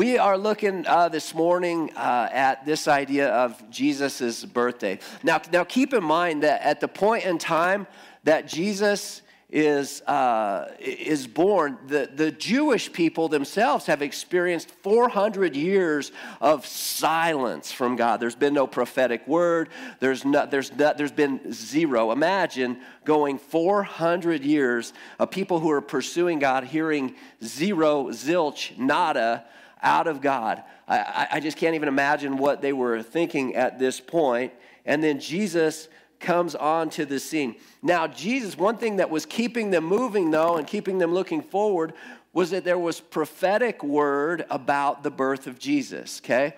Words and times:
We 0.00 0.16
are 0.16 0.38
looking 0.38 0.86
uh, 0.86 1.10
this 1.10 1.34
morning 1.34 1.90
uh, 1.94 2.30
at 2.32 2.64
this 2.64 2.88
idea 2.88 3.28
of 3.28 3.62
Jesus' 3.70 4.46
birthday. 4.46 4.98
Now, 5.22 5.42
now, 5.52 5.62
keep 5.62 5.92
in 5.92 6.02
mind 6.02 6.42
that 6.42 6.62
at 6.62 6.80
the 6.80 6.88
point 6.88 7.26
in 7.26 7.36
time 7.36 7.86
that 8.24 8.48
Jesus 8.48 9.20
is, 9.50 10.00
uh, 10.06 10.72
is 10.78 11.26
born, 11.26 11.76
the, 11.86 12.08
the 12.14 12.32
Jewish 12.32 12.90
people 12.90 13.28
themselves 13.28 13.84
have 13.84 14.00
experienced 14.00 14.70
400 14.70 15.54
years 15.54 16.12
of 16.40 16.64
silence 16.64 17.70
from 17.70 17.96
God. 17.96 18.20
There's 18.20 18.34
been 18.34 18.54
no 18.54 18.66
prophetic 18.66 19.28
word, 19.28 19.68
there's, 19.98 20.24
no, 20.24 20.46
there's, 20.46 20.72
no, 20.72 20.94
there's 20.96 21.12
been 21.12 21.52
zero. 21.52 22.10
Imagine 22.10 22.80
going 23.04 23.36
400 23.36 24.44
years 24.44 24.94
of 25.18 25.30
people 25.30 25.60
who 25.60 25.70
are 25.70 25.82
pursuing 25.82 26.38
God 26.38 26.64
hearing 26.64 27.16
zero, 27.44 28.04
zilch, 28.06 28.78
nada 28.78 29.44
out 29.82 30.06
of 30.06 30.20
God. 30.20 30.62
I, 30.88 31.28
I 31.32 31.40
just 31.40 31.56
can't 31.56 31.74
even 31.74 31.88
imagine 31.88 32.36
what 32.36 32.62
they 32.62 32.72
were 32.72 33.02
thinking 33.02 33.54
at 33.54 33.78
this 33.78 34.00
point. 34.00 34.52
And 34.84 35.02
then 35.02 35.20
Jesus 35.20 35.88
comes 36.18 36.54
onto 36.54 37.04
the 37.04 37.18
scene. 37.18 37.56
Now, 37.82 38.06
Jesus, 38.06 38.56
one 38.56 38.76
thing 38.76 38.96
that 38.96 39.10
was 39.10 39.24
keeping 39.24 39.70
them 39.70 39.84
moving, 39.84 40.30
though, 40.30 40.56
and 40.56 40.66
keeping 40.66 40.98
them 40.98 41.14
looking 41.14 41.42
forward 41.42 41.94
was 42.32 42.50
that 42.50 42.64
there 42.64 42.78
was 42.78 43.00
prophetic 43.00 43.82
word 43.82 44.44
about 44.50 45.02
the 45.02 45.10
birth 45.10 45.46
of 45.46 45.58
Jesus, 45.58 46.20
okay? 46.24 46.54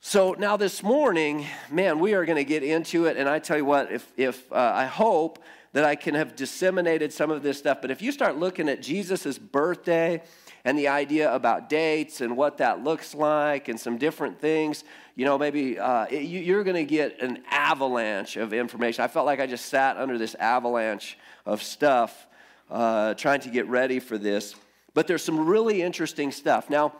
So 0.00 0.36
now 0.38 0.56
this 0.56 0.82
morning, 0.82 1.46
man, 1.70 1.98
we 1.98 2.12
are 2.12 2.24
going 2.26 2.36
to 2.36 2.44
get 2.44 2.62
into 2.62 3.06
it. 3.06 3.16
And 3.16 3.28
I 3.28 3.38
tell 3.38 3.56
you 3.56 3.64
what, 3.64 3.90
if, 3.90 4.12
if 4.16 4.52
uh, 4.52 4.72
I 4.74 4.84
hope 4.84 5.42
that 5.72 5.84
I 5.84 5.96
can 5.96 6.14
have 6.14 6.36
disseminated 6.36 7.12
some 7.12 7.30
of 7.30 7.42
this 7.42 7.58
stuff, 7.58 7.78
but 7.80 7.90
if 7.90 8.02
you 8.02 8.12
start 8.12 8.36
looking 8.36 8.68
at 8.68 8.82
Jesus' 8.82 9.38
birthday, 9.38 10.22
and 10.64 10.78
the 10.78 10.88
idea 10.88 11.32
about 11.32 11.68
dates 11.68 12.20
and 12.20 12.36
what 12.36 12.58
that 12.58 12.82
looks 12.82 13.14
like 13.14 13.68
and 13.68 13.78
some 13.78 13.98
different 13.98 14.40
things, 14.40 14.84
you 15.14 15.24
know, 15.24 15.36
maybe 15.36 15.78
uh, 15.78 16.06
it, 16.06 16.22
you're 16.22 16.64
going 16.64 16.76
to 16.76 16.84
get 16.84 17.20
an 17.20 17.42
avalanche 17.50 18.36
of 18.36 18.52
information. 18.54 19.04
I 19.04 19.08
felt 19.08 19.26
like 19.26 19.40
I 19.40 19.46
just 19.46 19.66
sat 19.66 19.96
under 19.98 20.16
this 20.16 20.34
avalanche 20.36 21.18
of 21.44 21.62
stuff 21.62 22.26
uh, 22.70 23.14
trying 23.14 23.40
to 23.40 23.50
get 23.50 23.68
ready 23.68 24.00
for 24.00 24.16
this. 24.16 24.54
But 24.94 25.06
there's 25.06 25.22
some 25.22 25.46
really 25.46 25.82
interesting 25.82 26.32
stuff. 26.32 26.70
Now, 26.70 26.94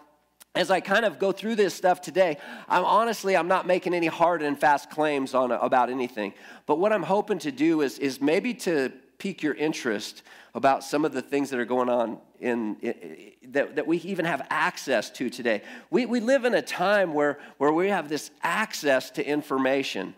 as 0.55 0.71
I 0.71 0.81
kind 0.81 1.05
of 1.05 1.19
go 1.19 1.33
through 1.33 1.57
this 1.57 1.75
stuff 1.75 2.01
today, 2.01 2.39
I'm 2.69 2.85
honestly 2.85 3.37
I'm 3.37 3.49
not 3.49 3.67
making 3.67 3.95
any 3.95 4.07
hard 4.07 4.43
and 4.43 4.59
fast 4.59 4.91
claims 4.91 5.35
on 5.35 5.51
about 5.51 5.91
anything. 5.91 6.35
But 6.67 6.79
what 6.79 6.93
I'm 6.93 7.03
hoping 7.03 7.39
to 7.41 7.51
do 7.51 7.81
is 7.81 7.99
is 7.99 8.21
maybe 8.21 8.55
to 8.55 8.93
pique 9.19 9.43
your 9.43 9.55
interest 9.55 10.23
about 10.55 10.85
some 10.85 11.05
of 11.05 11.13
the 11.13 11.23
things 11.23 11.51
that 11.51 11.59
are 11.59 11.65
going 11.65 11.89
on 11.89 12.19
in, 12.39 12.77
in, 12.81 13.33
that, 13.53 13.75
that 13.77 13.87
we 13.87 13.99
even 13.99 14.25
have 14.25 14.47
access 14.51 15.11
to 15.11 15.29
today. 15.29 15.63
We, 15.91 16.07
we 16.07 16.21
live 16.21 16.45
in 16.45 16.55
a 16.55 16.63
time 16.63 17.13
where, 17.13 17.39
where 17.59 17.73
we 17.73 17.89
have 17.89 18.09
this 18.09 18.31
access 18.43 19.11
to 19.13 19.27
information. 19.27 20.15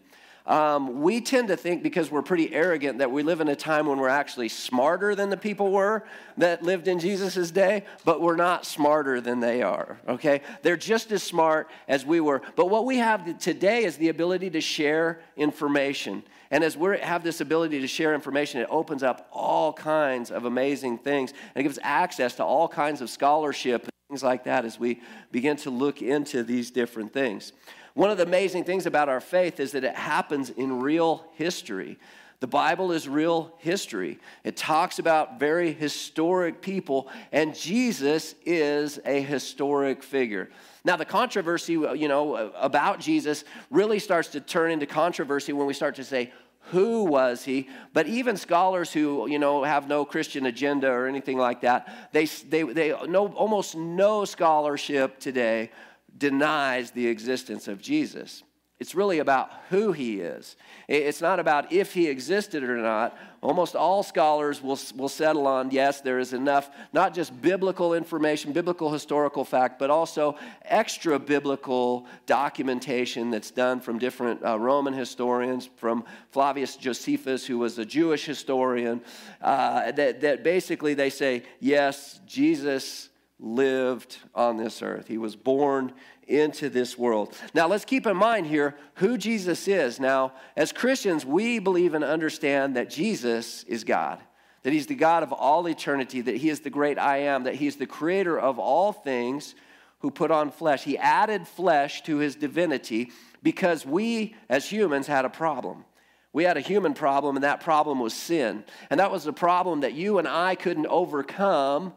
Um, 0.47 1.03
we 1.03 1.21
tend 1.21 1.49
to 1.49 1.57
think 1.57 1.83
because 1.83 2.11
we're 2.11 2.23
pretty 2.23 2.55
arrogant 2.55 2.99
that 2.99 3.11
we 3.11 3.25
live 3.25 3.41
in 3.41 3.49
a 3.49 3.57
time 3.57 3.87
when 3.87 3.99
we're 3.99 4.09
actually 4.09 4.49
smarter 4.49 5.17
than 5.17 5.29
the 5.29 5.37
people 5.37 5.73
were 5.73 6.05
that 6.37 6.63
lived 6.63 6.87
in 6.87 7.01
Jesus' 7.01 7.51
day, 7.51 7.85
but 8.05 8.21
we're 8.21 8.37
not 8.37 8.65
smarter 8.65 9.21
than 9.21 9.41
they 9.41 9.63
are, 9.63 9.99
okay? 10.09 10.43
They're 10.63 10.77
just 10.77 11.11
as 11.11 11.25
smart 11.25 11.69
as 11.89 12.07
we 12.07 12.21
were. 12.21 12.43
But 12.55 12.71
what 12.71 12.85
we 12.87 12.99
have 12.99 13.39
today 13.41 13.85
is 13.85 13.97
the 13.97 14.09
ability 14.09 14.51
to 14.51 14.61
share 14.61 15.21
information. 15.37 16.23
And 16.53 16.63
as 16.63 16.77
we 16.77 16.97
have 16.99 17.25
this 17.25 17.41
ability 17.41 17.81
to 17.81 17.89
share 17.89 18.15
information, 18.15 18.61
it 18.61 18.69
opens 18.71 19.03
up 19.03 19.29
all 19.33 19.73
kinds 19.73 20.31
of 20.31 20.45
amazing 20.45 20.99
things 20.99 21.33
and 21.55 21.61
it 21.61 21.65
gives 21.65 21.81
access 21.83 22.37
to 22.37 22.45
all 22.45 22.69
kinds 22.69 23.01
of 23.01 23.11
scholarship 23.11 23.83
and 23.83 23.91
things 24.09 24.23
like 24.23 24.45
that 24.45 24.65
as 24.65 24.79
we 24.79 25.01
begin 25.33 25.57
to 25.57 25.71
look 25.71 26.03
into 26.03 26.45
these 26.45 26.71
different 26.71 27.13
things. 27.13 27.53
One 27.97 28.11
of 28.11 28.19
the 28.19 28.25
amazing 28.25 28.65
things 28.65 28.85
about 28.85 29.09
our 29.09 29.23
faith 29.23 29.59
is 29.59 29.73
that 29.73 29.83
it 29.83 29.95
happens 29.95 30.51
in 30.51 30.81
real 30.81 31.25
history. 31.33 31.99
The 32.41 32.47
Bible 32.47 32.93
is 32.93 33.09
real 33.09 33.55
history. 33.57 34.19
It 34.45 34.55
talks 34.55 34.99
about 34.99 35.41
very 35.41 35.73
historic 35.73 36.61
people, 36.61 37.09
and 37.33 37.55
Jesus 37.55 38.35
is 38.45 39.01
a 39.07 39.23
historic 39.23 40.03
figure. 40.03 40.51
Now, 40.85 40.97
the 40.97 41.07
controversy, 41.07 41.73
you 41.73 42.07
know, 42.07 42.53
about 42.57 43.01
Jesus 43.01 43.45
really 43.71 43.99
starts 43.99 44.29
to 44.33 44.43
turn 44.43 44.73
into 44.73 44.85
controversy 44.85 45.55
when 45.55 45.67
we 45.67 45.73
start 45.73 45.95
to 45.95 46.05
say, 46.05 46.35
who 46.73 47.05
was 47.05 47.45
he? 47.45 47.71
But 47.95 48.09
even 48.09 48.37
scholars 48.37 48.93
who, 48.93 49.27
you 49.27 49.39
know, 49.39 49.65
have 49.65 49.89
no 49.89 50.05
Christian 50.05 50.45
agenda 50.45 50.91
or 50.91 51.07
anything 51.07 51.39
like 51.39 51.63
that, 51.63 52.11
they, 52.13 52.27
they, 52.27 52.63
they 52.63 52.89
know 53.09 53.29
almost 53.29 53.75
no 53.75 54.27
scholarship 54.27 55.19
today 55.19 55.71
denies 56.17 56.91
the 56.91 57.07
existence 57.07 57.69
of 57.69 57.81
Jesus. 57.81 58.43
It's 58.79 58.95
really 58.95 59.21
about 59.21 59.51
who 59.71 59.93
he 59.93 60.21
is. 60.21 60.55
It's 60.87 61.23
not 61.23 61.41
about 61.41 61.73
if 61.73 61.95
he 61.95 62.09
existed 62.09 62.63
or 62.63 62.77
not. 62.77 63.17
Almost 63.41 63.75
all 63.75 64.03
scholars 64.03 64.63
will, 64.63 64.79
will 64.97 65.09
settle 65.09 65.47
on 65.47 65.71
yes, 65.71 66.03
there 66.03 66.19
is 66.19 66.35
enough, 66.35 66.69
not 66.93 67.15
just 67.15 67.41
biblical 67.41 67.95
information, 67.95 68.53
biblical 68.53 68.93
historical 68.93 69.45
fact, 69.45 69.79
but 69.79 69.89
also 69.89 70.37
extra 70.63 71.19
biblical 71.19 72.07
documentation 72.27 73.31
that's 73.31 73.51
done 73.51 73.81
from 73.81 73.99
different 73.99 74.45
uh, 74.45 74.59
Roman 74.59 74.93
historians, 74.93 75.71
from 75.77 76.05
Flavius 76.31 76.77
Josephus, 76.77 77.47
who 77.47 77.57
was 77.57 77.79
a 77.79 77.85
Jewish 77.85 78.27
historian, 78.27 79.01
uh, 79.41 79.91
that, 79.93 80.21
that 80.21 80.45
basically 80.45 80.93
they 80.93 81.09
say, 81.09 81.45
yes, 81.61 82.21
Jesus 82.27 83.09
lived 83.39 84.19
on 84.35 84.57
this 84.57 84.83
earth. 84.83 85.09
He 85.09 85.19
was 85.19 85.37
born 85.37 85.93
into 86.27 86.69
this 86.69 86.97
world. 86.97 87.35
Now, 87.55 87.69
let's 87.69 87.85
keep 87.85 88.07
in 88.07 88.17
mind 88.17 88.47
here 88.47 88.77
who 88.95 89.19
Jesus 89.19 89.69
is. 89.69 90.01
Now, 90.01 90.33
as 90.57 90.73
Christians, 90.73 91.25
we 91.25 91.59
believe 91.59 91.95
and 91.95 92.03
understand 92.03 92.77
that 92.77 92.91
Jesus 92.91 93.63
is 93.65 93.85
God, 93.85 94.21
that 94.63 94.73
He's 94.73 94.87
the 94.87 94.95
God 94.95 95.23
of 95.23 95.33
all 95.33 95.69
eternity, 95.69 96.23
that 96.23 96.37
He 96.37 96.49
is 96.49 96.61
the 96.61 96.71
great 96.71 96.99
I 96.99 97.19
am, 97.19 97.45
that 97.45 97.57
He's 97.57 97.77
the 97.77 97.87
creator 97.87 98.39
of 98.39 98.59
all 98.59 98.93
things 98.93 99.55
who 100.01 100.11
put 100.11 100.31
on 100.31 100.51
flesh. 100.51 100.83
He 100.83 100.99
added 100.99 101.47
flesh 101.47 102.03
to 102.03 102.17
His 102.17 102.37
divinity 102.37 103.13
because 103.43 103.85
we, 103.87 104.35
as 104.49 104.69
humans, 104.69 105.07
had 105.07 105.25
a 105.25 105.31
problem. 105.31 105.85
We 106.33 106.45
had 106.45 106.57
a 106.57 106.61
human 106.61 106.93
problem, 106.93 107.37
and 107.37 107.45
that 107.45 107.61
problem 107.61 108.01
was 108.01 108.13
sin. 108.13 108.65
And 108.91 109.01
that 109.01 109.11
was 109.11 109.25
the 109.25 109.33
problem 109.33 109.81
that 109.81 109.95
you 109.95 110.19
and 110.19 110.29
I 110.29 110.55
couldn't 110.55 110.87
overcome. 110.87 111.95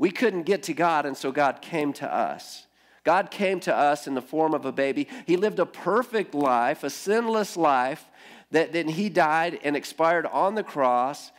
We 0.00 0.10
couldn't 0.10 0.44
get 0.44 0.62
to 0.62 0.72
God, 0.72 1.04
and 1.04 1.14
so 1.14 1.30
God 1.30 1.60
came 1.60 1.92
to 1.92 2.10
us. 2.10 2.66
God 3.04 3.30
came 3.30 3.60
to 3.60 3.76
us 3.76 4.06
in 4.06 4.14
the 4.14 4.22
form 4.22 4.54
of 4.54 4.64
a 4.64 4.72
baby. 4.72 5.06
He 5.26 5.36
lived 5.36 5.58
a 5.58 5.66
perfect 5.66 6.34
life, 6.34 6.82
a 6.82 6.88
sinless 6.88 7.54
life, 7.54 8.06
that 8.50 8.72
then 8.72 8.88
he 8.88 9.10
died 9.10 9.60
and 9.62 9.76
expired 9.76 10.24
on 10.24 10.54
the 10.54 10.62
cross. 10.62 11.32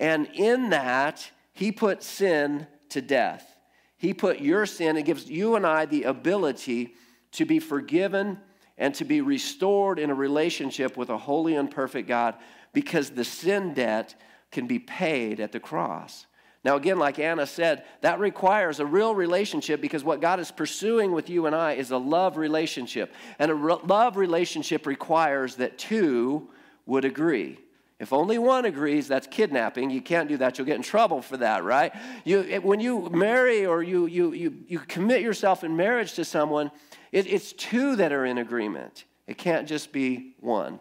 And 0.00 0.28
in 0.34 0.70
that, 0.70 1.30
he 1.52 1.70
put 1.70 2.02
sin 2.02 2.66
to 2.88 3.00
death. 3.00 3.56
He 3.96 4.12
put 4.12 4.40
your 4.40 4.66
sin 4.66 4.96
and 4.96 5.06
gives 5.06 5.30
you 5.30 5.54
and 5.54 5.64
I 5.64 5.86
the 5.86 6.02
ability 6.02 6.94
to 7.32 7.44
be 7.44 7.60
forgiven 7.60 8.40
and 8.76 8.92
to 8.96 9.04
be 9.04 9.20
restored 9.20 10.00
in 10.00 10.10
a 10.10 10.14
relationship 10.16 10.96
with 10.96 11.10
a 11.10 11.16
holy 11.16 11.54
and 11.54 11.70
perfect 11.70 12.08
God 12.08 12.34
because 12.72 13.10
the 13.10 13.24
sin 13.24 13.72
debt 13.72 14.20
can 14.50 14.66
be 14.66 14.80
paid 14.80 15.38
at 15.38 15.52
the 15.52 15.60
cross. 15.60 16.26
Now, 16.62 16.76
again, 16.76 16.98
like 16.98 17.18
Anna 17.18 17.46
said, 17.46 17.84
that 18.02 18.20
requires 18.20 18.80
a 18.80 18.86
real 18.86 19.14
relationship 19.14 19.80
because 19.80 20.04
what 20.04 20.20
God 20.20 20.40
is 20.40 20.50
pursuing 20.50 21.12
with 21.12 21.30
you 21.30 21.46
and 21.46 21.56
I 21.56 21.72
is 21.72 21.90
a 21.90 21.96
love 21.96 22.36
relationship. 22.36 23.14
And 23.38 23.50
a 23.50 23.54
re- 23.54 23.78
love 23.84 24.16
relationship 24.16 24.86
requires 24.86 25.56
that 25.56 25.78
two 25.78 26.48
would 26.84 27.06
agree. 27.06 27.58
If 27.98 28.12
only 28.12 28.38
one 28.38 28.64
agrees, 28.66 29.08
that's 29.08 29.26
kidnapping. 29.26 29.90
You 29.90 30.02
can't 30.02 30.28
do 30.28 30.38
that. 30.38 30.58
You'll 30.58 30.66
get 30.66 30.76
in 30.76 30.82
trouble 30.82 31.22
for 31.22 31.38
that, 31.38 31.64
right? 31.64 31.94
You, 32.24 32.40
it, 32.40 32.62
when 32.62 32.80
you 32.80 33.08
marry 33.10 33.64
or 33.66 33.82
you, 33.82 34.06
you, 34.06 34.32
you, 34.32 34.54
you 34.66 34.78
commit 34.80 35.22
yourself 35.22 35.64
in 35.64 35.76
marriage 35.76 36.14
to 36.14 36.24
someone, 36.24 36.70
it, 37.12 37.26
it's 37.26 37.52
two 37.52 37.96
that 37.96 38.12
are 38.12 38.24
in 38.24 38.38
agreement. 38.38 39.04
It 39.26 39.38
can't 39.38 39.68
just 39.68 39.92
be 39.92 40.34
one. 40.40 40.80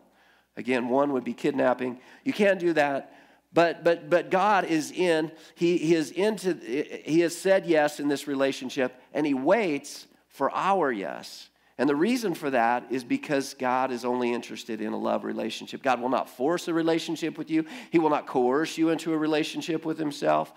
Again, 0.57 0.89
one 0.89 1.13
would 1.13 1.24
be 1.24 1.33
kidnapping. 1.33 2.00
You 2.24 2.33
can't 2.33 2.59
do 2.59 2.74
that. 2.74 3.13
But, 3.51 3.84
but, 3.84 4.10
but 4.10 4.30
God 4.30 4.66
is 4.66 4.92
in, 4.92 5.31
he, 5.56 5.78
he 5.78 5.96
is 5.96 6.12
into, 6.12 6.54
he 6.54 7.22
has 7.22 7.36
said 7.36 7.66
yes 7.66 8.00
in 8.00 8.07
this 8.07 8.28
relationship, 8.28 9.01
and 9.13 9.25
he 9.25 9.34
waits 9.34 10.06
for 10.28 10.51
our 10.51 10.92
yes. 10.92 11.50
And 11.80 11.90
the 11.90 11.96
reason 11.96 12.34
for 12.36 12.50
that 12.50 12.88
is 12.92 13.06
because 13.06 13.54
God 13.54 13.92
is 13.92 14.04
only 14.04 14.34
interested 14.34 14.81
in 14.81 14.92
a 14.92 14.98
love 14.98 15.24
relationship. 15.24 15.81
God 15.81 16.01
will 16.01 16.10
not 16.10 16.30
force 16.30 16.68
a 16.68 16.74
relationship 16.74 17.38
with 17.38 17.50
you, 17.50 17.66
He 17.90 18.00
will 18.00 18.10
not 18.10 18.28
coerce 18.28 18.78
you 18.78 18.90
into 18.90 19.13
a 19.13 19.18
relationship 19.18 19.86
with 19.86 19.98
Himself, 19.98 20.54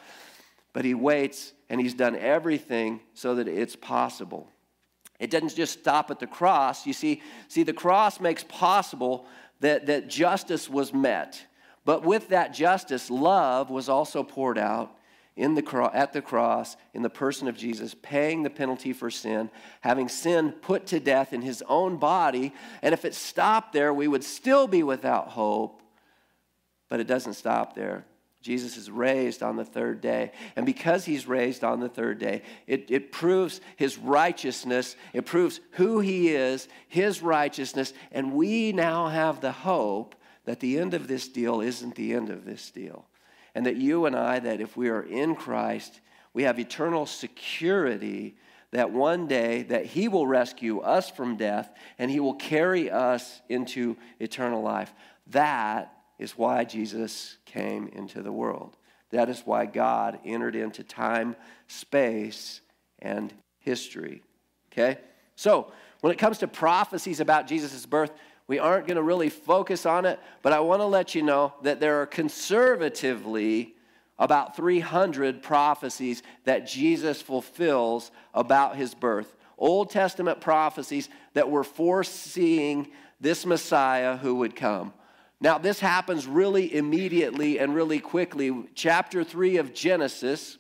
but 0.73 0.85
He 0.85 0.95
waits 0.95 1.53
and 1.71 1.81
He's 1.81 1.95
done 1.95 2.17
everything 2.17 3.01
so 3.15 3.37
that 3.37 3.47
it's 3.47 3.77
possible. 3.77 4.49
It 5.21 5.31
doesn't 5.31 5.55
just 5.55 5.79
stop 5.79 6.11
at 6.11 6.19
the 6.19 6.27
cross. 6.27 6.85
You 6.87 6.93
see, 6.93 7.23
see 7.47 7.63
the 7.63 7.73
cross 7.73 8.19
makes 8.19 8.43
possible 8.43 9.27
that, 9.61 9.87
that 9.87 10.09
justice 10.09 10.69
was 10.69 10.93
met. 10.93 11.47
But 11.85 12.05
with 12.05 12.29
that 12.29 12.55
justice, 12.55 13.11
love 13.11 13.71
was 13.71 13.89
also 13.89 14.23
poured 14.23 14.59
out 14.59 14.97
in 15.35 15.55
the 15.55 15.63
cro- 15.63 15.91
at 15.93 16.13
the 16.13 16.23
cross 16.23 16.77
in 16.93 17.03
the 17.03 17.11
person 17.11 17.49
of 17.49 17.57
Jesus, 17.57 17.95
paying 18.03 18.43
the 18.43 18.51
penalty 18.51 18.93
for 18.93 19.11
sin, 19.11 19.51
having 19.81 20.09
sin 20.09 20.53
put 20.53 20.87
to 20.89 21.01
death 21.01 21.33
in 21.33 21.43
his 21.43 21.63
own 21.69 21.97
body. 21.97 22.53
And 22.83 22.93
if 22.93 23.05
it 23.05 23.15
stopped 23.15 23.73
there, 23.73 23.93
we 23.93 24.09
would 24.09 24.25
still 24.25 24.67
be 24.67 24.83
without 24.83 25.29
hope. 25.29 25.83
But 26.89 27.01
it 27.01 27.07
doesn't 27.07 27.35
stop 27.35 27.75
there. 27.75 28.05
Jesus 28.43 28.77
is 28.77 28.91
raised 28.91 29.43
on 29.43 29.57
the 29.57 29.65
third 29.65 30.01
day. 30.01 30.33
And 30.57 30.67
because 30.67 31.05
he's 31.05 31.27
raised 31.29 31.63
on 31.63 31.81
the 31.81 31.89
third 31.89 32.19
day, 32.19 32.43
it, 32.67 32.91
it 32.91 33.13
proves 33.13 33.61
his 33.77 33.97
righteousness. 33.97 34.97
It 35.13 35.25
proves 35.25 35.61
who 35.73 36.01
he 36.01 36.31
is, 36.31 36.69
his 36.89 37.23
righteousness. 37.23 37.95
And 38.11 38.35
we 38.35 38.73
now 38.73 39.07
have 39.09 39.41
the 39.41 39.53
hope 39.53 40.17
that 40.45 40.61
the 40.61 40.79
end 40.79 40.95
of 40.95 41.09
this 41.09 41.29
deal 41.29 41.61
isn't 41.61 41.95
the 41.95 42.15
end 42.15 42.31
of 42.31 42.45
this 42.45 42.71
deal. 42.71 43.07
And 43.55 43.67
that 43.67 43.77
you 43.77 44.07
and 44.07 44.17
I, 44.17 44.39
that 44.39 44.61
if 44.61 44.77
we 44.77 44.89
are 44.89 45.03
in 45.03 45.35
Christ, 45.35 46.01
we 46.33 46.45
have 46.45 46.59
eternal 46.59 47.07
security 47.07 48.37
that 48.73 48.91
one 48.91 49.27
day 49.27 49.63
that 49.65 49.87
he 49.87 50.09
will 50.09 50.27
rescue 50.27 50.81
us 50.81 51.11
from 51.11 51.37
death 51.37 51.71
and 51.99 52.11
he 52.11 52.21
will 52.21 52.35
carry 52.35 52.91
us 52.91 53.43
into 53.49 53.97
eternal 54.19 54.63
life. 54.63 54.93
That 55.29 55.93
is 56.19 56.39
why 56.39 56.65
Jesus 56.65 57.37
came 57.45 57.89
into 57.89 58.23
the 58.23 58.33
world. 58.33 58.77
That 59.11 59.29
is 59.29 59.43
why 59.45 59.67
God 59.67 60.19
entered 60.25 60.57
into 60.57 60.83
time, 60.83 61.37
space, 61.69 62.63
and 63.01 63.33
history. 63.61 64.23
Okay? 64.73 64.99
So, 65.37 65.71
when 66.01 66.13
it 66.13 66.19
comes 66.19 66.39
to 66.39 66.49
prophecies 66.49 67.21
about 67.21 67.47
Jesus' 67.47 67.87
birth, 67.87 68.11
we 68.47 68.59
aren't 68.59 68.87
going 68.87 68.97
to 68.97 69.03
really 69.03 69.31
focus 69.31 69.87
on 69.87 70.05
it, 70.05 70.19
but 70.43 70.53
I 70.53 70.61
want 70.61 70.81
to 70.81 70.87
let 70.87 71.15
you 71.15 71.23
know 71.23 71.55
that 71.63 71.81
there 71.81 72.01
are 72.03 72.07
conservatively 72.07 73.75
about 74.19 74.57
300 74.57 75.43
prophecies 75.43 76.23
that 76.45 76.67
Jesus 76.67 77.23
fulfills 77.23 78.11
about 78.35 78.77
his 78.77 78.95
birth. 78.95 79.37
Old 79.59 79.91
Testament 79.91 80.41
prophecies 80.41 81.09
that 81.35 81.51
were 81.51 81.65
foreseeing 81.65 82.89
this 83.21 83.47
Messiah 83.47 84.17
who 84.17 84.37
would 84.37 84.57
come. 84.57 84.93
Now, 85.41 85.59
this 85.59 85.81
happens 85.81 86.27
really 86.27 86.73
immediately 86.75 87.59
and 87.59 87.75
really 87.75 87.99
quickly. 87.99 88.53
Chapter 88.75 89.25
3 89.25 89.57
of 89.57 89.75
Genesis, 89.75 90.59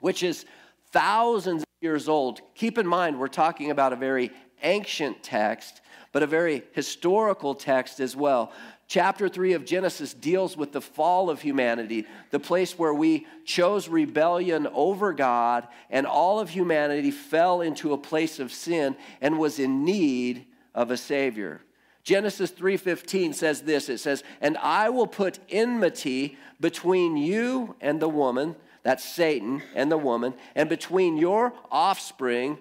which 0.00 0.22
is 0.22 0.44
thousands 0.90 1.62
of 1.62 1.68
years 1.80 2.08
old. 2.08 2.40
Keep 2.54 2.76
in 2.76 2.86
mind, 2.86 3.18
we're 3.18 3.28
talking 3.28 3.70
about 3.70 3.92
a 3.92 3.96
very 3.96 4.30
ancient 4.62 5.22
text, 5.22 5.80
but 6.12 6.22
a 6.22 6.26
very 6.26 6.62
historical 6.72 7.54
text 7.54 7.98
as 7.98 8.14
well. 8.14 8.52
Chapter 8.86 9.28
3 9.28 9.54
of 9.54 9.64
Genesis 9.64 10.12
deals 10.12 10.54
with 10.54 10.72
the 10.72 10.82
fall 10.82 11.30
of 11.30 11.40
humanity, 11.40 12.06
the 12.30 12.38
place 12.38 12.78
where 12.78 12.92
we 12.92 13.26
chose 13.46 13.88
rebellion 13.88 14.68
over 14.74 15.14
God, 15.14 15.66
and 15.88 16.06
all 16.06 16.38
of 16.38 16.50
humanity 16.50 17.10
fell 17.10 17.62
into 17.62 17.94
a 17.94 17.98
place 17.98 18.38
of 18.38 18.52
sin 18.52 18.94
and 19.22 19.38
was 19.38 19.58
in 19.58 19.84
need 19.84 20.44
of 20.74 20.90
a 20.90 20.96
Savior. 20.98 21.62
Genesis 22.04 22.50
3:15 22.50 23.32
says 23.32 23.62
this 23.62 23.88
it 23.88 23.98
says 23.98 24.24
and 24.40 24.58
I 24.58 24.90
will 24.90 25.06
put 25.06 25.38
enmity 25.48 26.36
between 26.60 27.16
you 27.16 27.76
and 27.80 28.00
the 28.00 28.08
woman 28.08 28.56
that's 28.82 29.04
Satan 29.04 29.62
and 29.74 29.90
the 29.90 29.98
woman 29.98 30.34
and 30.54 30.68
between 30.68 31.16
your 31.16 31.52
offspring 31.70 32.58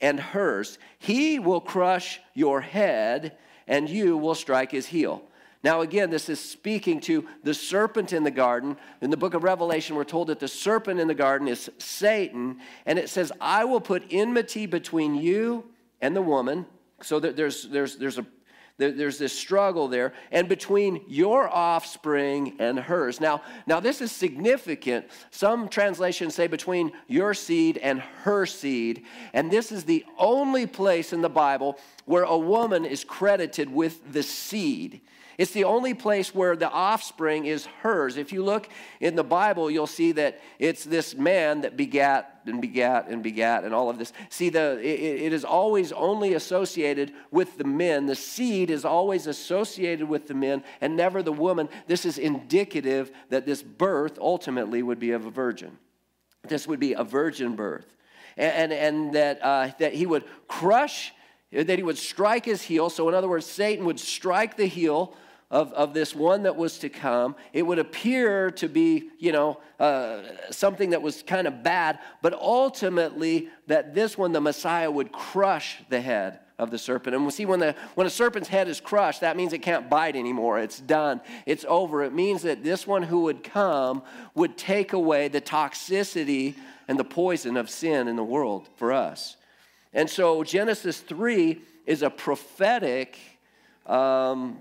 and 0.00 0.18
hers 0.20 0.78
he 0.98 1.38
will 1.38 1.60
crush 1.60 2.20
your 2.34 2.60
head 2.60 3.36
and 3.66 3.88
you 3.88 4.16
will 4.16 4.34
strike 4.34 4.70
his 4.70 4.86
heel 4.86 5.22
now, 5.66 5.80
again, 5.80 6.10
this 6.10 6.28
is 6.28 6.38
speaking 6.38 7.00
to 7.00 7.26
the 7.42 7.52
serpent 7.52 8.12
in 8.12 8.22
the 8.22 8.30
garden. 8.30 8.76
In 9.00 9.10
the 9.10 9.16
book 9.16 9.34
of 9.34 9.42
Revelation, 9.42 9.96
we're 9.96 10.04
told 10.04 10.28
that 10.28 10.38
the 10.38 10.46
serpent 10.46 11.00
in 11.00 11.08
the 11.08 11.14
garden 11.14 11.48
is 11.48 11.68
Satan, 11.78 12.60
and 12.84 13.00
it 13.00 13.08
says, 13.08 13.32
I 13.40 13.64
will 13.64 13.80
put 13.80 14.04
enmity 14.12 14.66
between 14.66 15.16
you 15.16 15.64
and 16.00 16.14
the 16.14 16.22
woman. 16.22 16.66
So 17.02 17.18
that 17.18 17.36
there's, 17.36 17.64
there's, 17.64 17.96
there's 17.96 18.16
a 18.16 18.26
there's 18.78 19.18
this 19.18 19.32
struggle 19.32 19.88
there, 19.88 20.12
and 20.30 20.48
between 20.48 21.02
your 21.08 21.48
offspring 21.48 22.56
and 22.58 22.78
hers. 22.78 23.20
Now, 23.20 23.42
now 23.66 23.80
this 23.80 24.00
is 24.02 24.12
significant. 24.12 25.06
Some 25.30 25.68
translations 25.68 26.34
say 26.34 26.46
between 26.46 26.92
your 27.06 27.32
seed 27.32 27.78
and 27.78 28.00
her 28.00 28.44
seed, 28.44 29.04
and 29.32 29.50
this 29.50 29.72
is 29.72 29.84
the 29.84 30.04
only 30.18 30.66
place 30.66 31.12
in 31.12 31.22
the 31.22 31.30
Bible 31.30 31.78
where 32.04 32.24
a 32.24 32.36
woman 32.36 32.84
is 32.84 33.02
credited 33.02 33.72
with 33.72 34.12
the 34.12 34.22
seed. 34.22 35.00
It's 35.38 35.50
the 35.50 35.64
only 35.64 35.92
place 35.92 36.34
where 36.34 36.56
the 36.56 36.70
offspring 36.70 37.44
is 37.44 37.66
hers. 37.82 38.16
If 38.16 38.32
you 38.32 38.42
look 38.42 38.68
in 39.00 39.16
the 39.16 39.24
Bible, 39.24 39.70
you'll 39.70 39.86
see 39.86 40.12
that 40.12 40.40
it's 40.58 40.84
this 40.84 41.14
man 41.14 41.60
that 41.60 41.76
begat 41.76 42.40
and 42.46 42.60
begat 42.60 43.08
and 43.08 43.22
begat 43.22 43.64
and 43.64 43.74
all 43.74 43.90
of 43.90 43.98
this. 43.98 44.12
See, 44.30 44.48
the, 44.48 44.78
it, 44.80 45.22
it 45.24 45.32
is 45.34 45.44
always 45.44 45.92
only 45.92 46.34
associated 46.34 47.12
with 47.30 47.58
the 47.58 47.64
men. 47.64 48.06
The 48.06 48.14
seed 48.14 48.70
is 48.70 48.84
always 48.86 49.26
associated 49.26 50.08
with 50.08 50.26
the 50.26 50.34
men 50.34 50.64
and 50.80 50.96
never 50.96 51.22
the 51.22 51.32
woman. 51.32 51.68
This 51.86 52.06
is 52.06 52.16
indicative 52.16 53.10
that 53.28 53.44
this 53.44 53.62
birth 53.62 54.18
ultimately 54.18 54.82
would 54.82 54.98
be 54.98 55.10
of 55.10 55.26
a 55.26 55.30
virgin. 55.30 55.76
This 56.48 56.66
would 56.66 56.80
be 56.80 56.94
a 56.94 57.04
virgin 57.04 57.56
birth. 57.56 57.86
And, 58.38 58.72
and, 58.72 58.72
and 58.72 59.14
that, 59.14 59.44
uh, 59.44 59.70
that 59.78 59.92
he 59.92 60.06
would 60.06 60.24
crush, 60.48 61.12
that 61.52 61.78
he 61.78 61.82
would 61.82 61.98
strike 61.98 62.46
his 62.46 62.62
heel. 62.62 62.88
So, 62.88 63.08
in 63.08 63.14
other 63.14 63.28
words, 63.28 63.46
Satan 63.46 63.84
would 63.84 64.00
strike 64.00 64.56
the 64.56 64.66
heel 64.66 65.14
of, 65.50 65.72
of 65.74 65.94
this 65.94 66.14
one 66.14 66.42
that 66.42 66.56
was 66.56 66.78
to 66.78 66.88
come. 66.88 67.36
It 67.52 67.62
would 67.62 67.78
appear 67.78 68.50
to 68.52 68.68
be, 68.68 69.10
you 69.18 69.32
know, 69.32 69.60
uh, 69.78 70.22
something 70.50 70.90
that 70.90 71.02
was 71.02 71.22
kind 71.22 71.46
of 71.46 71.62
bad, 71.62 72.00
but 72.20 72.34
ultimately 72.34 73.48
that 73.68 73.94
this 73.94 74.18
one, 74.18 74.32
the 74.32 74.40
Messiah, 74.40 74.90
would 74.90 75.12
crush 75.12 75.82
the 75.88 76.00
head 76.00 76.40
of 76.58 76.70
the 76.70 76.78
serpent. 76.78 77.14
And 77.14 77.24
we 77.24 77.30
see 77.30 77.46
when, 77.46 77.60
the, 77.60 77.74
when 77.94 78.06
a 78.06 78.10
serpent's 78.10 78.48
head 78.48 78.66
is 78.66 78.80
crushed, 78.80 79.20
that 79.20 79.36
means 79.36 79.52
it 79.52 79.62
can't 79.62 79.90
bite 79.90 80.16
anymore. 80.16 80.58
It's 80.58 80.80
done. 80.80 81.20
It's 81.44 81.64
over. 81.68 82.02
It 82.02 82.14
means 82.14 82.42
that 82.42 82.64
this 82.64 82.86
one 82.86 83.02
who 83.02 83.20
would 83.22 83.44
come 83.44 84.02
would 84.34 84.56
take 84.56 84.94
away 84.94 85.28
the 85.28 85.40
toxicity 85.40 86.54
and 86.88 86.98
the 86.98 87.04
poison 87.04 87.56
of 87.56 87.68
sin 87.68 88.08
in 88.08 88.16
the 88.16 88.24
world 88.24 88.68
for 88.76 88.92
us. 88.92 89.36
And 89.92 90.08
so 90.08 90.42
Genesis 90.44 91.00
3 91.00 91.60
is 91.84 92.02
a 92.02 92.10
prophetic 92.10 93.18
um, 93.86 94.60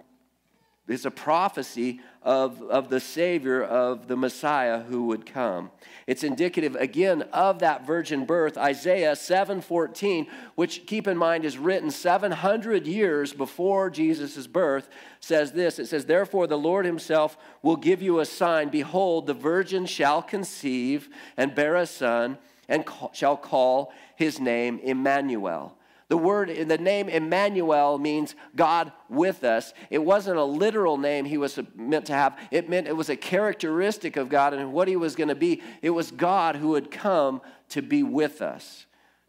it's 0.87 1.05
a 1.05 1.11
prophecy 1.11 1.99
of, 2.21 2.61
of 2.61 2.89
the 2.89 2.99
Savior, 2.99 3.63
of 3.63 4.07
the 4.07 4.15
Messiah 4.15 4.81
who 4.81 5.07
would 5.07 5.25
come. 5.25 5.71
It's 6.05 6.23
indicative, 6.23 6.75
again, 6.75 7.23
of 7.33 7.59
that 7.59 7.87
virgin 7.87 8.25
birth. 8.25 8.55
Isaiah 8.55 9.13
7.14, 9.13 10.27
which, 10.53 10.85
keep 10.85 11.07
in 11.07 11.17
mind, 11.17 11.43
is 11.43 11.57
written 11.57 11.89
700 11.89 12.85
years 12.85 13.33
before 13.33 13.89
Jesus' 13.89 14.45
birth, 14.45 14.87
says 15.19 15.53
this. 15.53 15.79
It 15.79 15.87
says, 15.87 16.05
Therefore 16.05 16.45
the 16.45 16.57
Lord 16.57 16.85
himself 16.85 17.35
will 17.63 17.77
give 17.77 18.03
you 18.03 18.19
a 18.19 18.25
sign. 18.25 18.69
Behold, 18.69 19.25
the 19.25 19.33
virgin 19.33 19.87
shall 19.87 20.21
conceive 20.21 21.09
and 21.35 21.55
bear 21.55 21.75
a 21.75 21.87
son, 21.87 22.37
and 22.69 22.85
shall 23.11 23.37
call 23.37 23.91
his 24.15 24.39
name 24.39 24.79
Emmanuel 24.83 25.75
the 26.07 26.17
word, 26.17 26.49
the 26.67 26.77
name 26.77 27.09
Emmanuel 27.09 27.97
means 27.97 28.35
God 28.55 28.91
with 29.09 29.43
us. 29.43 29.73
It 29.89 30.03
wasn't 30.03 30.37
a 30.37 30.43
literal 30.43 30.97
name 30.97 31.25
he 31.25 31.37
was 31.37 31.59
meant 31.75 32.05
to 32.05 32.13
have. 32.13 32.37
It 32.51 32.69
meant 32.69 32.87
it 32.87 32.95
was 32.95 33.09
a 33.09 33.17
characteristic 33.17 34.15
of 34.15 34.29
God 34.29 34.53
and 34.53 34.71
what 34.71 34.87
he 34.87 34.95
was 34.95 35.15
going 35.15 35.29
to 35.29 35.35
be. 35.35 35.63
It 35.81 35.89
was 35.89 36.11
God 36.11 36.57
who 36.57 36.75
had 36.75 36.91
come 36.91 37.41
to 37.69 37.81
be 37.81 38.03
with 38.03 38.43
us, 38.43 38.85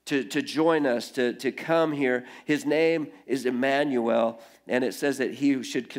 to, 0.07 0.23
to 0.25 0.43
join 0.43 0.85
us, 0.85 1.11
to, 1.13 1.33
to 1.35 1.51
come 1.51 1.93
here. 1.93 2.27
His 2.45 2.67
name 2.67 3.09
is 3.27 3.47
Emmanuel, 3.47 4.39
and 4.69 4.85
it 4.85 4.93
says 4.93 5.17
that 5.17 5.33
he 5.33 5.63
should 5.63 5.91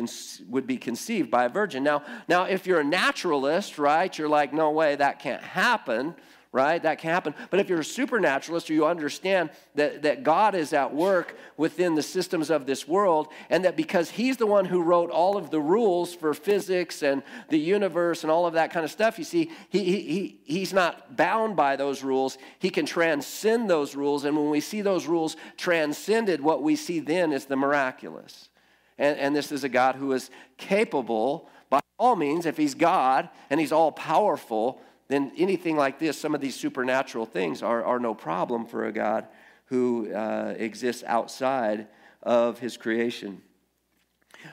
would 0.48 0.66
be 0.68 0.76
conceived 0.76 1.28
by 1.28 1.46
a 1.46 1.48
virgin. 1.48 1.82
Now, 1.82 2.04
now, 2.28 2.44
if 2.44 2.68
you're 2.68 2.80
a 2.80 2.84
naturalist, 2.84 3.78
right, 3.78 4.16
you're 4.16 4.28
like, 4.28 4.52
no 4.52 4.70
way, 4.70 4.94
that 4.94 5.18
can't 5.18 5.42
happen 5.42 6.14
right? 6.50 6.82
That 6.82 6.98
can 6.98 7.10
happen. 7.10 7.34
But 7.50 7.60
if 7.60 7.68
you're 7.68 7.80
a 7.80 7.84
supernaturalist 7.84 8.70
or 8.70 8.72
you 8.72 8.86
understand 8.86 9.50
that, 9.74 10.02
that 10.02 10.22
God 10.22 10.54
is 10.54 10.72
at 10.72 10.94
work 10.94 11.36
within 11.56 11.94
the 11.94 12.02
systems 12.02 12.50
of 12.50 12.64
this 12.64 12.88
world, 12.88 13.28
and 13.50 13.64
that 13.64 13.76
because 13.76 14.10
He's 14.10 14.38
the 14.38 14.46
one 14.46 14.64
who 14.64 14.82
wrote 14.82 15.10
all 15.10 15.36
of 15.36 15.50
the 15.50 15.60
rules 15.60 16.14
for 16.14 16.32
physics 16.32 17.02
and 17.02 17.22
the 17.50 17.58
universe 17.58 18.22
and 18.22 18.30
all 18.30 18.46
of 18.46 18.54
that 18.54 18.72
kind 18.72 18.84
of 18.84 18.90
stuff, 18.90 19.18
you 19.18 19.24
see, 19.24 19.50
he, 19.68 19.84
he, 19.84 20.40
He's 20.44 20.72
not 20.72 21.16
bound 21.16 21.54
by 21.54 21.76
those 21.76 22.02
rules. 22.02 22.38
He 22.58 22.70
can 22.70 22.86
transcend 22.86 23.68
those 23.68 23.94
rules. 23.94 24.24
And 24.24 24.36
when 24.36 24.50
we 24.50 24.60
see 24.60 24.80
those 24.80 25.06
rules 25.06 25.36
transcended, 25.56 26.40
what 26.40 26.62
we 26.62 26.76
see 26.76 27.00
then 27.00 27.32
is 27.32 27.44
the 27.44 27.56
miraculous. 27.56 28.48
And, 28.96 29.18
and 29.18 29.36
this 29.36 29.52
is 29.52 29.64
a 29.64 29.68
God 29.68 29.96
who 29.96 30.12
is 30.12 30.30
capable, 30.56 31.48
by 31.70 31.80
all 31.98 32.16
means, 32.16 32.46
if 32.46 32.56
He's 32.56 32.74
God 32.74 33.28
and 33.50 33.60
He's 33.60 33.72
all 33.72 33.92
powerful, 33.92 34.80
then 35.08 35.32
anything 35.36 35.76
like 35.76 35.98
this, 35.98 36.18
some 36.18 36.34
of 36.34 36.40
these 36.40 36.54
supernatural 36.54 37.26
things 37.26 37.62
are, 37.62 37.82
are 37.82 37.98
no 37.98 38.14
problem 38.14 38.66
for 38.66 38.86
a 38.86 38.92
God 38.92 39.26
who 39.66 40.12
uh, 40.12 40.54
exists 40.56 41.02
outside 41.06 41.88
of 42.22 42.58
his 42.58 42.76
creation. 42.76 43.42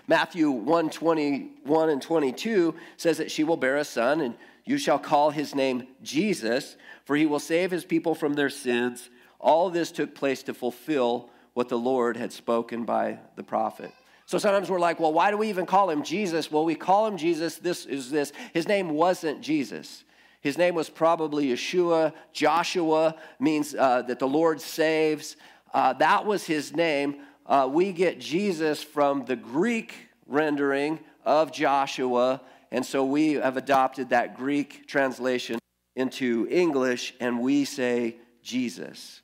Matthew 0.08 0.50
1 0.50 0.90
21 0.90 1.90
and 1.90 2.02
22 2.02 2.74
says 2.98 3.18
that 3.18 3.30
she 3.32 3.44
will 3.44 3.58
bear 3.58 3.78
a 3.78 3.86
son, 3.86 4.22
and 4.22 4.36
You 4.64 4.78
shall 4.78 4.98
call 4.98 5.30
his 5.30 5.54
name 5.54 5.88
Jesus, 6.02 6.76
for 7.04 7.16
he 7.16 7.26
will 7.26 7.40
save 7.40 7.70
his 7.70 7.86
people 7.86 8.16
from 8.16 8.34
their 8.34 8.50
sins. 8.50 9.10
All 9.40 9.70
this 9.70 9.92
took 9.92 10.16
place 10.16 10.42
to 10.44 10.54
fulfill 10.54 11.30
what 11.54 11.70
the 11.70 11.78
Lord 11.78 12.18
had 12.18 12.34
spoken 12.34 12.84
by 12.84 13.20
the 13.36 13.44
prophet. 13.44 13.92
So 14.26 14.40
sometimes 14.40 14.72
we're 14.72 14.80
like, 14.80 15.00
well, 15.00 15.14
why 15.14 15.30
do 15.30 15.38
we 15.38 15.50
even 15.50 15.68
call 15.68 15.90
him 15.90 16.02
Jesus? 16.02 16.52
Well, 16.52 16.66
we 16.66 16.74
call 16.74 17.06
him 17.06 17.16
Jesus. 17.16 17.58
This 17.58 17.86
is 17.86 18.10
this. 18.10 18.34
His 18.54 18.68
name 18.68 18.90
wasn't 18.90 19.42
Jesus. 19.42 20.04
His 20.46 20.60
name 20.60 20.76
was 20.76 20.92
probably 20.92 21.48
Yeshua. 21.48 22.14
Joshua 22.32 23.16
means 23.40 23.74
uh, 23.74 24.04
that 24.04 24.20
the 24.20 24.28
Lord 24.28 24.62
saves. 24.62 25.38
Uh, 25.74 25.94
that 25.94 26.28
was 26.28 26.46
his 26.46 26.72
name. 26.72 27.16
Uh, 27.48 27.68
we 27.68 27.92
get 27.92 28.20
Jesus 28.20 28.84
from 28.84 29.26
the 29.26 29.36
Greek 29.36 29.96
rendering 30.28 31.00
of 31.26 31.52
Joshua, 31.52 32.42
and 32.72 32.86
so 32.86 33.04
we 33.04 33.34
have 33.34 33.58
adopted 33.58 34.10
that 34.10 34.38
Greek 34.38 34.86
translation 34.86 35.58
into 35.96 36.48
English, 36.52 37.16
and 37.20 37.40
we 37.40 37.66
say 37.66 38.18
Jesus. 38.44 39.24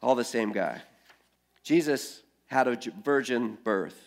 All 0.00 0.14
the 0.14 0.24
same 0.24 0.52
guy. 0.52 0.80
Jesus 1.64 2.22
had 2.46 2.66
a 2.66 2.78
virgin 3.04 3.58
birth. 3.62 4.05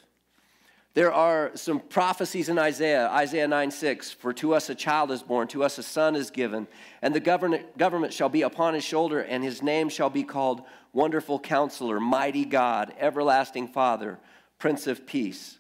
There 0.96 1.14
are 1.14 1.52
some 1.56 1.80
prophecies 1.80 2.50
in 2.50 2.58
Isaiah, 2.58 3.10
Isaiah 3.10 3.48
9 3.48 3.72
6. 3.72 4.12
For 4.12 4.34
to 4.34 4.54
us 4.56 4.70
a 4.70 4.76
child 4.76 5.12
is 5.12 5.22
born, 5.22 5.48
to 5.50 5.64
us 5.64 5.78
a 5.78 5.84
son 5.84 6.16
is 6.16 6.32
given, 6.32 6.68
and 7.02 7.14
the 7.14 7.20
government, 7.20 8.14
shall 8.14 8.30
be 8.30 8.42
upon 8.42 8.74
his 8.74 8.84
shoulder, 8.84 9.20
and 9.20 9.44
his 9.44 9.62
name 9.62 9.90
shall 9.90 10.10
be 10.10 10.24
called 10.24 10.64
Wonderful 10.92 11.40
Counselor, 11.40 12.00
Mighty 12.00 12.44
God, 12.44 12.94
Everlasting 13.00 13.68
Father, 13.68 14.20
Prince 14.58 14.88
of 14.88 15.06
Peace. 15.06 15.60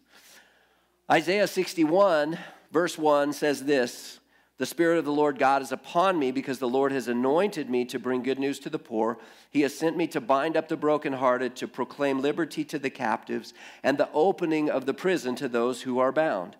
Isaiah 1.11 1.47
61, 1.47 2.37
verse 2.71 2.97
1 2.97 3.33
says 3.33 3.63
this 3.63 4.18
The 4.59 4.65
Spirit 4.65 4.99
of 4.99 5.05
the 5.05 5.11
Lord 5.13 5.39
God 5.39 5.61
is 5.61 5.71
upon 5.71 6.19
me 6.19 6.31
because 6.31 6.59
the 6.59 6.67
Lord 6.67 6.91
has 6.91 7.07
anointed 7.07 7.69
me 7.69 7.85
to 7.85 7.97
bring 7.97 8.23
good 8.23 8.37
news 8.37 8.59
to 8.59 8.69
the 8.69 8.77
poor. 8.77 9.17
He 9.49 9.61
has 9.61 9.73
sent 9.73 9.95
me 9.95 10.05
to 10.07 10.19
bind 10.19 10.57
up 10.57 10.67
the 10.67 10.75
brokenhearted, 10.75 11.55
to 11.55 11.67
proclaim 11.67 12.21
liberty 12.21 12.65
to 12.65 12.77
the 12.77 12.89
captives, 12.89 13.53
and 13.83 13.97
the 13.97 14.09
opening 14.13 14.69
of 14.69 14.85
the 14.85 14.93
prison 14.93 15.35
to 15.37 15.47
those 15.47 15.83
who 15.83 15.99
are 15.99 16.11
bound. 16.11 16.57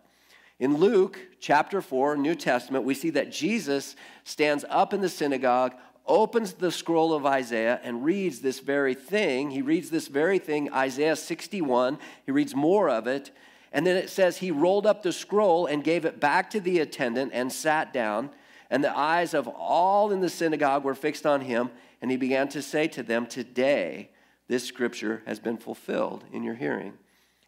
In 0.60 0.78
Luke 0.78 1.20
chapter 1.42 1.82
4, 1.82 2.16
New 2.16 2.36
Testament, 2.36 2.86
we 2.86 2.94
see 2.94 3.10
that 3.10 3.34
Jesus 3.34 3.98
stands 4.24 4.64
up 4.70 4.94
in 4.94 5.02
the 5.02 5.10
synagogue, 5.10 5.74
opens 6.06 6.54
the 6.54 6.72
scroll 6.72 7.14
of 7.14 7.26
Isaiah, 7.26 7.82
and 7.84 8.06
reads 8.06 8.40
this 8.40 8.62
very 8.62 8.94
thing. 8.94 9.52
He 9.52 9.62
reads 9.62 9.90
this 9.90 10.08
very 10.08 10.40
thing, 10.40 10.72
Isaiah 10.72 11.18
61. 11.18 12.00
He 12.26 12.32
reads 12.32 12.56
more 12.56 12.90
of 12.90 13.08
it. 13.08 13.32
And 13.72 13.86
then 13.86 13.98
it 13.98 14.10
says 14.10 14.38
he 14.38 14.52
rolled 14.52 14.86
up 14.86 15.04
the 15.04 15.14
scroll 15.14 15.66
and 15.66 15.84
gave 15.84 16.06
it 16.06 16.20
back 16.20 16.50
to 16.52 16.60
the 16.60 16.80
attendant 16.80 17.32
and 17.34 17.52
sat 17.52 17.94
down. 17.94 18.32
And 18.70 18.84
the 18.84 18.96
eyes 18.96 19.34
of 19.34 19.48
all 19.48 20.12
in 20.12 20.22
the 20.22 20.30
synagogue 20.30 20.84
were 20.84 20.96
fixed 20.96 21.26
on 21.26 21.42
him. 21.42 21.70
And 22.02 22.10
he 22.10 22.18
began 22.18 22.48
to 22.50 22.62
say 22.62 22.88
to 22.90 23.04
them, 23.04 23.26
Today, 23.26 24.10
this 24.48 24.64
scripture 24.64 25.22
has 25.26 25.40
been 25.40 25.58
fulfilled 25.58 26.24
in 26.32 26.44
your 26.44 26.56
hearing. 26.56 26.94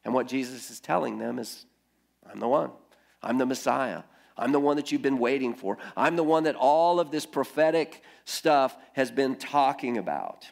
And 0.03 0.13
what 0.13 0.27
Jesus 0.27 0.69
is 0.69 0.79
telling 0.79 1.17
them 1.17 1.39
is, 1.39 1.65
I'm 2.29 2.39
the 2.39 2.47
one. 2.47 2.71
I'm 3.23 3.37
the 3.37 3.45
Messiah. 3.45 4.03
I'm 4.37 4.51
the 4.51 4.59
one 4.59 4.77
that 4.77 4.91
you've 4.91 5.01
been 5.01 5.19
waiting 5.19 5.53
for. 5.53 5.77
I'm 5.95 6.15
the 6.15 6.23
one 6.23 6.43
that 6.43 6.55
all 6.55 6.99
of 6.99 7.11
this 7.11 7.25
prophetic 7.25 8.03
stuff 8.25 8.75
has 8.93 9.11
been 9.11 9.35
talking 9.35 9.97
about. 9.97 10.47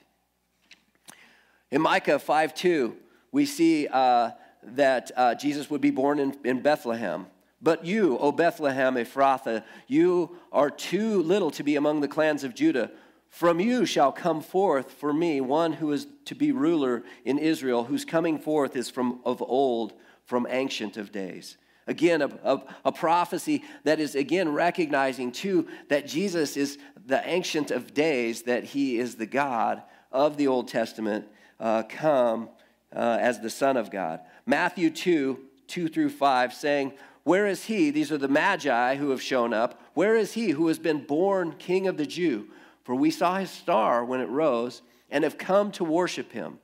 In 1.72 1.82
Micah 1.82 2.20
5 2.20 2.54
2, 2.54 2.98
we 3.32 3.46
see 3.46 3.88
uh, 3.88 4.32
that 4.63 5.12
uh, 5.16 5.36
Jesus 5.36 5.70
would 5.70 5.82
be 5.82 5.92
born 5.92 6.20
in, 6.20 6.38
in 6.44 6.62
Bethlehem. 6.62 7.28
But 7.62 7.86
you, 7.86 8.18
O 8.18 8.32
Bethlehem 8.32 8.96
Ephrathah, 8.96 9.63
you 9.88 10.38
are 10.51 10.70
too 10.70 11.22
little 11.24 11.51
to 11.51 11.63
be 11.63 11.75
among 11.75 12.01
the 12.01 12.08
clans 12.08 12.44
of 12.44 12.56
Judah. 12.56 12.92
From 13.30 13.60
you 13.60 13.86
shall 13.86 14.12
come 14.12 14.42
forth 14.42 14.94
for 14.94 15.13
me 15.13 15.42
one 15.42 15.74
who 15.74 15.92
is 15.92 16.08
to 16.25 16.36
be 16.36 16.51
ruler 16.51 17.04
in 17.25 17.38
Israel, 17.38 17.84
whose 17.84 18.06
coming 18.06 18.39
forth 18.39 18.75
is 18.75 18.89
from 18.89 19.20
of 19.25 19.42
old, 19.42 19.94
from 20.25 20.48
ancient 20.50 20.98
of 20.98 21.12
days. 21.12 21.58
Again, 21.86 22.22
a, 22.22 22.30
a, 22.44 22.63
a, 22.86 22.92
prophecy 22.92 23.63
that 23.84 24.00
is 24.00 24.13
again 24.13 24.50
recognizing 24.50 25.32
too 25.32 25.68
that 25.89 26.06
Jesus 26.06 26.56
is 26.56 26.78
the 27.04 27.28
ancient 27.28 27.72
of 27.72 27.96
days, 27.96 28.44
that 28.44 28.63
he 28.63 29.00
is 29.00 29.16
the 29.16 29.25
God 29.25 29.82
of 30.12 30.38
the 30.38 30.48
Old 30.48 30.68
Testament, 30.68 31.28
uh, 31.60 31.84
come 31.84 32.50
uh, 32.96 33.18
as 33.20 33.39
the 33.39 33.50
Son 33.50 33.75
of 33.75 33.89
God. 33.89 34.20
Matthew 34.50 34.89
2 34.89 35.39
2 35.68 35.88
through 35.89 36.10
5, 36.10 36.53
saying, 36.56 36.94
Where 37.24 37.46
is 37.46 37.65
he? 37.65 37.91
These 37.91 38.12
are 38.12 38.18
the 38.18 38.27
Magi 38.27 38.96
who 38.96 39.12
have 39.12 39.22
shown 39.22 39.53
up. 39.53 39.79
Where 39.94 40.15
is 40.15 40.34
he 40.34 40.50
who 40.50 40.68
has 40.70 40.79
been 40.79 41.06
born 41.06 41.53
King 41.60 41.88
of 41.88 41.98
the 41.98 42.08
Jew? 42.08 42.48
For 42.84 42.96
we 42.96 43.12
saw 43.12 43.38
his 43.38 43.51
star 43.51 44.03
when 44.03 44.22
it 44.22 44.29
rose 44.29 44.82
and 45.12 45.24
have 45.24 45.38
come 45.38 45.72
to 45.74 45.84
worship 45.84 46.32
him. 46.32 46.58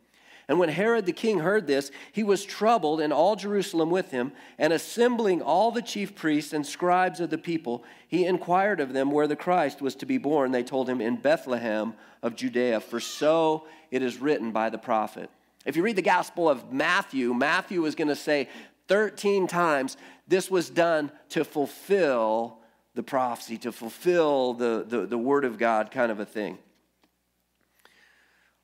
And 0.47 0.57
when 0.57 0.69
Herod 0.69 1.05
the 1.05 1.11
king 1.11 1.39
heard 1.39 1.67
this, 1.67 1.91
he 2.11 2.23
was 2.23 2.43
troubled, 2.43 3.01
and 3.01 3.13
all 3.13 3.35
Jerusalem 3.35 3.91
with 3.91 4.09
him. 4.09 4.31
And 4.57 4.73
assembling 4.73 5.43
all 5.43 5.69
the 5.69 5.83
chief 5.83 6.15
priests 6.15 6.53
and 6.53 6.65
scribes 6.65 7.19
of 7.19 7.29
the 7.29 7.37
people, 7.37 7.83
he 8.07 8.25
inquired 8.25 8.79
of 8.79 8.93
them 8.93 9.11
where 9.11 9.27
the 9.27 9.35
Christ 9.35 9.79
was 9.79 9.93
to 9.97 10.07
be 10.07 10.17
born. 10.17 10.51
They 10.51 10.63
told 10.63 10.89
him, 10.89 11.01
In 11.01 11.17
Bethlehem 11.17 11.93
of 12.23 12.35
Judea, 12.35 12.79
for 12.79 12.99
so 12.99 13.67
it 13.91 14.01
is 14.01 14.17
written 14.17 14.51
by 14.51 14.71
the 14.71 14.79
prophet. 14.79 15.29
If 15.65 15.75
you 15.75 15.83
read 15.83 15.95
the 15.95 16.01
Gospel 16.01 16.47
of 16.47 16.71
Matthew, 16.71 17.33
Matthew 17.33 17.85
is 17.85 17.95
going 17.95 18.07
to 18.07 18.15
say 18.15 18.49
13 18.87 19.47
times 19.47 19.97
this 20.27 20.49
was 20.49 20.69
done 20.69 21.11
to 21.29 21.43
fulfill 21.43 22.59
the 22.93 23.03
prophecy, 23.03 23.57
to 23.59 23.71
fulfill 23.71 24.53
the, 24.53 24.85
the, 24.87 25.05
the 25.05 25.17
word 25.17 25.45
of 25.45 25.57
God 25.57 25.91
kind 25.91 26.11
of 26.11 26.19
a 26.19 26.25
thing. 26.25 26.57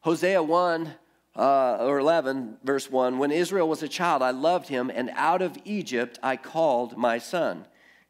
Hosea 0.02 0.42
1 0.42 0.94
uh, 1.36 1.78
or 1.80 2.00
11, 2.00 2.58
verse 2.64 2.90
1 2.90 3.20
When 3.20 3.32
Israel 3.32 3.70
was 3.70 3.84
a 3.84 3.88
child, 3.88 4.24
I 4.24 4.32
loved 4.32 4.68
him, 4.68 4.92
and 4.94 5.12
out 5.16 5.42
of 5.42 5.58
Egypt 5.64 6.18
I 6.24 6.38
called 6.38 6.98
my 6.98 7.20
son. 7.20 7.66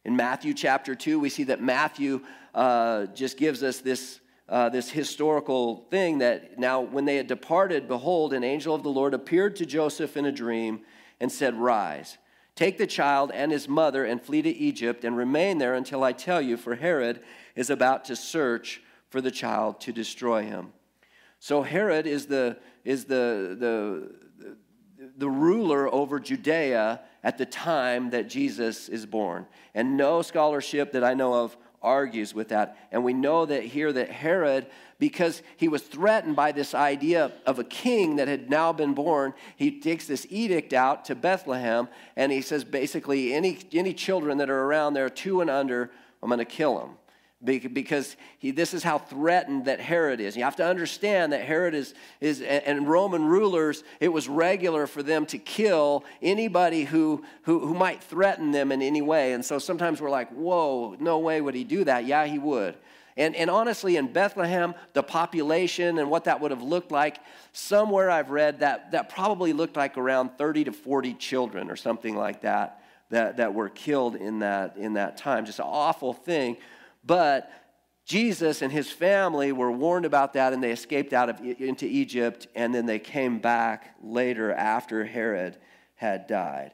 In 0.06 0.16
Matthew 0.16 0.54
chapter 0.54 0.96
2, 0.96 1.20
we 1.20 1.30
see 1.30 1.44
that 1.46 1.62
Matthew 1.62 2.22
uh, 2.56 3.08
just 3.08 3.38
gives 3.38 3.62
us 3.62 3.80
this, 3.80 4.21
uh, 4.52 4.70
this 4.70 4.92
historical 4.92 5.88
thing 5.90 6.20
that 6.20 6.60
now, 6.60 6.82
when 6.82 7.06
they 7.06 7.16
had 7.16 7.26
departed, 7.26 7.88
behold, 7.88 8.34
an 8.34 8.44
angel 8.44 8.76
of 8.76 8.84
the 8.84 8.90
Lord 8.90 9.14
appeared 9.14 9.56
to 9.56 9.66
Joseph 9.66 10.16
in 10.18 10.26
a 10.26 10.32
dream 10.32 10.82
and 11.20 11.32
said, 11.32 11.56
Rise 11.56 12.18
Take 12.56 12.78
the 12.78 12.86
child 12.86 13.32
and 13.34 13.52
his 13.52 13.68
mother 13.68 14.04
and 14.06 14.22
flee 14.22 14.42
to 14.42 14.50
Egypt 14.50 15.04
and 15.04 15.16
remain 15.16 15.58
there 15.58 15.74
until 15.74 16.04
I 16.04 16.12
tell 16.12 16.42
you, 16.42 16.58
for 16.58 16.76
Herod 16.76 17.22
is 17.56 17.70
about 17.70 18.06
to 18.06 18.16
search 18.16 18.82
for 19.10 19.22
the 19.22 19.32
child 19.32 19.80
to 19.82 19.92
destroy 19.92 20.44
him. 20.44 20.74
So 21.40 21.64
Herod 21.64 22.06
is 22.06 22.28
the, 22.28 22.58
is 22.84 23.06
the, 23.06 23.56
the, 23.58 25.08
the 25.18 25.30
ruler 25.30 25.92
over 25.94 26.20
Judea 26.20 27.02
at 27.24 27.38
the 27.38 27.46
time 27.46 28.10
that 28.12 28.30
Jesus 28.30 28.90
is 28.90 29.06
born. 29.06 29.48
And 29.74 29.98
no 29.98 30.22
scholarship 30.22 30.92
that 30.92 31.04
I 31.04 31.14
know 31.14 31.34
of 31.34 31.58
argues 31.82 32.34
with 32.34 32.50
that. 32.50 32.78
And 32.92 33.04
we 33.04 33.14
know 33.14 33.46
that 33.46 33.64
here 33.64 33.92
that 33.92 34.10
Herod, 34.10 34.68
because 35.00 35.42
he 35.58 35.68
was 35.68 35.82
threatened 35.82 36.36
by 36.36 36.52
this 36.52 36.74
idea 36.74 37.32
of 37.46 37.60
a 37.60 37.64
king 37.64 38.18
that 38.18 38.28
had 38.28 38.50
now 38.50 38.72
been 38.72 38.94
born, 38.94 39.34
he 39.56 39.80
takes 39.80 40.08
this 40.08 40.28
edict 40.30 40.74
out 40.74 41.06
to 41.06 41.16
Bethlehem 41.16 41.88
and 42.16 42.32
he 42.32 42.42
says 42.42 42.64
basically, 42.64 43.34
any, 43.34 43.60
any 43.74 43.94
children 43.94 44.38
that 44.38 44.50
are 44.50 44.64
around 44.64 44.94
there, 44.94 45.10
two 45.10 45.42
and 45.42 45.50
under, 45.50 45.92
I'm 46.22 46.30
going 46.30 46.40
to 46.40 46.46
kill 46.46 46.80
them 46.80 46.98
because 47.44 48.16
he, 48.38 48.52
this 48.52 48.74
is 48.74 48.84
how 48.84 49.00
threatened 49.00 49.66
that 49.66 49.80
Herod 49.80 50.20
is. 50.20 50.38
You 50.38 50.44
have 50.44 50.58
to 50.58 50.66
understand 50.66 51.34
that 51.34 51.44
Herod 51.44 51.74
is, 51.74 51.94
is, 52.20 52.42
and 52.42 52.88
Roman 52.88 53.26
rulers, 53.26 53.84
it 54.00 54.10
was 54.10 54.30
regular 54.30 54.86
for 54.86 55.02
them 55.02 55.26
to 55.28 55.38
kill 55.38 56.04
anybody 56.22 56.84
who, 56.84 57.24
who, 57.44 57.60
who 57.60 57.74
might 57.74 58.04
threaten 58.04 58.52
them 58.52 58.72
in 58.72 58.82
any 58.82 59.02
way. 59.02 59.34
And 59.34 59.44
so 59.44 59.58
sometimes 59.58 60.00
we're 60.00 60.10
like, 60.10 60.30
whoa, 60.30 60.96
no 61.00 61.20
way 61.20 61.42
would 61.42 61.56
he 61.56 61.64
do 61.64 61.84
that. 61.86 62.06
Yeah, 62.06 62.26
he 62.26 62.38
would. 62.38 62.76
And, 63.18 63.36
and 63.36 63.50
honestly, 63.50 63.98
in 63.98 64.14
Bethlehem, 64.14 64.74
the 64.94 65.04
population 65.04 65.98
and 65.98 66.10
what 66.10 66.26
that 66.26 66.40
would 66.42 66.52
have 66.52 66.62
looked 66.62 66.92
like, 66.92 67.20
somewhere 67.54 68.10
I've 68.10 68.30
read 68.30 68.60
that 68.60 68.92
that 68.92 69.10
probably 69.10 69.52
looked 69.52 69.76
like 69.76 69.98
around 69.98 70.38
30 70.38 70.66
to 70.66 70.72
40 70.72 71.16
children 71.16 71.70
or 71.70 71.76
something 71.76 72.16
like 72.16 72.42
that 72.42 72.82
that, 73.12 73.38
that 73.38 73.54
were 73.54 73.70
killed 73.70 74.16
in 74.16 74.40
that, 74.40 74.78
in 74.78 74.94
that 74.94 75.18
time. 75.18 75.46
Just 75.46 75.60
an 75.60 75.66
awful 75.68 76.14
thing. 76.14 76.58
But 77.04 77.52
Jesus 78.06 78.62
and 78.62 78.72
his 78.72 78.92
family 78.92 79.52
were 79.52 79.72
warned 79.72 80.06
about 80.06 80.34
that 80.34 80.54
and 80.54 80.62
they 80.62 80.72
escaped 80.72 81.14
out 81.14 81.30
of 81.30 81.40
into 81.40 81.86
Egypt 81.86 82.48
and 82.56 82.74
then 82.74 82.86
they 82.86 83.00
came 83.00 83.40
back 83.40 83.96
later 84.02 84.52
after 84.52 85.06
Herod 85.06 85.58
had 85.96 86.28
died. 86.28 86.72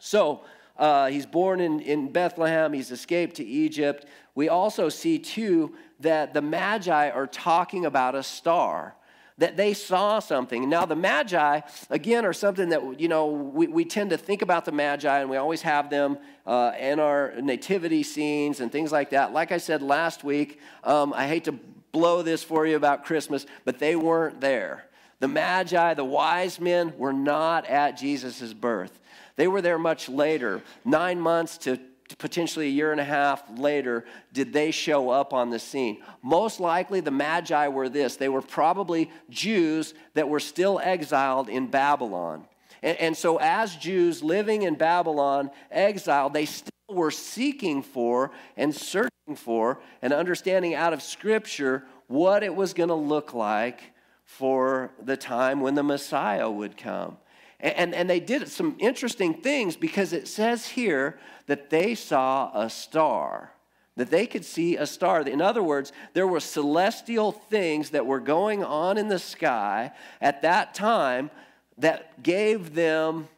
So 0.00 0.44
uh, 0.78 1.08
he's 1.08 1.26
born 1.26 1.60
in, 1.60 1.80
in 1.80 2.10
Bethlehem, 2.10 2.72
he's 2.72 2.90
escaped 2.90 3.36
to 3.36 3.44
Egypt. 3.44 4.06
We 4.34 4.48
also 4.48 4.88
see, 4.88 5.18
too, 5.18 5.74
that 6.00 6.32
the 6.32 6.40
Magi 6.40 7.10
are 7.10 7.26
talking 7.26 7.84
about 7.84 8.14
a 8.14 8.22
star 8.22 8.96
that 9.40 9.56
they 9.56 9.72
saw 9.72 10.18
something. 10.18 10.68
Now, 10.68 10.84
the 10.84 10.94
Magi, 10.94 11.60
again, 11.88 12.26
are 12.26 12.32
something 12.34 12.68
that, 12.68 13.00
you 13.00 13.08
know, 13.08 13.26
we, 13.26 13.66
we 13.68 13.86
tend 13.86 14.10
to 14.10 14.18
think 14.18 14.42
about 14.42 14.66
the 14.66 14.72
Magi 14.72 15.18
and 15.18 15.30
we 15.30 15.38
always 15.38 15.62
have 15.62 15.88
them 15.88 16.18
uh, 16.46 16.72
in 16.78 17.00
our 17.00 17.32
nativity 17.40 18.02
scenes 18.02 18.60
and 18.60 18.70
things 18.70 18.92
like 18.92 19.10
that. 19.10 19.32
Like 19.32 19.50
I 19.50 19.56
said 19.56 19.80
last 19.80 20.22
week, 20.24 20.60
um, 20.84 21.14
I 21.14 21.26
hate 21.26 21.44
to 21.44 21.58
blow 21.90 22.20
this 22.20 22.44
for 22.44 22.66
you 22.66 22.76
about 22.76 23.06
Christmas, 23.06 23.46
but 23.64 23.78
they 23.78 23.96
weren't 23.96 24.42
there. 24.42 24.84
The 25.20 25.28
Magi, 25.28 25.94
the 25.94 26.04
wise 26.04 26.60
men, 26.60 26.92
were 26.98 27.14
not 27.14 27.66
at 27.66 27.96
Jesus' 27.96 28.52
birth. 28.52 29.00
They 29.36 29.48
were 29.48 29.62
there 29.62 29.78
much 29.78 30.10
later, 30.10 30.62
nine 30.84 31.18
months 31.18 31.56
to 31.58 31.80
potentially 32.18 32.66
a 32.66 32.70
year 32.70 32.92
and 32.92 33.00
a 33.00 33.04
half 33.04 33.42
later, 33.58 34.04
did 34.32 34.52
they 34.52 34.70
show 34.70 35.10
up 35.10 35.32
on 35.32 35.50
the 35.50 35.58
scene? 35.58 36.02
Most 36.22 36.60
likely, 36.60 37.00
the 37.00 37.10
Magi 37.10 37.68
were 37.68 37.88
this 37.88 38.16
they 38.16 38.28
were 38.28 38.42
probably 38.42 39.10
Jews 39.28 39.94
that 40.14 40.28
were 40.28 40.40
still 40.40 40.80
exiled 40.82 41.48
in 41.48 41.66
Babylon. 41.68 42.46
And, 42.82 42.96
and 42.98 43.16
so, 43.16 43.38
as 43.38 43.76
Jews 43.76 44.22
living 44.22 44.62
in 44.62 44.74
Babylon, 44.74 45.50
exiled, 45.70 46.32
they 46.32 46.46
still 46.46 46.70
were 46.88 47.10
seeking 47.10 47.82
for 47.82 48.32
and 48.56 48.74
searching 48.74 49.36
for 49.36 49.80
and 50.02 50.12
understanding 50.12 50.74
out 50.74 50.92
of 50.92 51.02
Scripture 51.02 51.84
what 52.06 52.42
it 52.42 52.54
was 52.54 52.74
going 52.74 52.88
to 52.88 52.94
look 52.94 53.34
like 53.34 53.80
for 54.24 54.90
the 55.02 55.16
time 55.16 55.60
when 55.60 55.74
the 55.74 55.82
Messiah 55.82 56.50
would 56.50 56.76
come. 56.76 57.16
And, 57.62 57.94
and 57.94 58.08
they 58.08 58.20
did 58.20 58.48
some 58.48 58.76
interesting 58.78 59.34
things 59.34 59.76
because 59.76 60.12
it 60.12 60.28
says 60.28 60.66
here 60.66 61.18
that 61.46 61.70
they 61.70 61.94
saw 61.94 62.50
a 62.54 62.70
star, 62.70 63.52
that 63.96 64.10
they 64.10 64.26
could 64.26 64.44
see 64.44 64.76
a 64.76 64.86
star. 64.86 65.20
In 65.22 65.42
other 65.42 65.62
words, 65.62 65.92
there 66.14 66.26
were 66.26 66.40
celestial 66.40 67.32
things 67.32 67.90
that 67.90 68.06
were 68.06 68.20
going 68.20 68.64
on 68.64 68.96
in 68.96 69.08
the 69.08 69.18
sky 69.18 69.92
at 70.20 70.42
that 70.42 70.74
time 70.74 71.30
that 71.78 72.22
gave 72.22 72.74
them 72.74 73.28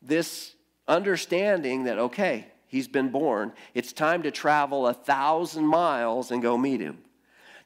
this 0.00 0.54
understanding 0.86 1.84
that, 1.84 1.98
okay, 1.98 2.46
he's 2.66 2.88
been 2.88 3.08
born. 3.08 3.52
It's 3.74 3.92
time 3.92 4.22
to 4.24 4.30
travel 4.30 4.86
a 4.86 4.94
thousand 4.94 5.66
miles 5.66 6.30
and 6.30 6.42
go 6.42 6.56
meet 6.56 6.80
him. 6.80 6.98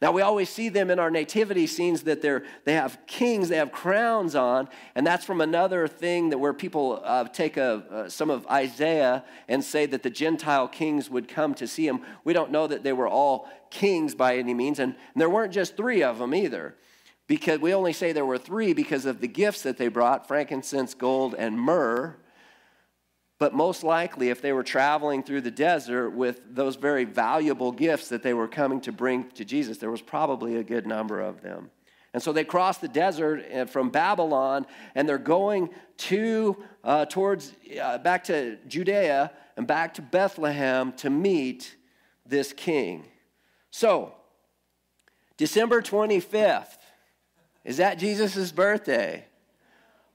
Now, 0.03 0.13
we 0.13 0.21
always 0.21 0.51
see 0.51 0.69
them 0.69 0.91
in 0.91 0.99
our 0.99 1.11
nativity 1.11 1.67
scenes 1.67 2.03
that 2.03 2.21
they're, 2.21 2.45
they 2.65 2.75
have 2.75 2.99
kings, 3.07 3.49
they 3.49 3.57
have 3.57 3.73
crowns 3.73 4.35
on, 4.35 4.69
and 4.95 5.07
that's 5.07 5.25
from 5.25 5.41
another 5.41 5.89
thing 5.89 6.31
that 6.31 6.39
where 6.39 6.53
people 6.53 7.01
uh, 7.03 7.25
take 7.25 7.57
a, 7.57 7.85
uh, 7.91 8.09
some 8.09 8.29
of 8.29 8.47
Isaiah 8.49 9.25
and 9.49 9.65
say 9.65 9.87
that 9.87 10.03
the 10.03 10.11
Gentile 10.11 10.69
kings 10.69 11.09
would 11.09 11.29
come 11.29 11.55
to 11.55 11.67
see 11.67 11.87
him. 11.87 12.03
We 12.25 12.35
don't 12.35 12.51
know 12.51 12.67
that 12.67 12.83
they 12.83 12.93
were 12.93 13.09
all 13.09 13.49
kings 13.71 14.15
by 14.15 14.37
any 14.37 14.53
means, 14.53 14.79
and, 14.79 14.95
and 15.15 15.21
there 15.21 15.31
weren't 15.31 15.53
just 15.53 15.77
three 15.77 16.03
of 16.03 16.19
them 16.19 16.35
either. 16.35 16.75
Because 17.27 17.59
we 17.61 17.75
only 17.75 17.93
say 17.93 18.13
there 18.13 18.27
were 18.27 18.39
three 18.39 18.73
because 18.73 19.05
of 19.05 19.21
the 19.21 19.27
gifts 19.27 19.63
that 19.63 19.79
they 19.79 19.89
brought 19.89 20.29
frankincense, 20.29 20.95
gold, 20.95 21.35
and 21.35 21.59
myrrh. 21.59 22.17
But 23.39 23.55
most 23.55 23.85
likely, 23.85 24.31
if 24.31 24.41
they 24.41 24.53
were 24.53 24.63
traveling 24.63 25.23
through 25.23 25.43
the 25.43 25.51
desert 25.51 26.11
with 26.11 26.41
those 26.49 26.77
very 26.77 27.05
valuable 27.05 27.71
gifts 27.71 28.09
that 28.09 28.23
they 28.23 28.33
were 28.33 28.49
coming 28.49 28.81
to 28.83 28.93
bring 28.93 29.29
to 29.33 29.45
Jesus, 29.45 29.77
there 29.77 29.91
was 29.91 30.01
probably 30.01 30.57
a 30.57 30.65
good 30.65 30.87
number 30.87 31.21
of 31.21 31.43
them. 31.43 31.71
And 32.15 32.23
so 32.23 32.33
they 32.33 32.45
cross 32.45 32.79
the 32.79 32.89
desert 32.89 33.45
uh, 33.53 33.67
from 33.67 33.91
Babylon 33.91 34.67
and 34.95 35.07
they're 35.07 35.19
going 35.19 35.69
to, 35.99 36.57
uh, 36.83 37.05
towards, 37.05 37.53
uh, 37.79 37.99
back 37.99 38.25
to 38.25 38.57
Judea 38.67 39.31
and 39.59 39.67
back 39.67 39.93
to 39.95 40.03
Bethlehem 40.03 40.93
to 40.95 41.11
meet 41.11 41.77
this 42.25 42.55
king. 42.55 43.05
So, 43.71 44.15
December 45.37 45.83
25th, 45.83 46.79
is 47.67 47.77
that 47.77 47.99
Jesus' 47.99 48.51
birthday? 48.51 49.27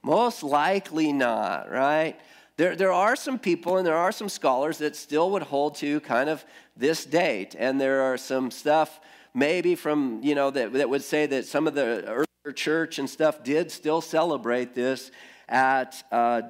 Most 0.01 0.41
likely 0.41 1.13
not, 1.13 1.69
right? 1.69 2.19
There, 2.61 2.75
there 2.75 2.93
are 2.93 3.15
some 3.15 3.39
people 3.39 3.77
and 3.77 3.87
there 3.87 3.97
are 3.97 4.11
some 4.11 4.29
scholars 4.29 4.77
that 4.77 4.95
still 4.95 5.31
would 5.31 5.41
hold 5.41 5.73
to 5.77 5.99
kind 6.01 6.29
of 6.29 6.45
this 6.77 7.05
date. 7.05 7.55
And 7.57 7.81
there 7.81 8.03
are 8.03 8.17
some 8.17 8.51
stuff 8.51 8.99
maybe 9.33 9.73
from, 9.73 10.19
you 10.21 10.35
know, 10.35 10.51
that, 10.51 10.71
that 10.73 10.87
would 10.87 11.01
say 11.01 11.25
that 11.25 11.47
some 11.47 11.65
of 11.65 11.73
the 11.73 12.05
earlier 12.05 12.53
church 12.53 12.99
and 12.99 13.09
stuff 13.09 13.43
did 13.43 13.71
still 13.71 13.99
celebrate 13.99 14.75
this 14.75 15.09
at 15.49 16.03
uh, 16.11 16.43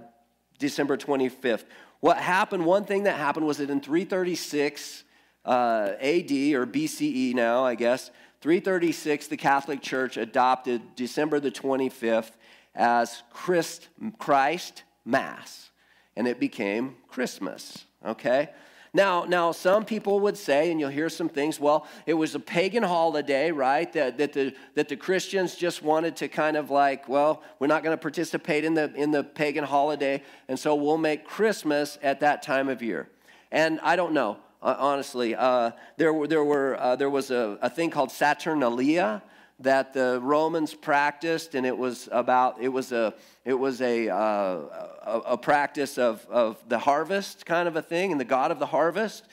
December 0.59 0.97
25th. 0.97 1.63
What 2.01 2.17
happened, 2.17 2.65
one 2.65 2.83
thing 2.83 3.03
that 3.03 3.15
happened 3.15 3.47
was 3.47 3.59
that 3.59 3.69
in 3.69 3.79
336 3.79 5.05
uh, 5.45 5.93
AD 5.97 6.31
or 6.31 6.67
BCE 6.67 7.33
now, 7.35 7.63
I 7.63 7.75
guess, 7.75 8.11
336, 8.41 9.27
the 9.29 9.37
Catholic 9.37 9.81
Church 9.81 10.17
adopted 10.17 10.81
December 10.97 11.39
the 11.39 11.51
25th 11.51 12.31
as 12.75 13.23
Christ, 13.31 13.87
Christ 14.19 14.83
Mass 15.05 15.70
and 16.15 16.27
it 16.27 16.39
became 16.39 16.95
Christmas, 17.07 17.85
okay? 18.05 18.49
Now, 18.93 19.23
now, 19.23 19.53
some 19.53 19.85
people 19.85 20.19
would 20.19 20.37
say, 20.37 20.69
and 20.69 20.77
you'll 20.77 20.89
hear 20.89 21.07
some 21.07 21.29
things, 21.29 21.61
well, 21.61 21.87
it 22.05 22.13
was 22.13 22.35
a 22.35 22.39
pagan 22.41 22.83
holiday, 22.83 23.49
right? 23.49 23.91
That, 23.93 24.17
that, 24.17 24.33
the, 24.33 24.53
that 24.75 24.89
the 24.89 24.97
Christians 24.97 25.55
just 25.55 25.81
wanted 25.81 26.17
to 26.17 26.27
kind 26.27 26.57
of 26.57 26.69
like, 26.69 27.07
well, 27.07 27.41
we're 27.59 27.67
not 27.67 27.83
going 27.83 27.95
to 27.95 28.01
participate 28.01 28.65
in 28.65 28.73
the, 28.73 28.93
in 28.95 29.11
the 29.11 29.23
pagan 29.23 29.63
holiday, 29.63 30.21
and 30.49 30.59
so 30.59 30.75
we'll 30.75 30.97
make 30.97 31.25
Christmas 31.25 31.97
at 32.03 32.19
that 32.19 32.41
time 32.41 32.67
of 32.67 32.81
year. 32.81 33.07
And 33.49 33.79
I 33.81 33.95
don't 33.95 34.13
know, 34.13 34.39
honestly. 34.61 35.35
Uh, 35.35 35.71
there, 35.95 36.11
were, 36.11 36.27
there, 36.27 36.43
were, 36.43 36.77
uh, 36.77 36.97
there 36.97 37.09
was 37.09 37.31
a, 37.31 37.57
a 37.61 37.69
thing 37.69 37.91
called 37.91 38.11
Saturnalia, 38.11 39.23
that 39.61 39.93
the 39.93 40.19
Romans 40.21 40.73
practiced, 40.73 41.55
and 41.55 41.65
it 41.65 41.77
was 41.77 42.09
about 42.11 42.61
it 42.61 42.69
was 42.69 42.91
a 42.91 43.13
it 43.45 43.53
was 43.53 43.81
a 43.81 44.09
uh, 44.09 44.15
a, 44.15 45.21
a, 45.27 45.37
practice 45.37 45.97
of 45.97 46.25
of 46.29 46.57
the 46.67 46.79
harvest 46.79 47.45
kind 47.45 47.67
of 47.67 47.75
a 47.75 47.81
thing, 47.81 48.11
and 48.11 48.19
the 48.19 48.25
god 48.25 48.51
of 48.51 48.59
the 48.59 48.65
harvest. 48.65 49.25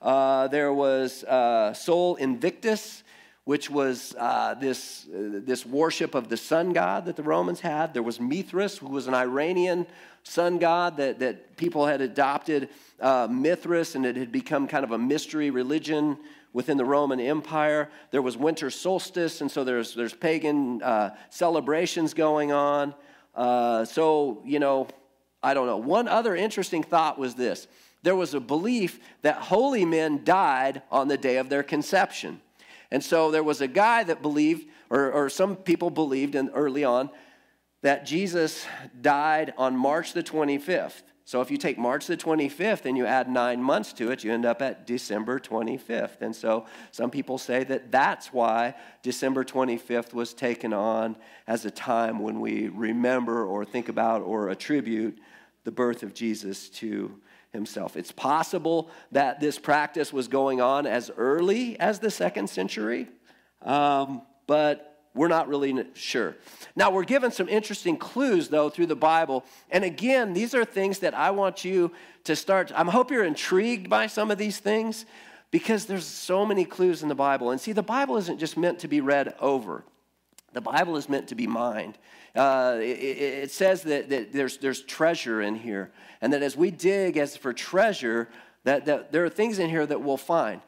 Uh, 0.00 0.48
there 0.48 0.72
was 0.72 1.24
uh, 1.24 1.72
Sol 1.72 2.16
Invictus, 2.16 3.02
which 3.44 3.70
was 3.70 4.14
uh, 4.18 4.54
this 4.54 5.06
this 5.10 5.64
worship 5.64 6.14
of 6.14 6.28
the 6.28 6.36
sun 6.36 6.72
god 6.72 7.06
that 7.06 7.16
the 7.16 7.22
Romans 7.22 7.60
had. 7.60 7.94
There 7.94 8.02
was 8.02 8.20
Mithras, 8.20 8.78
who 8.78 8.88
was 8.88 9.06
an 9.06 9.14
Iranian 9.14 9.86
sun 10.22 10.58
god 10.58 10.96
that 10.96 11.18
that 11.18 11.56
people 11.56 11.86
had 11.86 12.00
adopted 12.00 12.68
uh, 13.00 13.28
Mithras, 13.30 13.94
and 13.94 14.06
it 14.06 14.16
had 14.16 14.32
become 14.32 14.66
kind 14.66 14.84
of 14.84 14.92
a 14.92 14.98
mystery 14.98 15.50
religion 15.50 16.18
within 16.54 16.78
the 16.78 16.84
Roman 16.86 17.20
Empire. 17.20 17.90
There 18.10 18.22
was 18.22 18.38
winter 18.38 18.70
solstice, 18.70 19.42
and 19.42 19.50
so 19.50 19.64
there's, 19.64 19.94
there's 19.94 20.14
pagan 20.14 20.80
uh, 20.82 21.14
celebrations 21.28 22.14
going 22.14 22.52
on. 22.52 22.94
Uh, 23.34 23.84
so, 23.84 24.40
you 24.46 24.58
know, 24.58 24.88
I 25.42 25.52
don't 25.52 25.66
know. 25.66 25.76
One 25.76 26.08
other 26.08 26.34
interesting 26.34 26.82
thought 26.82 27.18
was 27.18 27.34
this 27.34 27.66
there 28.02 28.16
was 28.16 28.34
a 28.34 28.40
belief 28.40 29.00
that 29.22 29.36
holy 29.36 29.84
men 29.84 30.24
died 30.24 30.82
on 30.90 31.08
the 31.08 31.18
day 31.18 31.36
of 31.36 31.48
their 31.48 31.62
conception. 31.62 32.40
And 32.90 33.02
so 33.02 33.30
there 33.30 33.42
was 33.42 33.60
a 33.60 33.66
guy 33.66 34.04
that 34.04 34.22
believed, 34.22 34.68
or, 34.90 35.10
or 35.10 35.28
some 35.28 35.56
people 35.56 35.90
believed 35.90 36.34
in, 36.34 36.50
early 36.50 36.84
on, 36.84 37.10
that 37.82 38.06
Jesus 38.06 38.66
died 39.00 39.52
on 39.58 39.76
March 39.76 40.12
the 40.12 40.22
25th. 40.22 41.02
So 41.26 41.40
if 41.40 41.50
you 41.50 41.56
take 41.56 41.78
March 41.78 42.06
the 42.06 42.18
25th 42.18 42.84
and 42.84 42.98
you 42.98 43.06
add 43.06 43.30
nine 43.30 43.62
months 43.62 43.94
to 43.94 44.10
it, 44.10 44.22
you 44.24 44.32
end 44.32 44.44
up 44.44 44.60
at 44.60 44.86
December 44.86 45.40
25th. 45.40 46.20
And 46.20 46.36
so 46.36 46.66
some 46.90 47.10
people 47.10 47.38
say 47.38 47.64
that 47.64 47.90
that's 47.90 48.30
why 48.30 48.74
December 49.02 49.42
25th 49.42 50.12
was 50.12 50.34
taken 50.34 50.74
on 50.74 51.16
as 51.46 51.64
a 51.64 51.70
time 51.70 52.18
when 52.18 52.40
we 52.40 52.68
remember 52.68 53.46
or 53.46 53.64
think 53.64 53.88
about 53.88 54.20
or 54.20 54.50
attribute 54.50 55.18
the 55.64 55.72
birth 55.72 56.02
of 56.02 56.12
Jesus 56.12 56.68
to 56.68 57.18
himself. 57.52 57.96
It's 57.96 58.12
possible 58.12 58.90
that 59.12 59.40
this 59.40 59.58
practice 59.58 60.12
was 60.12 60.28
going 60.28 60.60
on 60.60 60.86
as 60.86 61.10
early 61.16 61.80
as 61.80 62.00
the 62.00 62.10
second 62.10 62.50
century, 62.50 63.08
um, 63.62 64.20
but 64.46 64.93
we're 65.14 65.28
not 65.28 65.48
really 65.48 65.84
sure. 65.94 66.36
Now, 66.74 66.90
we're 66.90 67.04
given 67.04 67.30
some 67.30 67.48
interesting 67.48 67.96
clues, 67.96 68.48
though, 68.48 68.68
through 68.68 68.86
the 68.86 68.96
Bible. 68.96 69.44
And 69.70 69.84
again, 69.84 70.32
these 70.32 70.54
are 70.54 70.64
things 70.64 70.98
that 71.00 71.14
I 71.14 71.30
want 71.30 71.64
you 71.64 71.92
to 72.24 72.34
start. 72.34 72.72
I 72.74 72.82
hope 72.84 73.10
you're 73.10 73.24
intrigued 73.24 73.88
by 73.88 74.08
some 74.08 74.30
of 74.30 74.38
these 74.38 74.58
things 74.58 75.06
because 75.52 75.86
there's 75.86 76.04
so 76.04 76.44
many 76.44 76.64
clues 76.64 77.04
in 77.04 77.08
the 77.08 77.14
Bible. 77.14 77.52
And 77.52 77.60
see, 77.60 77.70
the 77.70 77.82
Bible 77.82 78.16
isn't 78.16 78.40
just 78.40 78.56
meant 78.56 78.80
to 78.80 78.88
be 78.88 79.00
read 79.00 79.34
over, 79.38 79.84
the 80.52 80.60
Bible 80.60 80.96
is 80.96 81.08
meant 81.08 81.28
to 81.28 81.34
be 81.34 81.46
mined. 81.46 81.96
Uh, 82.34 82.78
it, 82.80 82.84
it, 82.84 83.50
says 83.52 83.82
that, 83.82 84.08
that 84.08 84.32
there's, 84.32 84.58
there's 84.58 84.82
treasure 84.82 85.40
in 85.40 85.54
here, 85.54 85.92
and 86.20 86.32
that 86.32 86.42
as 86.42 86.56
we 86.56 86.72
dig 86.72 87.16
as 87.16 87.36
for 87.36 87.52
treasure, 87.52 88.28
that, 88.64 88.86
that 88.86 89.12
there 89.12 89.24
are 89.24 89.28
things 89.28 89.60
in 89.60 89.70
here 89.70 89.86
that 89.86 90.00
we'll 90.00 90.16
find. 90.16 90.60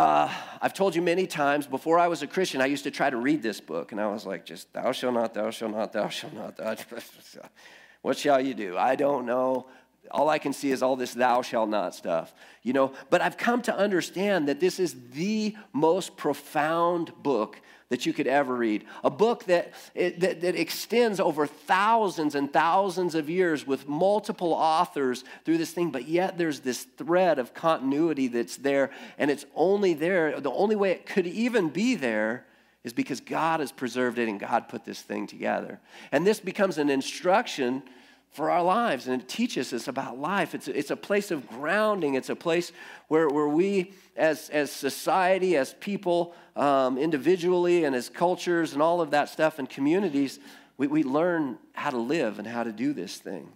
Uh, 0.00 0.32
I've 0.62 0.72
told 0.72 0.96
you 0.96 1.02
many 1.02 1.26
times 1.26 1.66
before 1.66 1.98
I 1.98 2.08
was 2.08 2.22
a 2.22 2.26
Christian, 2.26 2.62
I 2.62 2.66
used 2.66 2.84
to 2.84 2.90
try 2.90 3.10
to 3.10 3.18
read 3.18 3.42
this 3.42 3.60
book, 3.60 3.92
and 3.92 4.00
I 4.00 4.06
was 4.06 4.24
like, 4.24 4.46
just 4.46 4.72
thou 4.72 4.92
shalt 4.92 5.12
not, 5.12 5.34
thou 5.34 5.50
shalt 5.50 5.72
not, 5.72 5.92
thou 5.92 6.08
shalt 6.08 6.32
not. 6.32 6.56
Thou 6.56 6.74
what 8.00 8.16
shall 8.16 8.40
you 8.40 8.54
do? 8.54 8.78
I 8.78 8.96
don't 8.96 9.26
know. 9.26 9.66
All 10.10 10.30
I 10.30 10.38
can 10.38 10.54
see 10.54 10.70
is 10.70 10.82
all 10.82 10.96
this 10.96 11.12
thou 11.12 11.42
shalt 11.42 11.68
not 11.68 11.94
stuff, 11.94 12.32
you 12.62 12.72
know. 12.72 12.94
But 13.10 13.20
I've 13.20 13.36
come 13.36 13.60
to 13.60 13.76
understand 13.76 14.48
that 14.48 14.58
this 14.58 14.80
is 14.80 14.96
the 15.10 15.54
most 15.74 16.16
profound 16.16 17.12
book 17.22 17.60
that 17.90 18.06
you 18.06 18.12
could 18.12 18.28
ever 18.28 18.54
read. 18.54 18.84
A 19.04 19.10
book 19.10 19.44
that, 19.44 19.72
that, 19.94 20.40
that, 20.40 20.54
extends 20.54 21.20
over 21.20 21.46
thousands 21.46 22.34
and 22.34 22.50
thousands 22.50 23.14
of 23.14 23.28
years 23.28 23.66
with 23.66 23.88
multiple 23.88 24.52
authors 24.52 25.24
through 25.44 25.58
this 25.58 25.72
thing, 25.72 25.90
but 25.90 26.08
yet 26.08 26.38
there's 26.38 26.60
this 26.60 26.84
thread 26.84 27.38
of 27.38 27.52
continuity 27.52 28.28
that's 28.28 28.56
there, 28.56 28.90
and 29.18 29.30
it's 29.30 29.44
only 29.54 29.92
there. 29.92 30.40
The 30.40 30.50
only 30.50 30.76
way 30.76 30.92
it 30.92 31.04
could 31.04 31.26
even 31.26 31.68
be 31.68 31.96
there 31.96 32.46
is 32.84 32.92
because 32.92 33.20
God 33.20 33.60
has 33.60 33.72
preserved 33.72 34.18
it 34.18 34.28
and 34.28 34.40
God 34.40 34.68
put 34.68 34.84
this 34.84 35.02
thing 35.02 35.26
together. 35.26 35.80
And 36.12 36.26
this 36.26 36.40
becomes 36.40 36.78
an 36.78 36.88
instruction 36.88 37.82
for 38.30 38.50
our 38.50 38.62
lives 38.62 39.08
and 39.08 39.20
it 39.20 39.28
teaches 39.28 39.72
us 39.72 39.88
about 39.88 40.18
life. 40.18 40.54
It's 40.54 40.68
it's 40.68 40.90
a 40.90 40.96
place 40.96 41.30
of 41.30 41.48
grounding, 41.48 42.14
it's 42.14 42.30
a 42.30 42.36
place 42.36 42.72
where, 43.08 43.28
where 43.28 43.48
we, 43.48 43.92
as, 44.16 44.48
as 44.50 44.70
society, 44.70 45.56
as 45.56 45.74
people, 45.74 46.34
um, 46.54 46.96
individually, 46.96 47.84
and 47.84 47.94
as 47.96 48.08
cultures, 48.08 48.72
and 48.72 48.80
all 48.80 49.00
of 49.00 49.10
that 49.10 49.28
stuff, 49.28 49.58
and 49.58 49.68
communities, 49.68 50.38
we, 50.76 50.86
we 50.86 51.02
learn 51.02 51.58
how 51.72 51.90
to 51.90 51.98
live 51.98 52.38
and 52.38 52.46
how 52.46 52.62
to 52.62 52.70
do 52.70 52.92
this 52.92 53.16
thing. 53.16 53.48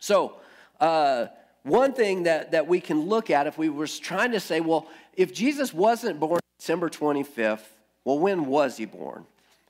So, 0.00 0.34
uh, 0.80 1.26
one 1.62 1.92
thing 1.92 2.24
that, 2.24 2.52
that 2.52 2.68
we 2.68 2.80
can 2.80 3.06
look 3.06 3.30
at 3.30 3.46
if 3.46 3.56
we 3.56 3.68
were 3.68 3.86
trying 3.86 4.32
to 4.32 4.40
say, 4.40 4.60
well, 4.60 4.86
if 5.14 5.32
Jesus 5.32 5.72
wasn't 5.72 6.20
born 6.20 6.40
December 6.58 6.90
25th, 6.90 7.64
well, 8.04 8.18
when 8.18 8.46
was 8.46 8.76
he 8.76 8.84
born? 8.84 9.24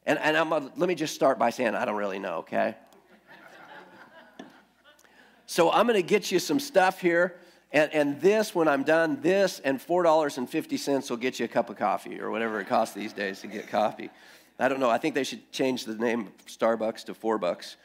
And, 0.07 0.19
and 0.19 0.37
I'm, 0.37 0.51
let 0.51 0.89
me 0.89 0.95
just 0.95 1.15
start 1.15 1.39
by 1.39 1.51
saying, 1.51 1.75
I 1.75 1.85
don't 1.85 1.97
really 1.97 2.19
know, 2.19 2.39
okay? 2.39 2.75
So 5.51 5.73
I'm 5.73 5.87
going 5.87 6.01
to 6.01 6.07
get 6.07 6.31
you 6.31 6.39
some 6.39 6.61
stuff 6.61 7.01
here. 7.01 7.35
And, 7.73 7.91
and 7.95 8.21
this, 8.21 8.55
when 8.55 8.69
I'm 8.69 8.83
done, 8.83 9.23
this 9.23 9.61
and 9.61 9.81
$4.50 9.81 11.09
will 11.09 11.17
get 11.17 11.39
you 11.39 11.47
a 11.47 11.49
cup 11.49 11.71
of 11.71 11.77
coffee 11.77 12.21
or 12.21 12.31
whatever 12.31 12.61
it 12.61 12.69
costs 12.69 12.95
these 12.95 13.15
days 13.15 13.41
to 13.41 13.47
get 13.47 13.67
coffee. 13.67 14.11
I 14.59 14.69
don't 14.69 14.79
know. 14.79 14.91
I 14.91 14.99
think 14.99 15.15
they 15.15 15.25
should 15.25 15.51
change 15.51 15.87
the 15.87 15.95
name 15.95 16.33
Starbucks 16.47 17.05
to 17.05 17.15
four 17.15 17.39
bucks 17.39 17.79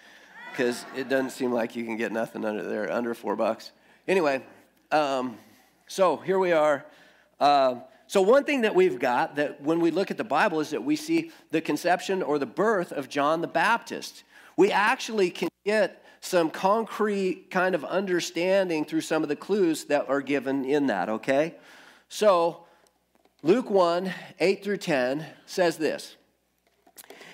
because 0.52 0.84
it 0.94 1.08
doesn't 1.08 1.30
seem 1.30 1.54
like 1.54 1.74
you 1.74 1.86
can 1.86 1.96
get 1.96 2.12
nothing 2.12 2.44
under 2.44 2.64
there 2.64 2.92
under 2.92 3.14
four 3.14 3.38
bucks. 3.38 3.72
Anyway, 4.10 4.44
um, 4.92 5.38
so 5.88 6.18
here 6.18 6.40
we 6.40 6.52
are. 6.52 6.86
Uh, 7.40 7.76
so, 8.08 8.22
one 8.22 8.44
thing 8.44 8.62
that 8.62 8.76
we've 8.76 9.00
got 9.00 9.38
that 9.38 9.62
when 9.62 9.80
we 9.80 9.90
look 9.90 10.12
at 10.12 10.18
the 10.18 10.24
Bible 10.24 10.60
is 10.60 10.72
that 10.72 10.84
we 10.84 10.96
see 10.96 11.32
the 11.52 11.62
conception 11.62 12.22
or 12.22 12.40
the 12.40 12.46
birth 12.46 12.92
of 12.92 13.08
John 13.08 13.42
the 13.42 13.48
Baptist. 13.48 14.24
We 14.58 14.72
actually 14.72 15.30
can 15.30 15.50
get 15.66 16.03
some 16.24 16.50
concrete 16.50 17.52
kind 17.52 17.76
of 17.76 17.84
understanding 17.84 18.86
through 18.86 19.02
some 19.02 19.24
of 19.24 19.30
the 19.30 19.36
clues 19.36 19.84
that 19.86 20.08
are 20.08 20.22
given 20.22 20.64
in 20.64 20.88
that, 20.88 21.10
okay? 21.10 21.56
So, 22.08 22.64
Luke 23.42 23.70
1 23.70 24.10
8 24.40 24.64
through 24.64 24.78
10 24.78 25.26
says 25.46 25.78
this. 25.78 26.16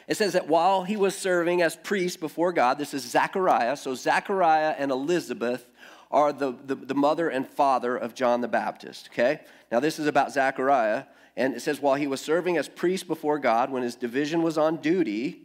It 0.07 0.17
says 0.17 0.33
that 0.33 0.47
while 0.47 0.85
he 0.85 0.97
was 0.97 1.15
serving 1.15 1.61
as 1.61 1.75
priest 1.75 2.19
before 2.19 2.51
God, 2.51 2.79
this 2.79 2.95
is 2.95 3.03
Zechariah. 3.03 3.77
So, 3.77 3.93
Zechariah 3.93 4.73
and 4.75 4.89
Elizabeth 4.91 5.67
are 6.09 6.33
the, 6.33 6.55
the, 6.65 6.73
the, 6.73 6.95
mother 6.95 7.29
and 7.29 7.47
father 7.47 7.95
of 7.95 8.15
John 8.15 8.41
the 8.41 8.47
Baptist, 8.47 9.09
okay? 9.13 9.41
Now, 9.71 9.79
this 9.79 9.99
is 9.99 10.07
about 10.07 10.33
Zechariah. 10.33 11.03
And 11.37 11.53
it 11.53 11.59
says, 11.59 11.79
while 11.79 11.93
he 11.93 12.07
was 12.07 12.21
serving 12.21 12.57
as 12.57 12.67
priest 12.67 13.07
before 13.07 13.37
God, 13.37 13.69
when 13.69 13.83
his 13.83 13.95
division 13.95 14.41
was 14.41 14.57
on 14.57 14.77
duty, 14.77 15.43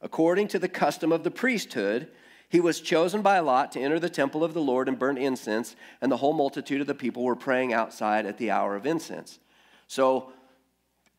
according 0.00 0.48
to 0.48 0.58
the 0.58 0.68
custom 0.68 1.12
of 1.12 1.24
the 1.24 1.30
priesthood, 1.30 2.08
he 2.54 2.60
was 2.60 2.80
chosen 2.80 3.20
by 3.20 3.40
Lot 3.40 3.72
to 3.72 3.80
enter 3.80 3.98
the 3.98 4.08
temple 4.08 4.44
of 4.44 4.54
the 4.54 4.60
Lord 4.60 4.86
and 4.86 4.96
burn 4.96 5.18
incense, 5.18 5.74
and 6.00 6.12
the 6.12 6.18
whole 6.18 6.32
multitude 6.32 6.80
of 6.80 6.86
the 6.86 6.94
people 6.94 7.24
were 7.24 7.34
praying 7.34 7.72
outside 7.72 8.26
at 8.26 8.38
the 8.38 8.52
hour 8.52 8.76
of 8.76 8.86
incense. 8.86 9.40
So, 9.88 10.32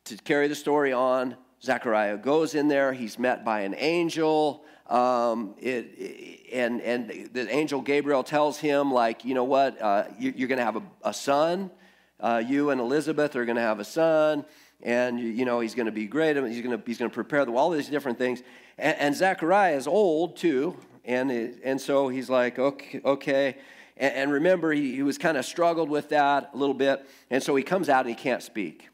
to 0.05 0.15
carry 0.15 0.47
the 0.47 0.55
story 0.55 0.93
on, 0.93 1.35
Zechariah 1.61 2.15
goes 2.19 2.55
in 2.55 2.69
there. 2.69 2.93
He's 2.93 3.19
met 3.19 3.43
by 3.43 3.63
an 3.63 3.75
angel. 3.77 4.63
Um, 4.89 5.55
it, 5.57 6.45
and, 6.53 6.81
and 6.81 7.29
the 7.33 7.53
angel 7.53 7.81
Gabriel 7.81 8.23
tells 8.23 8.57
him, 8.57 8.93
like, 8.93 9.25
you 9.25 9.33
know 9.33 9.43
what, 9.43 9.81
uh, 9.81 10.05
you, 10.17 10.45
are 10.45 10.47
going 10.47 10.59
to 10.59 10.63
have 10.63 10.77
a, 10.77 10.83
a 11.03 11.13
son. 11.13 11.69
Uh, 12.17 12.41
you 12.47 12.69
and 12.69 12.79
Elizabeth 12.79 13.35
are 13.35 13.43
going 13.43 13.57
to 13.57 13.61
have 13.61 13.81
a 13.81 13.83
son. 13.83 14.45
And, 14.81 15.19
you 15.19 15.43
know, 15.43 15.59
he's 15.59 15.75
going 15.75 15.87
to 15.87 15.91
be 15.91 16.05
great. 16.05 16.37
He's 16.37 16.61
going 16.61 16.79
to, 16.79 16.81
he's 16.85 16.99
to 16.99 17.09
prepare 17.09 17.43
the, 17.43 17.51
all 17.51 17.71
these 17.71 17.89
different 17.89 18.17
things. 18.17 18.41
And, 18.77 18.97
and 18.99 19.13
Zechariah 19.13 19.75
is 19.75 19.85
old, 19.85 20.37
too. 20.37 20.77
And, 21.05 21.31
it, 21.31 21.59
and 21.63 21.79
so 21.79 22.07
he's 22.07 22.29
like, 22.29 22.59
okay. 22.59 23.01
okay. 23.03 23.57
And, 23.97 24.13
and 24.13 24.31
remember, 24.31 24.71
he, 24.71 24.95
he 24.95 25.03
was 25.03 25.17
kind 25.17 25.37
of 25.37 25.45
struggled 25.45 25.89
with 25.89 26.09
that 26.09 26.51
a 26.53 26.57
little 26.57 26.75
bit. 26.75 27.05
And 27.29 27.41
so 27.41 27.55
he 27.55 27.63
comes 27.63 27.89
out 27.89 28.05
and 28.05 28.09
he 28.09 28.15
can't 28.15 28.43
speak. 28.43 28.89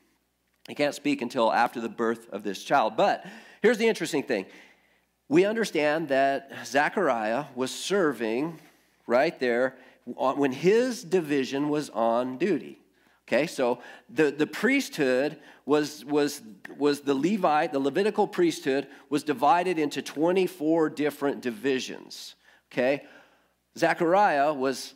He 0.67 0.76
can't 0.76 0.95
speak 0.95 1.21
until 1.21 1.52
after 1.52 1.82
the 1.82 1.89
birth 1.89 2.30
of 2.30 2.43
this 2.43 2.63
child. 2.63 2.95
But 2.95 3.26
here's 3.62 3.78
the 3.78 3.88
interesting 3.88 4.24
thing 4.24 4.45
we 5.28 5.45
understand 5.45 6.10
that 6.10 6.52
Zechariah 6.65 7.45
was 7.56 7.71
serving 7.71 8.60
right 9.08 9.39
there 9.39 9.78
when 10.06 10.52
his 10.52 11.04
division 11.04 11.69
was 11.69 11.89
on 11.91 12.38
duty. 12.38 12.80
Okay, 13.27 13.47
so 13.47 13.79
the, 14.10 14.31
the 14.31 14.47
priesthood 14.47 15.38
was, 15.65 16.03
was, 16.05 16.41
was 16.77 17.01
the 17.01 17.13
Levite, 17.13 17.71
the 17.71 17.79
Levitical 17.79 18.27
priesthood 18.27 18.88
was 19.10 19.23
divided 19.23 19.79
into 19.79 20.01
24 20.01 20.89
different 20.89 21.41
divisions. 21.41 22.36
Okay, 22.71 23.03
Zechariah 23.77 24.53
was, 24.53 24.95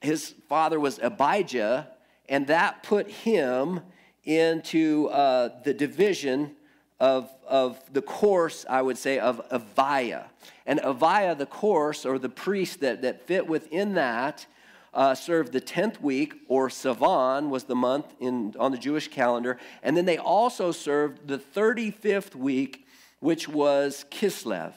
his 0.00 0.34
father 0.48 0.78
was 0.78 0.98
Abijah, 0.98 1.88
and 2.28 2.46
that 2.48 2.82
put 2.82 3.10
him 3.10 3.80
into 4.24 5.08
uh, 5.08 5.50
the 5.64 5.74
division 5.74 6.56
of, 7.00 7.28
of 7.48 7.80
the 7.92 8.02
course, 8.02 8.64
I 8.70 8.80
would 8.80 8.96
say, 8.96 9.18
of 9.18 9.40
Aviah. 9.50 10.26
And 10.66 10.78
Aviah, 10.80 11.36
the 11.36 11.46
course 11.46 12.06
or 12.06 12.18
the 12.18 12.28
priest 12.28 12.80
that, 12.80 13.02
that 13.02 13.26
fit 13.26 13.48
within 13.48 13.94
that, 13.94 14.46
uh, 14.94 15.14
served 15.14 15.52
the 15.52 15.60
10th 15.60 16.00
week, 16.00 16.34
or 16.48 16.68
Sivan 16.68 17.48
was 17.48 17.64
the 17.64 17.74
month 17.74 18.14
in, 18.20 18.54
on 18.58 18.72
the 18.72 18.78
Jewish 18.78 19.08
calendar. 19.08 19.58
And 19.82 19.96
then 19.96 20.04
they 20.04 20.18
also 20.18 20.72
served 20.72 21.28
the 21.28 21.38
35th 21.38 22.34
week, 22.34 22.86
which 23.20 23.48
was 23.48 24.04
Kislev. 24.10 24.74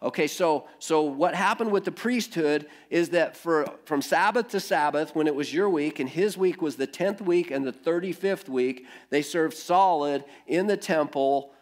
Okay, 0.00 0.28
so, 0.28 0.68
so 0.78 1.02
what 1.02 1.34
happened 1.34 1.72
with 1.72 1.84
the 1.84 1.90
priesthood 1.90 2.66
is 2.88 3.08
that 3.08 3.36
for, 3.36 3.66
from 3.84 4.00
Sabbath 4.00 4.48
to 4.48 4.60
Sabbath, 4.60 5.16
when 5.16 5.26
it 5.26 5.34
was 5.34 5.52
your 5.52 5.68
week, 5.68 5.98
and 5.98 6.08
his 6.08 6.36
week 6.36 6.62
was 6.62 6.76
the 6.76 6.86
10th 6.86 7.20
week 7.20 7.50
and 7.50 7.66
the 7.66 7.72
35th 7.72 8.48
week, 8.48 8.86
they 9.10 9.22
served 9.22 9.56
solid 9.56 10.24
in 10.46 10.68
the 10.68 10.76
temple 10.76 11.52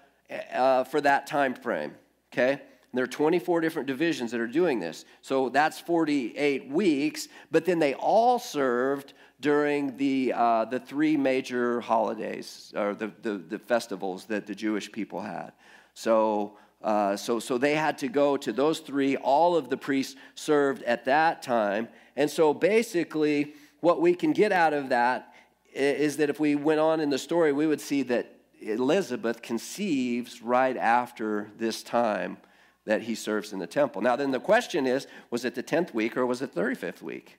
uh, 0.52 0.84
for 0.84 1.00
that 1.00 1.26
time 1.26 1.54
frame. 1.54 1.94
Okay? 2.30 2.60
There 2.96 3.04
are 3.04 3.08
24 3.08 3.60
different 3.60 3.86
divisions 3.86 4.30
that 4.30 4.40
are 4.40 4.46
doing 4.46 4.80
this. 4.80 5.04
So 5.22 5.48
that's 5.48 5.80
48 5.80 6.68
weeks, 6.68 7.28
but 7.50 7.64
then 7.64 7.78
they 7.78 7.94
all 7.94 8.38
served 8.38 9.12
during 9.40 9.96
the, 9.96 10.32
uh, 10.34 10.64
the 10.66 10.80
three 10.80 11.16
major 11.16 11.80
holidays 11.80 12.72
or 12.76 12.94
the, 12.94 13.12
the, 13.22 13.38
the, 13.38 13.58
festivals 13.58 14.24
that 14.26 14.46
the 14.46 14.54
Jewish 14.54 14.90
people 14.90 15.20
had. 15.20 15.52
So, 15.94 16.56
uh, 16.82 17.16
so, 17.16 17.38
so 17.38 17.58
they 17.58 17.74
had 17.74 17.98
to 17.98 18.08
go 18.08 18.36
to 18.38 18.52
those 18.52 18.80
three. 18.80 19.16
All 19.16 19.56
of 19.56 19.68
the 19.68 19.76
priests 19.76 20.16
served 20.34 20.82
at 20.84 21.04
that 21.04 21.42
time. 21.42 21.88
And 22.16 22.30
so 22.30 22.54
basically, 22.54 23.54
what 23.80 24.00
we 24.00 24.14
can 24.14 24.32
get 24.32 24.52
out 24.52 24.72
of 24.72 24.88
that 24.88 25.34
is 25.74 26.16
that 26.16 26.30
if 26.30 26.40
we 26.40 26.54
went 26.54 26.80
on 26.80 27.00
in 27.00 27.10
the 27.10 27.18
story, 27.18 27.52
we 27.52 27.66
would 27.66 27.80
see 27.80 28.02
that 28.04 28.32
Elizabeth 28.60 29.42
conceives 29.42 30.40
right 30.40 30.76
after 30.76 31.50
this 31.58 31.82
time 31.82 32.38
that 32.86 33.02
he 33.02 33.14
serves 33.14 33.52
in 33.52 33.58
the 33.58 33.66
temple. 33.66 34.00
Now, 34.00 34.16
then 34.16 34.30
the 34.30 34.40
question 34.40 34.86
is 34.86 35.06
was 35.30 35.44
it 35.44 35.54
the 35.54 35.62
10th 35.62 35.92
week 35.92 36.16
or 36.16 36.24
was 36.24 36.40
it 36.40 36.54
35th 36.54 37.02
week? 37.02 37.38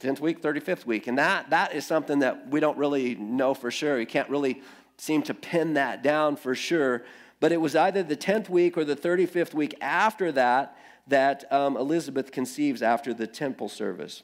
10th 0.00 0.20
week, 0.20 0.42
35th 0.42 0.84
week. 0.84 1.06
And 1.06 1.16
that, 1.16 1.48
that 1.50 1.74
is 1.74 1.86
something 1.86 2.18
that 2.18 2.50
we 2.50 2.60
don't 2.60 2.76
really 2.76 3.14
know 3.14 3.54
for 3.54 3.70
sure. 3.70 3.98
You 3.98 4.06
can't 4.06 4.28
really 4.28 4.60
seem 4.98 5.22
to 5.22 5.34
pin 5.34 5.74
that 5.74 6.02
down 6.02 6.36
for 6.36 6.54
sure. 6.54 7.04
But 7.40 7.52
it 7.52 7.60
was 7.60 7.74
either 7.74 8.02
the 8.02 8.16
10th 8.16 8.50
week 8.50 8.76
or 8.76 8.84
the 8.84 8.96
35th 8.96 9.54
week 9.54 9.74
after 9.80 10.30
that 10.32 10.76
that 11.06 11.50
um, 11.52 11.76
Elizabeth 11.76 12.32
conceives 12.32 12.82
after 12.82 13.14
the 13.14 13.26
temple 13.26 13.68
service. 13.68 14.22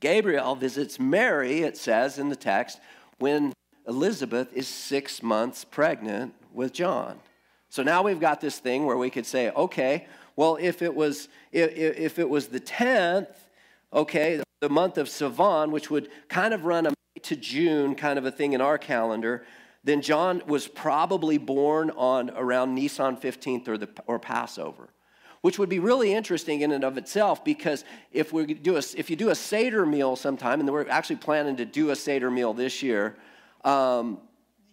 Gabriel 0.00 0.54
visits 0.54 1.00
Mary, 1.00 1.62
it 1.62 1.76
says 1.76 2.18
in 2.18 2.28
the 2.28 2.36
text, 2.36 2.78
when 3.18 3.52
Elizabeth 3.88 4.52
is 4.52 4.68
six 4.68 5.22
months 5.22 5.64
pregnant 5.64 6.34
with 6.52 6.72
John. 6.72 7.20
So 7.74 7.82
now 7.82 8.04
we've 8.04 8.20
got 8.20 8.40
this 8.40 8.60
thing 8.60 8.86
where 8.86 8.96
we 8.96 9.10
could 9.10 9.26
say, 9.26 9.50
okay, 9.50 10.06
well, 10.36 10.56
if 10.60 10.80
it 10.80 10.94
was, 10.94 11.28
if, 11.50 11.76
if 11.76 12.18
it 12.20 12.30
was 12.30 12.46
the 12.46 12.60
10th, 12.60 13.34
okay, 13.92 14.40
the 14.60 14.68
month 14.68 14.96
of 14.96 15.08
Sivan, 15.08 15.72
which 15.72 15.90
would 15.90 16.08
kind 16.28 16.54
of 16.54 16.66
run 16.66 16.86
a 16.86 16.90
May 16.90 17.20
to 17.22 17.34
June 17.34 17.96
kind 17.96 18.16
of 18.16 18.26
a 18.26 18.30
thing 18.30 18.52
in 18.52 18.60
our 18.60 18.78
calendar, 18.78 19.44
then 19.82 20.02
John 20.02 20.40
was 20.46 20.68
probably 20.68 21.36
born 21.36 21.90
on 21.96 22.30
around 22.36 22.76
Nisan 22.76 23.16
15th 23.16 23.66
or, 23.66 23.76
the, 23.76 23.88
or 24.06 24.20
Passover 24.20 24.90
which 25.40 25.58
would 25.58 25.68
be 25.68 25.78
really 25.78 26.14
interesting 26.14 26.62
in 26.62 26.72
and 26.72 26.84
of 26.84 26.96
itself 26.96 27.44
because 27.44 27.84
if 28.12 28.32
we 28.32 28.54
do 28.54 28.76
a, 28.76 28.82
if 28.96 29.10
you 29.10 29.16
do 29.16 29.28
a 29.28 29.34
Seder 29.34 29.84
meal 29.84 30.16
sometime, 30.16 30.58
and 30.58 30.72
we're 30.72 30.88
actually 30.88 31.16
planning 31.16 31.56
to 31.56 31.66
do 31.66 31.90
a 31.90 31.96
Seder 31.96 32.30
meal 32.30 32.54
this 32.54 32.82
year, 32.82 33.14
um, 33.62 34.20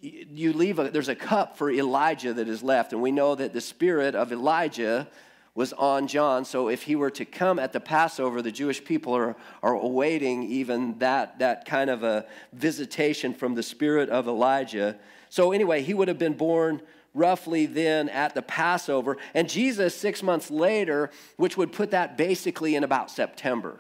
you 0.02 0.54
leave 0.54 0.80
a, 0.80 0.90
there's 0.90 1.10
a 1.10 1.16
cup 1.16 1.58
for 1.58 1.72
Elijah 1.72 2.34
that 2.34 2.48
is 2.48 2.64
left, 2.64 2.94
and 2.94 3.02
we 3.02 3.12
know 3.12 3.36
that 3.36 3.54
the 3.54 3.62
spirit 3.62 4.16
of 4.16 4.32
Elijah 4.32 5.08
was 5.54 5.74
on 5.74 6.08
John. 6.08 6.46
So 6.46 6.70
if 6.70 6.84
he 6.84 6.96
were 6.96 7.12
to 7.12 7.26
come 7.26 7.60
at 7.60 7.74
the 7.74 7.80
Passover, 7.80 8.42
the 8.42 8.52
Jewish 8.52 8.84
people 8.84 9.14
are, 9.16 9.36
are 9.62 9.76
awaiting 9.76 10.44
even 10.44 10.98
that, 11.00 11.40
that 11.40 11.66
kind 11.66 11.90
of 11.90 12.04
a 12.04 12.26
visitation 12.54 13.34
from 13.34 13.56
the 13.56 13.64
spirit 13.64 14.10
of 14.10 14.28
Elijah. 14.28 14.98
So 15.30 15.52
anyway, 15.52 15.82
he 15.82 15.94
would 15.94 16.08
have 16.08 16.20
been 16.20 16.38
born 16.38 16.82
roughly 17.14 17.66
then 17.66 18.08
at 18.08 18.34
the 18.34 18.42
Passover. 18.42 19.18
And 19.34 19.50
Jesus, 19.50 19.94
six 19.94 20.24
months 20.24 20.50
later, 20.50 21.12
which 21.36 21.58
would 21.58 21.74
put 21.74 21.92
that 21.92 22.18
basically 22.18 22.76
in 22.76 22.86
about 22.86 23.12
September. 23.12 23.80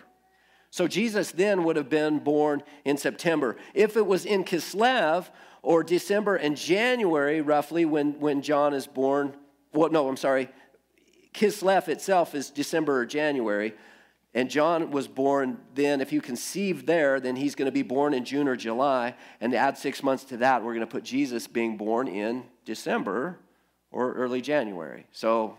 So 0.71 0.87
Jesus 0.87 1.31
then 1.31 1.63
would 1.65 1.75
have 1.75 1.89
been 1.89 2.19
born 2.19 2.63
in 2.85 2.97
September. 2.97 3.57
If 3.73 3.97
it 3.97 4.05
was 4.05 4.25
in 4.25 4.43
Kislev 4.43 5.27
or 5.61 5.83
December 5.83 6.35
and 6.35 6.57
January, 6.57 7.41
roughly, 7.41 7.85
when, 7.85 8.19
when 8.19 8.41
John 8.41 8.73
is 8.73 8.87
born, 8.87 9.35
well, 9.73 9.89
no, 9.89 10.07
I'm 10.07 10.17
sorry, 10.17 10.49
Kislev 11.33 11.87
itself 11.87 12.35
is 12.35 12.49
December 12.49 12.99
or 12.99 13.05
January. 13.05 13.73
And 14.33 14.49
John 14.49 14.91
was 14.91 15.07
born 15.07 15.57
then, 15.75 15.99
if 15.99 16.13
you 16.13 16.21
conceive 16.21 16.85
there, 16.85 17.19
then 17.19 17.35
he's 17.35 17.53
going 17.53 17.65
to 17.65 17.71
be 17.71 17.81
born 17.81 18.13
in 18.13 18.23
June 18.23 18.47
or 18.47 18.55
July. 18.55 19.15
And 19.41 19.51
to 19.51 19.57
add 19.57 19.77
six 19.77 20.01
months 20.01 20.23
to 20.25 20.37
that, 20.37 20.63
we're 20.63 20.73
going 20.73 20.85
to 20.85 20.91
put 20.91 21.03
Jesus 21.03 21.47
being 21.47 21.75
born 21.75 22.07
in 22.07 22.43
December 22.63 23.37
or 23.91 24.13
early 24.13 24.41
January. 24.41 25.05
So 25.11 25.57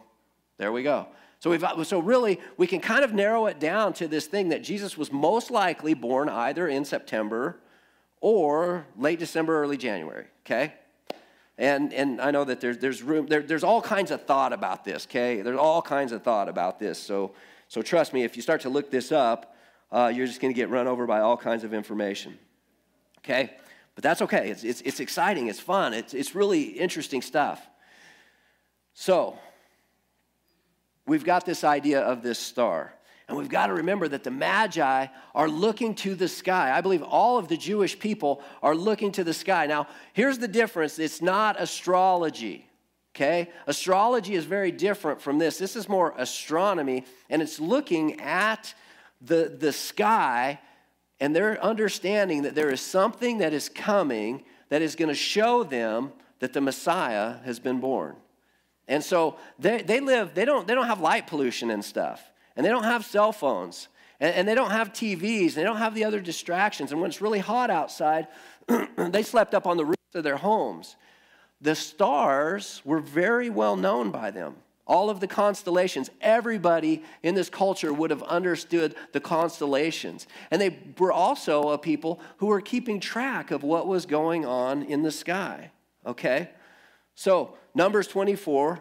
there 0.57 0.73
we 0.73 0.83
go. 0.83 1.09
So, 1.39 1.51
we've, 1.51 1.65
so 1.85 1.99
really, 1.99 2.41
we 2.57 2.67
can 2.67 2.81
kind 2.81 3.05
of 3.05 3.13
narrow 3.13 3.47
it 3.47 3.59
down 3.59 3.93
to 3.95 4.09
this 4.09 4.27
thing 4.27 4.51
that 4.51 4.63
Jesus 4.63 4.97
was 4.97 5.13
most 5.13 5.51
likely 5.51 5.93
born 5.93 6.29
either 6.29 6.69
in 6.69 6.85
September 6.85 7.59
or 8.23 8.87
late 8.97 9.19
December, 9.19 9.61
early 9.61 9.77
January, 9.77 10.27
okay? 10.47 10.73
And, 11.59 11.93
and 11.93 12.21
I 12.21 12.31
know 12.31 12.45
that 12.45 12.61
there's, 12.61 12.79
there's 12.79 13.03
room, 13.03 13.27
there, 13.27 13.43
there's 13.43 13.65
all 13.65 13.83
kinds 13.83 14.13
of 14.13 14.25
thought 14.25 14.53
about 14.53 14.85
this, 14.85 15.07
okay? 15.11 15.43
There's 15.43 15.59
all 15.59 15.83
kinds 15.83 16.13
of 16.13 16.23
thought 16.23 16.49
about 16.49 16.79
this. 16.79 16.99
So, 16.99 17.33
so 17.69 17.83
trust 17.83 18.15
me, 18.15 18.23
if 18.23 18.37
you 18.37 18.43
start 18.43 18.61
to 18.63 18.69
look 18.71 18.91
this 18.91 19.11
up, 19.11 19.57
uh, 19.91 20.11
you're 20.15 20.27
just 20.27 20.41
to 20.55 20.59
get 20.59 20.71
run 20.71 20.87
over 20.87 21.05
by 21.05 21.21
all 21.21 21.37
kinds 21.37 21.65
of 21.65 21.75
information, 21.75 22.39
okay? 23.19 23.51
But 23.97 24.05
that's 24.05 24.23
okay. 24.23 24.51
It's, 24.51 24.63
it's, 24.63 24.81
it's 24.83 25.01
exciting, 25.01 25.49
it's 25.49 25.61
fun, 25.61 25.93
it's, 25.93 26.15
it's 26.15 26.35
really 26.35 26.63
interesting 26.63 27.23
stuff. 27.23 27.61
So, 28.95 29.37
we've 31.07 31.25
got 31.25 31.45
this 31.45 31.65
idea 31.65 32.01
of 32.01 32.23
this 32.23 32.39
star. 32.39 32.95
And 33.29 33.37
we've 33.37 33.49
got 33.49 33.69
to 33.69 33.75
remember 33.75 34.09
that 34.09 34.25
the 34.25 34.31
Magi 34.31 35.07
are 35.35 35.49
looking 35.49 35.95
to 35.97 36.15
the 36.15 36.29
sky. 36.29 36.77
I 36.77 36.81
believe 36.81 37.03
all 37.03 37.39
of 37.39 37.49
the 37.49 37.57
Jewish 37.57 37.99
people 37.99 38.43
are 38.63 38.75
looking 38.75 39.13
to 39.13 39.25
the 39.25 39.35
sky. 39.35 39.67
Now, 39.67 39.87
here's 40.13 40.39
the 40.39 40.49
difference 40.49 40.99
it's 40.99 41.23
not 41.23 41.61
astrology, 41.61 42.69
okay? 43.15 43.51
Astrology 43.67 44.35
is 44.35 44.45
very 44.45 44.73
different 44.73 45.21
from 45.21 45.39
this. 45.39 45.57
This 45.57 45.77
is 45.77 45.89
more 45.89 46.15
astronomy, 46.17 47.05
and 47.31 47.41
it's 47.41 47.61
looking 47.61 48.21
at 48.21 48.75
the, 49.21 49.57
the 49.57 49.73
sky, 49.73 50.59
and 51.21 51.35
they're 51.35 51.63
understanding 51.63 52.43
that 52.43 52.55
there 52.55 52.73
is 52.73 52.81
something 52.81 53.39
that 53.39 53.53
is 53.53 53.69
coming 53.69 54.45
that 54.69 54.83
is 54.83 54.97
going 54.97 55.11
to 55.11 55.15
show 55.15 55.63
them 55.63 56.13
that 56.41 56.53
the 56.53 56.61
Messiah 56.61 57.37
has 57.45 57.61
been 57.61 57.79
born. 57.79 58.17
And 58.89 59.05
so 59.05 59.37
they, 59.59 59.83
they 59.83 60.01
live, 60.01 60.35
they 60.35 60.45
don't, 60.45 60.67
they 60.67 60.75
don't 60.75 60.87
have 60.87 61.01
light 61.01 61.27
pollution 61.27 61.71
and 61.71 61.85
stuff. 61.85 62.32
And 62.57 62.65
they 62.65 62.71
don't 62.71 62.85
have 62.85 63.05
cell 63.05 63.33
phones. 63.33 63.89
And, 64.21 64.35
and 64.35 64.49
they 64.49 64.55
don't 64.55 64.71
have 64.71 64.93
TVs. 64.93 65.55
They 65.55 65.63
don't 65.63 65.79
have 65.79 65.95
the 65.95 66.05
other 66.05 66.21
distractions. 66.21 66.93
And 66.93 67.01
when 67.01 67.11
it's 67.11 67.21
really 67.21 67.39
hot 67.39 67.71
outside, 67.71 68.29
they 68.97 69.23
slept 69.23 69.55
up 69.55 69.67
on 69.67 69.77
the 69.77 69.85
roofs 69.85 70.15
of 70.15 70.25
their 70.25 70.37
homes. 70.37 70.97
The 71.61 71.75
stars 71.75 72.83
were 72.85 73.01
very 73.01 73.49
well 73.51 73.77
known 73.77 74.11
by 74.11 74.31
them. 74.31 74.57
All 74.85 75.11
of 75.11 75.21
the 75.21 75.29
constellations, 75.29 76.11
everybody 76.21 77.05
in 77.23 77.37
this 77.37 77.49
culture 77.49 77.93
would 77.93 78.11
have 78.11 78.23
understood 78.25 78.97
the 79.13 79.21
constellations. 79.21 80.27
And 80.51 80.61
they 80.61 80.77
were 80.99 81.13
also 81.13 81.71
a 81.71 81.79
people 81.79 82.21
who 82.39 82.47
were 82.47 82.61
keeping 82.61 82.99
track 82.99 83.53
of 83.53 83.63
what 83.63 83.87
was 83.87 84.07
going 84.07 84.45
on 84.45 84.83
in 84.83 85.03
the 85.03 85.13
sky. 85.13 85.71
Okay? 86.05 86.51
So, 87.15 87.57
Numbers 87.75 88.09
24, 88.09 88.81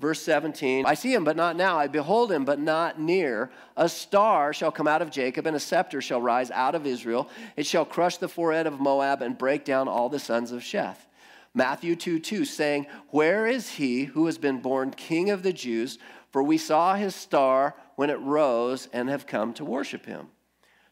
verse 0.00 0.20
17 0.22 0.86
I 0.86 0.94
see 0.94 1.12
him, 1.12 1.24
but 1.24 1.36
not 1.36 1.56
now. 1.56 1.78
I 1.78 1.86
behold 1.86 2.32
him, 2.32 2.44
but 2.44 2.58
not 2.58 2.98
near. 2.98 3.50
A 3.76 3.88
star 3.88 4.52
shall 4.52 4.72
come 4.72 4.88
out 4.88 5.02
of 5.02 5.10
Jacob, 5.10 5.46
and 5.46 5.54
a 5.54 5.60
scepter 5.60 6.00
shall 6.00 6.20
rise 6.20 6.50
out 6.50 6.74
of 6.74 6.86
Israel. 6.86 7.28
It 7.56 7.66
shall 7.66 7.84
crush 7.84 8.16
the 8.16 8.28
forehead 8.28 8.66
of 8.66 8.80
Moab 8.80 9.22
and 9.22 9.38
break 9.38 9.64
down 9.64 9.86
all 9.86 10.08
the 10.08 10.18
sons 10.18 10.50
of 10.50 10.62
Sheth. 10.62 11.06
Matthew 11.54 11.96
2 11.96 12.18
2, 12.18 12.44
saying, 12.44 12.86
Where 13.08 13.46
is 13.46 13.70
he 13.70 14.04
who 14.04 14.26
has 14.26 14.38
been 14.38 14.60
born 14.60 14.90
king 14.90 15.30
of 15.30 15.42
the 15.42 15.52
Jews? 15.52 15.98
For 16.30 16.42
we 16.42 16.58
saw 16.58 16.94
his 16.94 17.14
star 17.14 17.74
when 17.96 18.08
it 18.08 18.20
rose 18.20 18.88
and 18.92 19.08
have 19.08 19.26
come 19.26 19.52
to 19.54 19.64
worship 19.64 20.06
him. 20.06 20.28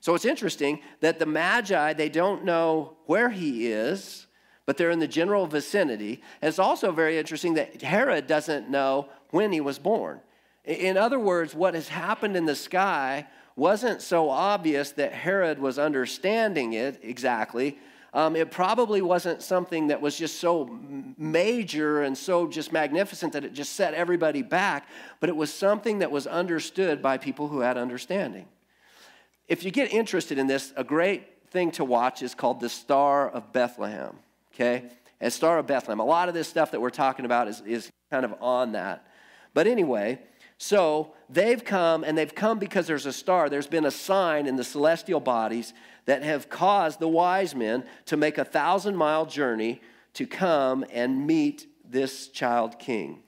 So 0.00 0.14
it's 0.14 0.24
interesting 0.24 0.80
that 1.00 1.18
the 1.18 1.26
Magi, 1.26 1.92
they 1.92 2.08
don't 2.08 2.44
know 2.44 2.96
where 3.06 3.30
he 3.30 3.68
is 3.72 4.27
but 4.68 4.76
they're 4.76 4.90
in 4.90 4.98
the 4.98 5.08
general 5.08 5.46
vicinity. 5.46 6.20
And 6.42 6.48
it's 6.50 6.58
also 6.58 6.92
very 6.92 7.16
interesting 7.16 7.54
that 7.54 7.80
Herod 7.80 8.26
doesn't 8.26 8.68
know 8.68 9.08
when 9.30 9.50
he 9.50 9.62
was 9.62 9.78
born. 9.78 10.20
In 10.62 10.98
other 10.98 11.18
words, 11.18 11.54
what 11.54 11.72
has 11.72 11.88
happened 11.88 12.36
in 12.36 12.44
the 12.44 12.54
sky 12.54 13.26
wasn't 13.56 14.02
so 14.02 14.28
obvious 14.28 14.90
that 14.90 15.14
Herod 15.14 15.58
was 15.58 15.78
understanding 15.78 16.74
it 16.74 17.00
exactly. 17.02 17.78
Um, 18.12 18.36
it 18.36 18.50
probably 18.50 19.00
wasn't 19.00 19.40
something 19.40 19.86
that 19.86 20.02
was 20.02 20.18
just 20.18 20.38
so 20.38 20.78
major 21.16 22.02
and 22.02 22.16
so 22.16 22.46
just 22.46 22.70
magnificent 22.70 23.32
that 23.32 23.46
it 23.46 23.54
just 23.54 23.72
set 23.72 23.94
everybody 23.94 24.42
back, 24.42 24.86
but 25.18 25.30
it 25.30 25.36
was 25.36 25.50
something 25.50 26.00
that 26.00 26.10
was 26.10 26.26
understood 26.26 27.00
by 27.00 27.16
people 27.16 27.48
who 27.48 27.60
had 27.60 27.78
understanding. 27.78 28.44
If 29.46 29.64
you 29.64 29.70
get 29.70 29.94
interested 29.94 30.36
in 30.36 30.46
this, 30.46 30.74
a 30.76 30.84
great 30.84 31.26
thing 31.48 31.70
to 31.70 31.86
watch 31.86 32.20
is 32.20 32.34
called 32.34 32.60
the 32.60 32.68
Star 32.68 33.30
of 33.30 33.50
Bethlehem 33.54 34.18
okay? 34.58 34.88
And 35.20 35.32
Star 35.32 35.58
of 35.58 35.66
Bethlehem. 35.66 36.00
A 36.00 36.04
lot 36.04 36.28
of 36.28 36.34
this 36.34 36.48
stuff 36.48 36.70
that 36.72 36.80
we're 36.80 36.90
talking 36.90 37.24
about 37.24 37.48
is, 37.48 37.62
is 37.66 37.90
kind 38.10 38.24
of 38.24 38.34
on 38.40 38.72
that. 38.72 39.06
But 39.54 39.66
anyway, 39.66 40.20
so 40.58 41.12
they've 41.28 41.64
come, 41.64 42.04
and 42.04 42.18
they've 42.18 42.34
come 42.34 42.58
because 42.58 42.86
there's 42.86 43.06
a 43.06 43.12
star. 43.12 43.48
There's 43.48 43.66
been 43.66 43.84
a 43.84 43.90
sign 43.90 44.46
in 44.46 44.56
the 44.56 44.64
celestial 44.64 45.20
bodies 45.20 45.72
that 46.06 46.22
have 46.22 46.48
caused 46.48 47.00
the 47.00 47.08
wise 47.08 47.54
men 47.54 47.84
to 48.06 48.16
make 48.16 48.38
a 48.38 48.44
thousand 48.44 48.96
mile 48.96 49.26
journey 49.26 49.80
to 50.14 50.26
come 50.26 50.84
and 50.92 51.26
meet 51.26 51.66
this 51.88 52.28
child 52.28 52.78
king. 52.78 53.22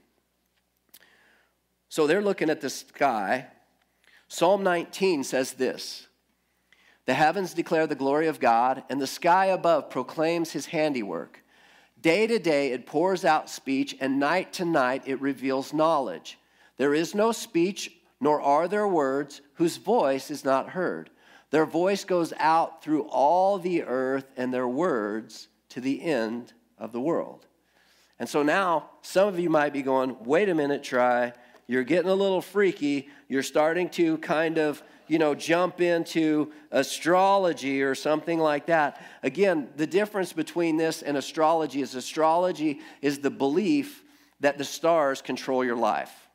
So 1.89 2.07
they're 2.07 2.23
looking 2.23 2.51
at 2.51 2.61
the 2.61 2.71
sky. 2.71 3.47
Psalm 4.29 4.63
19 4.63 5.25
says 5.25 5.55
this 5.55 6.07
the 7.07 7.15
heavens 7.15 7.55
declare 7.55 7.87
the 7.87 7.95
glory 7.95 8.29
of 8.29 8.41
God, 8.41 8.83
and 8.89 9.01
the 9.01 9.07
sky 9.07 9.47
above 9.47 9.91
proclaims 9.91 10.53
his 10.53 10.67
handiwork. 10.67 11.43
Day 12.01 12.27
to 12.27 12.39
day 12.39 12.73
it 12.73 12.87
pours 12.87 13.25
out 13.25 13.51
speech, 13.51 13.97
and 14.01 14.21
night 14.21 14.53
to 14.55 14.65
night 14.65 15.03
it 15.07 15.21
reveals 15.21 15.73
knowledge. 15.73 16.39
There 16.77 16.95
is 16.95 17.15
no 17.15 17.33
speech, 17.33 17.93
nor 18.21 18.41
are 18.41 18.69
there 18.69 18.89
words 18.89 19.41
whose 19.55 19.77
voice 19.77 20.31
is 20.31 20.45
not 20.45 20.71
heard. 20.71 21.11
Their 21.51 21.67
voice 21.67 22.05
goes 22.05 22.33
out 22.39 22.83
through 22.83 23.03
all 23.05 23.59
the 23.59 23.83
earth, 23.83 24.27
and 24.37 24.53
their 24.53 24.69
words 24.69 25.49
to 25.71 25.81
the 25.81 26.03
end 26.03 26.53
of 26.79 26.93
the 26.93 27.01
world. 27.01 27.47
And 28.19 28.29
so 28.29 28.43
now 28.43 28.91
some 29.03 29.29
of 29.29 29.39
you 29.39 29.51
might 29.51 29.73
be 29.73 29.83
going, 29.83 30.17
wait 30.25 30.49
a 30.49 30.55
minute, 30.55 30.83
Tri. 30.83 31.33
You're 31.67 31.85
getting 31.85 32.11
a 32.11 32.15
little 32.15 32.43
freaky. 32.43 33.09
You're 33.29 33.43
starting 33.43 33.89
to 33.91 34.19
kind 34.19 34.59
of 34.59 34.83
you 35.11 35.19
know, 35.19 35.35
jump 35.35 35.81
into 35.81 36.53
astrology 36.71 37.83
or 37.83 37.97
something 37.97 38.39
like 38.39 38.67
that. 38.67 39.05
Again, 39.25 39.69
the 39.75 39.87
difference 39.87 40.33
between 40.33 40.77
this 40.77 41.03
and 41.03 41.17
astrology 41.17 41.83
is 41.83 41.97
astrology 41.97 42.79
is 43.03 43.19
the 43.19 43.29
belief 43.29 44.05
that 44.39 44.57
the 44.57 44.65
stars 44.65 45.21
control 45.21 45.65
your 45.65 45.75
life. 45.75 46.29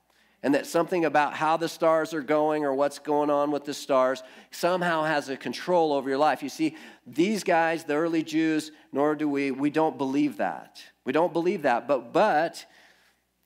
And 0.43 0.53
that 0.53 0.67
something 0.67 1.05
about 1.05 1.33
how 1.33 1.55
the 1.55 1.69
stars 1.69 2.13
are 2.13 2.21
going 2.21 2.65
or 2.65 2.73
what's 2.73 2.99
going 2.99 3.29
on 3.29 3.49
with 3.49 3.63
the 3.63 3.73
stars 3.73 4.21
somehow 4.51 5.03
has 5.03 5.29
a 5.29 5.37
control 5.37 5.93
over 5.93 6.09
your 6.09 6.17
life. 6.17 6.43
You 6.43 6.49
see, 6.49 6.75
these 7.07 7.45
guys, 7.45 7.85
the 7.85 7.93
early 7.93 8.23
Jews, 8.23 8.73
nor 8.91 9.15
do 9.15 9.29
we, 9.29 9.51
we 9.51 9.69
don't 9.69 9.97
believe 9.97 10.35
that. 10.37 10.83
We 11.05 11.13
don't 11.13 11.31
believe 11.31 11.61
that. 11.61 11.87
But, 11.87 12.11
but 12.11 12.65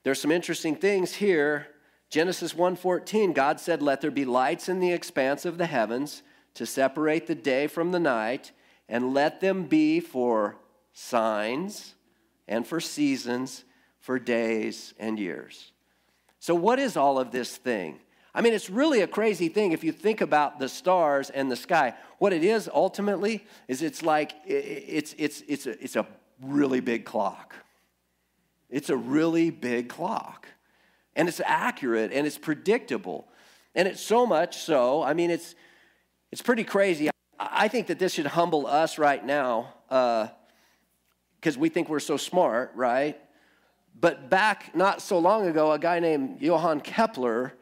there's 0.04 0.20
some 0.20 0.32
interesting 0.32 0.76
things 0.76 1.14
here 1.14 1.68
Genesis 2.10 2.54
1:14 2.54 3.34
God 3.34 3.60
said 3.60 3.82
let 3.82 4.02
there 4.02 4.12
be 4.12 4.26
lights 4.26 4.68
in 4.68 4.80
the 4.80 4.92
expanse 4.92 5.46
of 5.46 5.58
the 5.58 5.68
heavens 5.68 6.24
to 6.56 6.66
separate 6.66 7.28
the 7.28 7.36
day 7.36 7.68
from 7.68 7.92
the 7.92 8.00
night 8.00 8.52
and 8.88 9.14
let 9.14 9.40
them 9.40 9.64
be 9.64 10.00
for 10.00 10.58
signs 10.92 11.94
and 12.48 12.66
for 12.66 12.80
seasons 12.80 13.64
for 14.00 14.18
days 14.18 14.94
and 14.98 15.20
years. 15.20 15.72
So 16.40 16.56
what 16.56 16.80
is 16.80 16.98
all 16.98 17.20
of 17.20 17.32
this 17.32 17.58
thing? 17.58 18.00
I 18.34 18.42
mean, 18.42 18.54
it's 18.54 18.70
really 18.70 19.02
a 19.02 19.08
crazy 19.08 19.50
thing 19.50 19.72
if 19.72 19.84
you 19.84 19.92
think 19.92 20.22
about 20.22 20.60
the 20.60 20.70
stars 20.70 21.30
and 21.30 21.52
the 21.52 21.56
sky. 21.56 21.94
What 22.18 22.34
it 22.34 22.44
is 22.44 22.70
ultimately 22.74 23.46
is 23.68 23.82
it's 23.82 24.02
like 24.02 24.34
it's 24.46 25.14
it's 25.18 25.42
it's 25.48 25.66
a, 25.68 25.84
it's 25.84 25.96
a 25.96 26.08
really 26.42 26.80
big 26.80 27.06
clock. 27.06 27.56
It's 28.70 28.90
a 28.90 28.98
really 28.98 29.50
big 29.50 29.90
clock. 29.90 30.48
And 31.16 31.28
it's 31.28 31.42
accurate 31.46 32.12
and 32.14 32.26
it's 32.26 32.38
predictable. 32.38 33.28
And 33.76 33.88
it's 33.88 34.02
so 34.02 34.26
much 34.26 34.58
so, 34.58 35.02
I 35.04 35.14
mean, 35.14 35.32
it's, 35.32 35.56
it's 36.32 36.42
pretty 36.42 36.64
crazy. 36.64 37.10
I 37.40 37.68
think 37.68 37.88
that 37.88 38.00
this 38.00 38.14
should 38.14 38.28
humble 38.28 38.68
us 38.68 38.98
right 38.98 39.24
now 39.24 39.74
because 39.88 41.58
uh, 41.58 41.60
we 41.60 41.70
think 41.70 41.90
we're 41.90 42.00
so 42.00 42.18
smart, 42.18 42.72
right? 42.76 43.20
But 44.00 44.30
back 44.30 44.76
not 44.76 45.02
so 45.02 45.20
long 45.20 45.48
ago, 45.48 45.72
a 45.72 45.80
guy 45.80 46.00
named 46.00 46.42
Johann 46.42 46.82
Kepler 46.82 47.54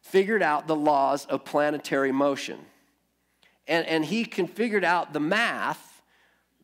figured 0.00 0.42
out 0.42 0.66
the 0.66 0.76
laws 0.76 1.24
of 1.26 1.44
planetary 1.44 2.12
motion. 2.12 2.58
And, 3.66 3.86
and 3.86 4.04
he 4.04 4.24
configured 4.24 4.84
out 4.84 5.12
the 5.12 5.20
math 5.20 6.02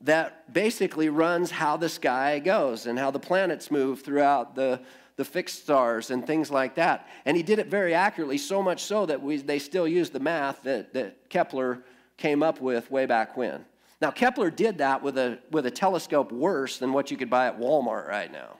that 0.02 0.52
basically 0.52 1.08
runs 1.08 1.50
how 1.50 1.76
the 1.76 1.88
sky 1.88 2.38
goes 2.38 2.86
and 2.86 2.98
how 2.98 3.10
the 3.10 3.18
planets 3.18 3.70
move 3.70 4.02
throughout 4.02 4.54
the, 4.54 4.80
the 5.16 5.24
fixed 5.24 5.62
stars 5.62 6.10
and 6.10 6.26
things 6.26 6.50
like 6.50 6.76
that. 6.76 7.06
And 7.24 7.36
he 7.36 7.42
did 7.42 7.58
it 7.58 7.66
very 7.66 7.94
accurately, 7.94 8.38
so 8.38 8.62
much 8.62 8.82
so 8.82 9.06
that 9.06 9.22
we, 9.22 9.36
they 9.38 9.58
still 9.58 9.86
use 9.86 10.10
the 10.10 10.20
math 10.20 10.62
that, 10.62 10.94
that 10.94 11.28
Kepler 11.28 11.82
came 12.16 12.42
up 12.42 12.60
with 12.60 12.90
way 12.90 13.06
back 13.06 13.36
when. 13.36 13.64
Now, 14.00 14.10
Kepler 14.10 14.50
did 14.50 14.78
that 14.78 15.02
with 15.02 15.18
a, 15.18 15.38
with 15.50 15.66
a 15.66 15.70
telescope 15.70 16.32
worse 16.32 16.78
than 16.78 16.92
what 16.92 17.10
you 17.10 17.16
could 17.16 17.28
buy 17.28 17.46
at 17.48 17.58
Walmart 17.58 18.08
right 18.08 18.32
now. 18.32 18.56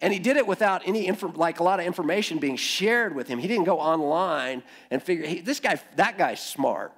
And 0.00 0.12
he 0.12 0.18
did 0.18 0.36
it 0.36 0.46
without 0.46 0.82
any, 0.84 1.06
info, 1.06 1.32
like 1.32 1.60
a 1.60 1.62
lot 1.62 1.78
of 1.78 1.86
information 1.86 2.38
being 2.38 2.56
shared 2.56 3.14
with 3.14 3.28
him. 3.28 3.38
He 3.38 3.46
didn't 3.46 3.64
go 3.64 3.78
online 3.78 4.64
and 4.90 5.02
figure, 5.02 5.42
this 5.42 5.60
guy, 5.60 5.80
that 5.96 6.18
guy's 6.18 6.44
smart. 6.44 6.92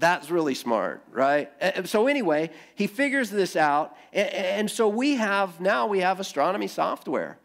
That's 0.00 0.30
really 0.30 0.54
smart, 0.54 1.02
right? 1.12 1.50
So 1.84 2.06
anyway, 2.06 2.50
he 2.74 2.86
figures 2.86 3.28
this 3.28 3.54
out. 3.54 3.94
And 4.14 4.70
so 4.70 4.88
we 4.88 5.16
have, 5.16 5.60
now 5.60 5.86
we 5.86 6.00
have 6.00 6.20
astronomy 6.20 6.68
software. 6.68 7.38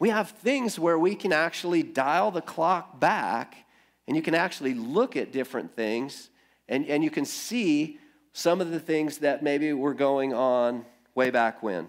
We 0.00 0.08
have 0.08 0.30
things 0.30 0.76
where 0.76 0.98
we 0.98 1.14
can 1.14 1.32
actually 1.32 1.84
dial 1.84 2.32
the 2.32 2.42
clock 2.42 2.98
back 2.98 3.64
and 4.08 4.16
you 4.16 4.22
can 4.22 4.34
actually 4.34 4.74
look 4.74 5.16
at 5.16 5.30
different 5.30 5.76
things 5.76 6.30
and, 6.68 6.84
and 6.86 7.04
you 7.04 7.12
can 7.12 7.24
see 7.24 8.00
some 8.32 8.60
of 8.60 8.72
the 8.72 8.80
things 8.80 9.18
that 9.18 9.44
maybe 9.44 9.72
were 9.72 9.94
going 9.94 10.34
on 10.34 10.84
way 11.14 11.30
back 11.30 11.62
when. 11.62 11.88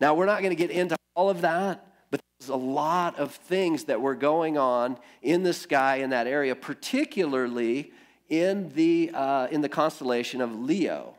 Now, 0.00 0.14
we're 0.14 0.26
not 0.26 0.42
going 0.42 0.56
to 0.56 0.66
get 0.66 0.70
into 0.70 0.94
all 1.16 1.28
of 1.28 1.40
that, 1.40 1.92
but 2.12 2.20
there's 2.38 2.50
a 2.50 2.56
lot 2.56 3.18
of 3.18 3.34
things 3.34 3.84
that 3.84 4.00
were 4.00 4.14
going 4.14 4.58
on 4.58 4.96
in 5.22 5.42
the 5.42 5.52
sky 5.52 5.96
in 5.96 6.10
that 6.10 6.28
area, 6.28 6.54
particularly 6.54 7.92
in 8.30 8.72
the, 8.74 9.10
uh, 9.12 9.48
in 9.48 9.60
the 9.60 9.68
constellation 9.68 10.40
of 10.40 10.54
Leo. 10.54 11.14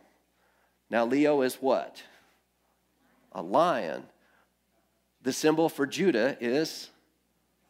Now, 0.89 1.05
Leo 1.05 1.41
is 1.41 1.55
what? 1.55 2.01
A 3.33 3.41
lion. 3.41 4.03
The 5.21 5.33
symbol 5.33 5.69
for 5.69 5.85
Judah 5.85 6.37
is 6.39 6.89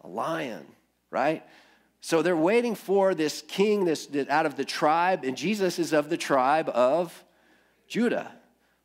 a 0.01 0.07
lion, 0.07 0.65
right? 1.09 1.43
So 1.99 2.21
they're 2.21 2.37
waiting 2.37 2.75
for 2.75 3.13
this 3.13 3.43
king 3.47 3.85
this, 3.85 4.07
out 4.29 4.45
of 4.45 4.55
the 4.55 4.65
tribe, 4.65 5.23
and 5.23 5.35
Jesus 5.35 5.77
is 5.77 5.91
of 5.91 6.09
the 6.09 6.17
tribe 6.17 6.69
of 6.69 7.23
Judah, 7.87 8.31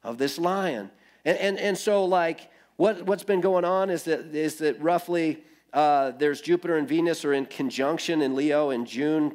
of 0.02 0.18
this 0.18 0.38
lion. 0.38 0.90
And, 1.24 1.38
and, 1.38 1.58
and 1.58 1.78
so, 1.78 2.04
like, 2.04 2.50
what, 2.76 3.02
what's 3.02 3.24
been 3.24 3.40
going 3.40 3.64
on 3.64 3.88
is 3.88 4.02
that, 4.04 4.34
is 4.34 4.56
that 4.56 4.80
roughly 4.80 5.42
uh, 5.72 6.10
there's 6.12 6.40
Jupiter 6.40 6.76
and 6.76 6.86
Venus 6.86 7.24
are 7.24 7.32
in 7.32 7.46
conjunction 7.46 8.20
in 8.20 8.34
Leo 8.34 8.70
in 8.70 8.84
June, 8.84 9.34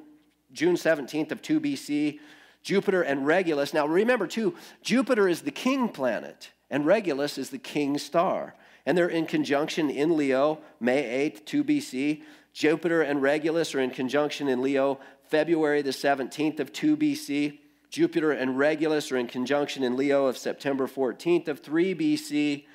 June 0.54 0.76
17th 0.76 1.32
of 1.32 1.42
2 1.42 1.60
BC. 1.60 2.20
Jupiter 2.64 3.02
and 3.02 3.26
Regulus. 3.26 3.74
Now, 3.74 3.88
remember, 3.88 4.28
too, 4.28 4.56
Jupiter 4.84 5.28
is 5.28 5.42
the 5.42 5.52
king 5.52 5.90
planet, 5.90 6.52
and 6.70 6.86
Regulus 6.86 7.38
is 7.38 7.50
the 7.50 7.58
king 7.58 7.98
star. 7.98 8.56
And 8.86 8.98
they're 8.98 9.10
in 9.10 9.26
conjunction 9.26 9.90
in 9.90 10.18
Leo, 10.18 10.60
May 10.80 11.30
8th, 11.30 11.46
2 11.46 11.64
BC. 11.64 12.22
Jupiter 12.54 13.02
and 13.02 13.22
Regulus 13.22 13.74
are 13.76 13.80
in 13.80 13.92
conjunction 13.92 14.48
in 14.48 14.62
Leo, 14.62 15.00
February 15.30 15.82
the 15.82 15.92
17th 15.92 16.60
of 16.60 16.74
2 16.74 16.98
BC. 16.98 17.60
Jupiter 17.90 18.32
and 18.32 18.58
Regulus 18.58 19.12
are 19.12 19.18
in 19.18 19.28
conjunction 19.28 19.84
in 19.84 19.96
Leo 19.96 20.26
of 20.26 20.38
September 20.38 20.88
14th 20.88 21.48
of 21.48 21.60
3 21.60 21.96
BC. 21.96 22.66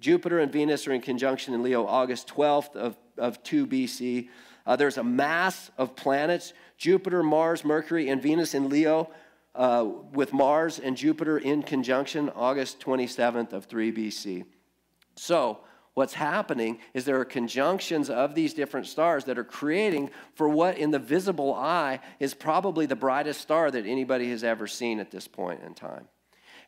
Jupiter 0.00 0.38
and 0.38 0.52
Venus 0.52 0.86
are 0.86 0.92
in 0.92 1.00
conjunction 1.00 1.54
in 1.54 1.62
Leo 1.62 1.86
August 1.86 2.28
12th 2.28 2.76
of, 2.76 2.96
of 3.16 3.42
2 3.42 3.66
BC. 3.66 4.28
Uh, 4.68 4.76
there's 4.76 4.98
a 4.98 5.02
mass 5.02 5.70
of 5.78 5.96
planets 5.96 6.52
Jupiter, 6.76 7.24
Mars, 7.24 7.64
Mercury, 7.64 8.08
and 8.08 8.22
Venus 8.22 8.54
in 8.54 8.68
Leo, 8.68 9.10
uh, 9.56 9.84
with 10.12 10.32
Mars 10.32 10.78
and 10.78 10.96
Jupiter 10.96 11.38
in 11.38 11.62
conjunction 11.64 12.28
August 12.36 12.78
27th 12.78 13.52
of 13.52 13.64
3 13.64 13.90
BC. 13.90 14.44
So, 15.16 15.58
what's 15.94 16.14
happening 16.14 16.78
is 16.94 17.04
there 17.04 17.18
are 17.18 17.24
conjunctions 17.24 18.10
of 18.10 18.36
these 18.36 18.54
different 18.54 18.86
stars 18.86 19.24
that 19.24 19.38
are 19.38 19.44
creating 19.44 20.10
for 20.34 20.48
what 20.48 20.78
in 20.78 20.92
the 20.92 21.00
visible 21.00 21.54
eye 21.54 21.98
is 22.20 22.34
probably 22.34 22.86
the 22.86 22.94
brightest 22.94 23.40
star 23.40 23.70
that 23.70 23.86
anybody 23.86 24.30
has 24.30 24.44
ever 24.44 24.68
seen 24.68 25.00
at 25.00 25.10
this 25.10 25.26
point 25.26 25.60
in 25.64 25.74
time. 25.74 26.06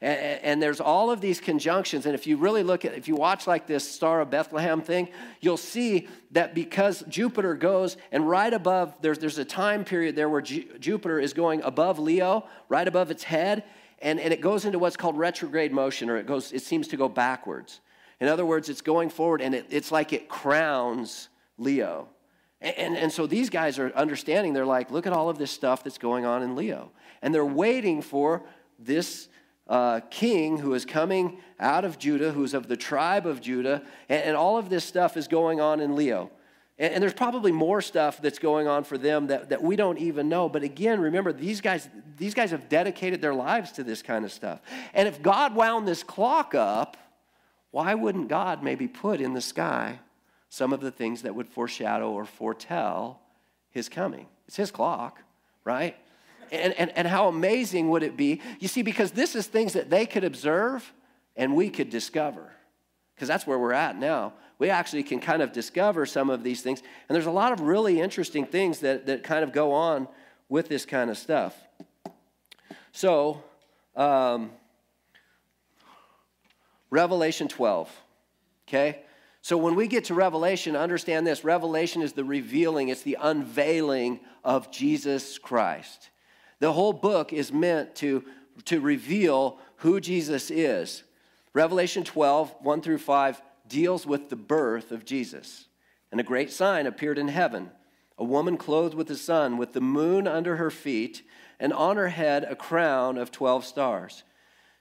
And, 0.02 0.40
and, 0.42 0.62
there's 0.62 0.80
all 0.80 1.10
of 1.10 1.20
these 1.20 1.40
conjunctions. 1.40 2.06
And 2.06 2.14
if 2.14 2.26
you 2.26 2.38
really 2.38 2.62
look 2.62 2.86
at, 2.86 2.94
if 2.94 3.06
you 3.06 3.16
watch 3.16 3.46
like 3.46 3.66
this 3.66 3.86
Star 3.86 4.22
of 4.22 4.30
Bethlehem 4.30 4.80
thing, 4.80 5.10
you'll 5.42 5.58
see 5.58 6.08
that 6.30 6.54
because 6.54 7.04
Jupiter 7.06 7.54
goes 7.54 7.98
and 8.10 8.26
right 8.26 8.52
above, 8.52 8.94
there's, 9.02 9.18
there's 9.18 9.36
a 9.36 9.44
time 9.44 9.84
period 9.84 10.16
there 10.16 10.30
where 10.30 10.40
Ju- 10.40 10.78
Jupiter 10.78 11.20
is 11.20 11.34
going 11.34 11.60
above 11.62 11.98
Leo, 11.98 12.46
right 12.70 12.88
above 12.88 13.10
its 13.10 13.24
head, 13.24 13.64
and, 13.98 14.18
and 14.18 14.32
it 14.32 14.40
goes 14.40 14.64
into 14.64 14.78
what's 14.78 14.96
called 14.96 15.18
retrograde 15.18 15.72
motion, 15.72 16.08
or 16.08 16.16
it 16.16 16.26
goes, 16.26 16.52
it 16.52 16.62
seems 16.62 16.88
to 16.88 16.96
go 16.96 17.08
backwards. 17.08 17.80
In 18.20 18.28
other 18.28 18.46
words, 18.46 18.68
it's 18.68 18.82
going 18.82 19.10
forward 19.10 19.40
and 19.40 19.54
it, 19.54 19.66
it's 19.70 19.90
like 19.90 20.12
it 20.12 20.28
crowns 20.28 21.28
Leo. 21.58 22.08
And, 22.60 22.76
and, 22.78 22.96
and, 22.96 23.12
so 23.12 23.26
these 23.26 23.48
guys 23.48 23.78
are 23.78 23.92
understanding, 23.94 24.52
they're 24.52 24.66
like, 24.66 24.90
look 24.90 25.06
at 25.06 25.12
all 25.12 25.30
of 25.30 25.38
this 25.38 25.50
stuff 25.50 25.82
that's 25.82 25.98
going 25.98 26.26
on 26.26 26.42
in 26.42 26.56
Leo. 26.56 26.90
And 27.22 27.34
they're 27.34 27.44
waiting 27.44 28.02
for 28.02 28.42
this 28.78 29.28
uh, 29.70 30.00
king 30.11 30.59
who 30.59 30.74
is 30.74 30.85
coming 30.85 31.38
out 31.61 31.85
of 31.85 31.98
Judah, 31.98 32.33
who's 32.33 32.52
of 32.54 32.66
the 32.66 32.76
tribe 32.76 33.24
of 33.24 33.40
Judah. 33.40 33.83
And, 34.09 34.24
and 34.24 34.37
all 34.37 34.59
of 34.59 34.68
this 34.68 34.85
stuff 34.85 35.16
is 35.16 35.28
going 35.28 35.61
on 35.61 35.80
in 35.80 35.94
Leo. 35.94 36.30
And, 36.76 36.94
and 36.94 37.02
there's 37.02 37.14
probably 37.14 37.52
more 37.52 37.80
stuff 37.80 38.20
that's 38.20 38.40
going 38.40 38.66
on 38.66 38.83
for 38.83 38.98
them 38.98 39.28
that, 39.28 39.50
that 39.50 39.62
we 39.62 39.76
don't 39.76 39.98
even 39.98 40.28
know. 40.28 40.48
But 40.48 40.64
again, 40.64 41.00
remember, 41.00 41.33
these 41.33 41.61
guys, 41.61 41.88
these 42.18 42.35
guys 42.35 42.50
have 42.50 42.68
dedicated 42.68 43.22
their 43.22 43.35
lives 43.35 43.70
to 43.72 43.85
this 43.85 44.02
kind 44.02 44.24
of 44.24 44.33
stuff. 44.33 44.61
And 44.92 45.06
if 45.06 45.22
God 45.22 45.54
wound 45.54 45.87
this 45.87 46.02
clock 46.02 46.54
up, 46.54 46.96
why 47.70 47.94
wouldn't 47.94 48.26
God 48.28 48.64
maybe 48.64 48.88
put 48.88 49.20
in 49.20 49.35
the 49.35 49.40
sky 49.40 50.00
some 50.48 50.72
of 50.72 50.80
the 50.80 50.90
things 50.90 51.22
that 51.22 51.37
would 51.37 51.46
foreshadow 51.46 52.11
or 52.11 52.24
foretell 52.24 53.20
his 53.70 53.88
coming? 53.88 54.26
It's 54.48 54.56
his 54.56 54.72
clock, 54.72 55.22
right? 55.62 55.96
And, 56.50 56.72
and, 56.74 56.92
and 56.96 57.06
how 57.06 57.28
amazing 57.28 57.88
would 57.90 58.02
it 58.02 58.16
be? 58.16 58.40
You 58.58 58.68
see, 58.68 58.82
because 58.82 59.12
this 59.12 59.36
is 59.36 59.46
things 59.46 59.72
that 59.74 59.90
they 59.90 60.06
could 60.06 60.24
observe 60.24 60.92
and 61.36 61.54
we 61.54 61.70
could 61.70 61.90
discover. 61.90 62.52
Because 63.14 63.28
that's 63.28 63.46
where 63.46 63.58
we're 63.58 63.72
at 63.72 63.98
now. 63.98 64.32
We 64.58 64.70
actually 64.70 65.02
can 65.04 65.20
kind 65.20 65.42
of 65.42 65.52
discover 65.52 66.06
some 66.06 66.28
of 66.28 66.42
these 66.42 66.62
things. 66.62 66.80
And 67.08 67.14
there's 67.14 67.26
a 67.26 67.30
lot 67.30 67.52
of 67.52 67.60
really 67.60 68.00
interesting 68.00 68.44
things 68.44 68.80
that, 68.80 69.06
that 69.06 69.22
kind 69.22 69.44
of 69.44 69.52
go 69.52 69.72
on 69.72 70.08
with 70.48 70.68
this 70.68 70.84
kind 70.84 71.10
of 71.10 71.16
stuff. 71.16 71.56
So, 72.92 73.42
um, 73.96 74.50
Revelation 76.90 77.48
12. 77.48 77.90
Okay? 78.68 79.02
So 79.42 79.56
when 79.56 79.74
we 79.74 79.88
get 79.88 80.04
to 80.06 80.14
Revelation, 80.14 80.76
understand 80.76 81.26
this 81.26 81.44
Revelation 81.44 82.02
is 82.02 82.12
the 82.12 82.24
revealing, 82.24 82.88
it's 82.88 83.02
the 83.02 83.16
unveiling 83.20 84.20
of 84.44 84.70
Jesus 84.70 85.38
Christ. 85.38 86.10
The 86.61 86.73
whole 86.73 86.92
book 86.92 87.33
is 87.33 87.53
meant 87.53 87.94
to, 87.96 88.25
to 88.66 88.81
reveal 88.81 89.59
who 89.77 90.01
Jesus 90.01 90.51
is. 90.51 91.03
Revelation 91.53 92.05
12, 92.05 92.55
1 92.61 92.83
through 92.83 92.99
5, 92.99 93.42
deals 93.66 94.07
with 94.07 94.31
the 94.31 94.37
birth 94.37 94.92
of 94.92 95.05
Jesus. 95.05 95.66
And 96.12 96.20
a 96.20 96.25
great 96.25 96.53
sign 96.53 96.87
appeared 96.87 97.18
in 97.18 97.29
heaven 97.29 97.70
a 98.20 98.25
woman 98.25 98.59
clothed 98.59 98.94
with 98.94 99.09
the 99.09 99.16
sun, 99.16 99.57
with 99.57 99.73
the 99.73 99.81
moon 99.81 100.29
under 100.29 100.57
her 100.57 100.70
feet, 100.70 101.23
and 101.59 101.73
on 101.73 101.96
her 101.96 102.09
head 102.09 102.44
a 102.44 102.55
crown 102.55 103.16
of 103.16 103.32
12 103.32 103.64
stars. 103.64 104.24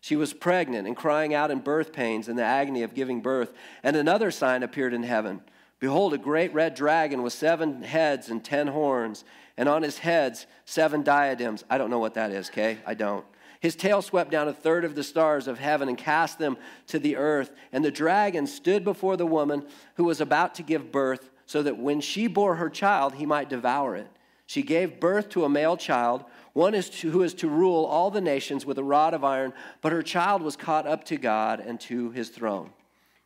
She 0.02 0.18
was 0.18 0.34
pregnant 0.34 0.88
and 0.88 0.96
crying 0.96 1.34
out 1.34 1.50
in 1.50 1.60
birth 1.60 1.94
pains 1.94 2.28
and 2.28 2.38
the 2.38 2.44
agony 2.44 2.84
of 2.84 2.94
giving 2.94 3.22
birth. 3.22 3.54
And 3.82 3.96
another 3.96 4.30
sign 4.30 4.62
appeared 4.62 4.94
in 4.94 5.04
heaven. 5.04 5.42
Behold, 5.80 6.14
a 6.14 6.18
great 6.18 6.54
red 6.54 6.76
dragon 6.76 7.24
with 7.24 7.34
seven 7.34 7.82
heads 7.82 8.30
and 8.30 8.44
ten 8.44 8.68
horns, 8.68 9.24
and 9.58 9.70
on 9.70 9.82
his 9.82 10.00
heads 10.00 10.46
seven 10.66 11.04
diadems. 11.04 11.64
I 11.70 11.78
don't 11.78 11.90
know 11.90 12.00
what 12.00 12.16
that 12.16 12.32
is, 12.32 12.50
okay? 12.50 12.80
I 12.86 12.94
don't. 12.94 13.26
His 13.62 13.76
tail 13.76 14.02
swept 14.02 14.32
down 14.32 14.48
a 14.48 14.54
third 14.54 14.86
of 14.86 14.96
the 14.96 15.04
stars 15.04 15.48
of 15.48 15.60
heaven 15.60 15.90
and 15.90 15.98
cast 15.98 16.40
them 16.40 16.58
to 16.88 17.00
the 17.00 17.18
earth. 17.18 17.52
And 17.74 17.84
the 17.84 17.92
dragon 17.92 18.48
stood 18.48 18.86
before 18.86 19.18
the 19.18 19.26
woman 19.26 19.66
who 19.96 20.06
was 20.06 20.22
about 20.22 20.56
to 20.56 20.64
give 20.64 20.92
birth, 20.92 21.30
so 21.46 21.64
that 21.64 21.78
when 21.78 22.00
she 22.00 22.28
bore 22.28 22.56
her 22.56 22.70
child, 22.70 23.16
he 23.16 23.26
might 23.26 23.50
devour 23.50 23.96
it. 23.96 24.08
She 24.46 24.64
gave 24.64 25.00
birth 25.00 25.30
to 25.30 25.46
a 25.46 25.50
male 25.50 25.78
child 25.78 26.26
one 26.54 26.74
is 26.74 26.90
to, 26.90 27.12
who 27.12 27.22
is 27.22 27.34
to 27.36 27.48
rule 27.48 27.86
all 27.86 28.12
the 28.12 28.22
nations 28.22 28.66
with 28.66 28.78
a 28.78 28.84
rod 28.84 29.14
of 29.14 29.24
iron, 29.24 29.54
but 29.82 29.92
her 29.92 30.02
child 30.02 30.42
was 30.42 30.56
caught 30.56 30.88
up 30.88 31.04
to 31.06 31.18
God 31.18 31.60
and 31.60 31.80
to 31.82 32.12
his 32.12 32.30
throne. 32.30 32.72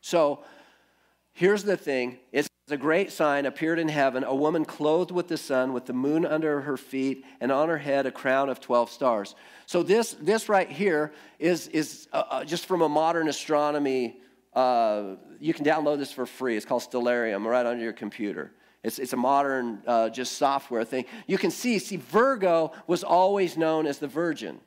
So 0.01 0.39
here's 1.33 1.63
the 1.63 1.77
thing 1.77 2.19
it's 2.31 2.49
a 2.69 2.77
great 2.77 3.11
sign 3.11 3.45
appeared 3.45 3.77
in 3.77 3.89
heaven 3.89 4.23
a 4.23 4.33
woman 4.33 4.63
clothed 4.63 5.11
with 5.11 5.27
the 5.27 5.37
sun, 5.37 5.73
with 5.73 5.85
the 5.85 5.93
moon 5.93 6.25
under 6.25 6.61
her 6.61 6.77
feet, 6.77 7.25
and 7.41 7.51
on 7.51 7.67
her 7.67 7.77
head 7.77 8.05
a 8.05 8.11
crown 8.11 8.47
of 8.49 8.61
12 8.61 8.89
stars. 8.89 9.35
So, 9.65 9.83
this, 9.83 10.13
this 10.13 10.47
right 10.47 10.69
here 10.69 11.11
is, 11.39 11.67
is 11.67 12.07
uh, 12.13 12.23
uh, 12.29 12.45
just 12.45 12.65
from 12.65 12.81
a 12.81 12.87
modern 12.87 13.27
astronomy. 13.27 14.21
Uh, 14.53 15.15
you 15.39 15.53
can 15.53 15.65
download 15.65 15.97
this 15.97 16.13
for 16.13 16.25
free. 16.25 16.55
It's 16.55 16.65
called 16.65 16.83
Stellarium 16.83 17.45
right 17.45 17.65
on 17.65 17.79
your 17.81 17.91
computer. 17.91 18.53
It's, 18.81 18.97
it's 18.97 19.13
a 19.13 19.17
modern 19.17 19.81
uh, 19.85 20.09
just 20.09 20.37
software 20.37 20.85
thing. 20.85 21.05
You 21.27 21.37
can 21.37 21.51
see, 21.51 21.79
see, 21.79 21.97
Virgo 21.97 22.71
was 22.87 23.03
always 23.03 23.57
known 23.57 23.87
as 23.87 23.97
the 23.97 24.07
virgin 24.07 24.59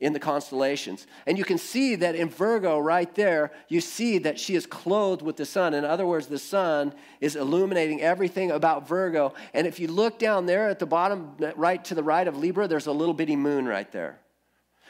in 0.00 0.14
the 0.14 0.18
constellations. 0.18 1.06
And 1.26 1.36
you 1.36 1.44
can 1.44 1.58
see 1.58 1.94
that 1.96 2.14
in 2.14 2.30
Virgo, 2.30 2.78
right 2.78 3.14
there, 3.14 3.52
you 3.68 3.80
see 3.80 4.18
that 4.18 4.40
she 4.40 4.54
is 4.54 4.66
clothed 4.66 5.20
with 5.20 5.36
the 5.36 5.44
sun. 5.44 5.74
In 5.74 5.84
other 5.84 6.06
words, 6.06 6.26
the 6.26 6.38
sun 6.38 6.94
is 7.20 7.36
illuminating 7.36 8.00
everything 8.00 8.50
about 8.50 8.88
Virgo. 8.88 9.34
And 9.52 9.66
if 9.66 9.78
you 9.78 9.88
look 9.88 10.18
down 10.18 10.46
there 10.46 10.68
at 10.68 10.78
the 10.78 10.86
bottom, 10.86 11.36
right 11.54 11.84
to 11.84 11.94
the 11.94 12.02
right 12.02 12.26
of 12.26 12.36
Libra, 12.36 12.66
there's 12.66 12.86
a 12.86 12.92
little 12.92 13.14
bitty 13.14 13.36
moon 13.36 13.66
right 13.66 13.90
there. 13.92 14.18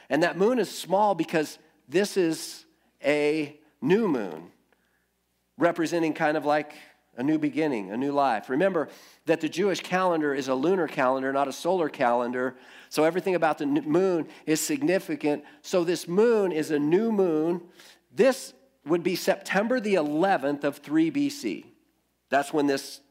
And 0.08 0.22
that 0.22 0.38
moon 0.38 0.58
is 0.58 0.70
small 0.70 1.14
because 1.14 1.58
this 1.88 2.16
is 2.16 2.64
a 3.04 3.56
new 3.80 4.06
moon, 4.06 4.52
representing 5.58 6.14
kind 6.14 6.36
of 6.36 6.44
like 6.44 6.72
a 7.20 7.22
new 7.22 7.38
beginning, 7.38 7.90
a 7.90 7.96
new 7.98 8.12
life. 8.12 8.48
Remember 8.48 8.88
that 9.26 9.42
the 9.42 9.48
Jewish 9.48 9.80
calendar 9.80 10.34
is 10.34 10.48
a 10.48 10.54
lunar 10.54 10.88
calendar, 10.88 11.30
not 11.34 11.48
a 11.48 11.52
solar 11.52 11.90
calendar. 11.90 12.56
So 12.88 13.04
everything 13.04 13.34
about 13.34 13.58
the 13.58 13.66
moon 13.66 14.26
is 14.46 14.58
significant. 14.58 15.44
So 15.60 15.84
this 15.84 16.08
moon 16.08 16.50
is 16.50 16.70
a 16.70 16.78
new 16.78 17.12
moon. 17.12 17.60
This 18.10 18.54
would 18.86 19.02
be 19.02 19.16
September 19.16 19.80
the 19.80 19.94
11th 19.94 20.64
of 20.64 20.78
3 20.78 21.10
BC. 21.10 21.66
That's 22.30 22.54
when 22.54 22.66
this 22.66 23.02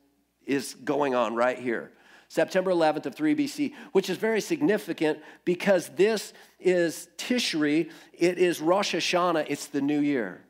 is 0.47 0.74
going 0.74 1.14
on 1.14 1.36
right 1.36 1.60
here. 1.60 1.91
September 2.30 2.72
11th 2.72 3.05
of 3.05 3.16
3 3.16 3.36
BC, 3.36 3.74
which 3.91 4.10
is 4.10 4.18
very 4.18 4.41
significant 4.41 5.20
because 5.45 5.89
this 5.89 6.34
is 6.60 7.10
Tishri, 7.18 7.91
it 8.14 8.39
is 8.39 8.60
Rosh 8.60 8.95
Hashanah, 8.95 9.45
it's 9.49 9.68
the 9.68 9.82
new 9.82 9.99
year. 9.99 10.41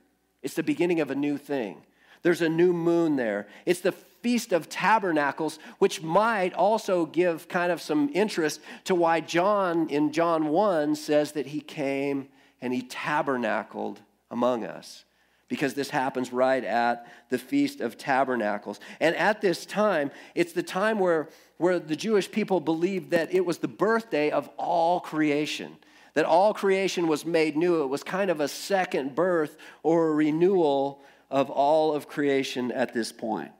It's 0.41 0.53
the 0.53 0.63
beginning 0.63 1.01
of 1.01 1.11
a 1.11 1.15
new 1.15 1.37
thing. 1.37 1.81
There's 2.21 2.41
a 2.41 2.49
new 2.49 2.73
moon 2.73 3.15
there. 3.15 3.47
It's 3.65 3.81
the 3.81 3.93
Feast 4.21 4.51
of 4.51 4.67
Tabernacles, 4.67 5.59
which 5.77 6.01
might 6.01 6.53
also 6.53 7.05
give 7.05 7.47
kind 7.47 7.71
of 7.71 7.81
some 7.81 8.09
interest 8.13 8.59
to 8.85 8.95
why 8.95 9.21
John 9.21 9.87
in 9.89 10.11
John 10.11 10.49
1 10.49 10.95
says 10.95 11.31
that 11.33 11.47
he 11.47 11.61
came 11.61 12.27
and 12.61 12.73
he 12.73 12.81
tabernacled 12.81 14.01
among 14.29 14.65
us. 14.65 15.05
Because 15.47 15.73
this 15.73 15.89
happens 15.89 16.31
right 16.31 16.63
at 16.63 17.07
the 17.29 17.39
Feast 17.39 17.81
of 17.81 17.97
Tabernacles. 17.97 18.79
And 18.99 19.15
at 19.15 19.41
this 19.41 19.65
time, 19.65 20.11
it's 20.35 20.53
the 20.53 20.61
time 20.61 20.99
where, 20.99 21.29
where 21.57 21.79
the 21.79 21.95
Jewish 21.95 22.29
people 22.29 22.59
believed 22.59 23.11
that 23.11 23.33
it 23.33 23.45
was 23.45 23.57
the 23.57 23.67
birthday 23.67 24.29
of 24.29 24.47
all 24.57 24.99
creation 24.99 25.77
that 26.15 26.25
all 26.25 26.53
creation 26.53 27.07
was 27.07 27.25
made 27.25 27.55
new. 27.55 27.83
It 27.83 27.87
was 27.87 28.03
kind 28.03 28.29
of 28.31 28.41
a 28.41 28.47
second 28.47 29.15
birth 29.15 29.55
or 29.83 30.07
a 30.07 30.13
renewal 30.13 31.01
of 31.29 31.49
all 31.49 31.93
of 31.93 32.07
creation 32.07 32.71
at 32.71 32.93
this 32.93 33.11
point. 33.11 33.51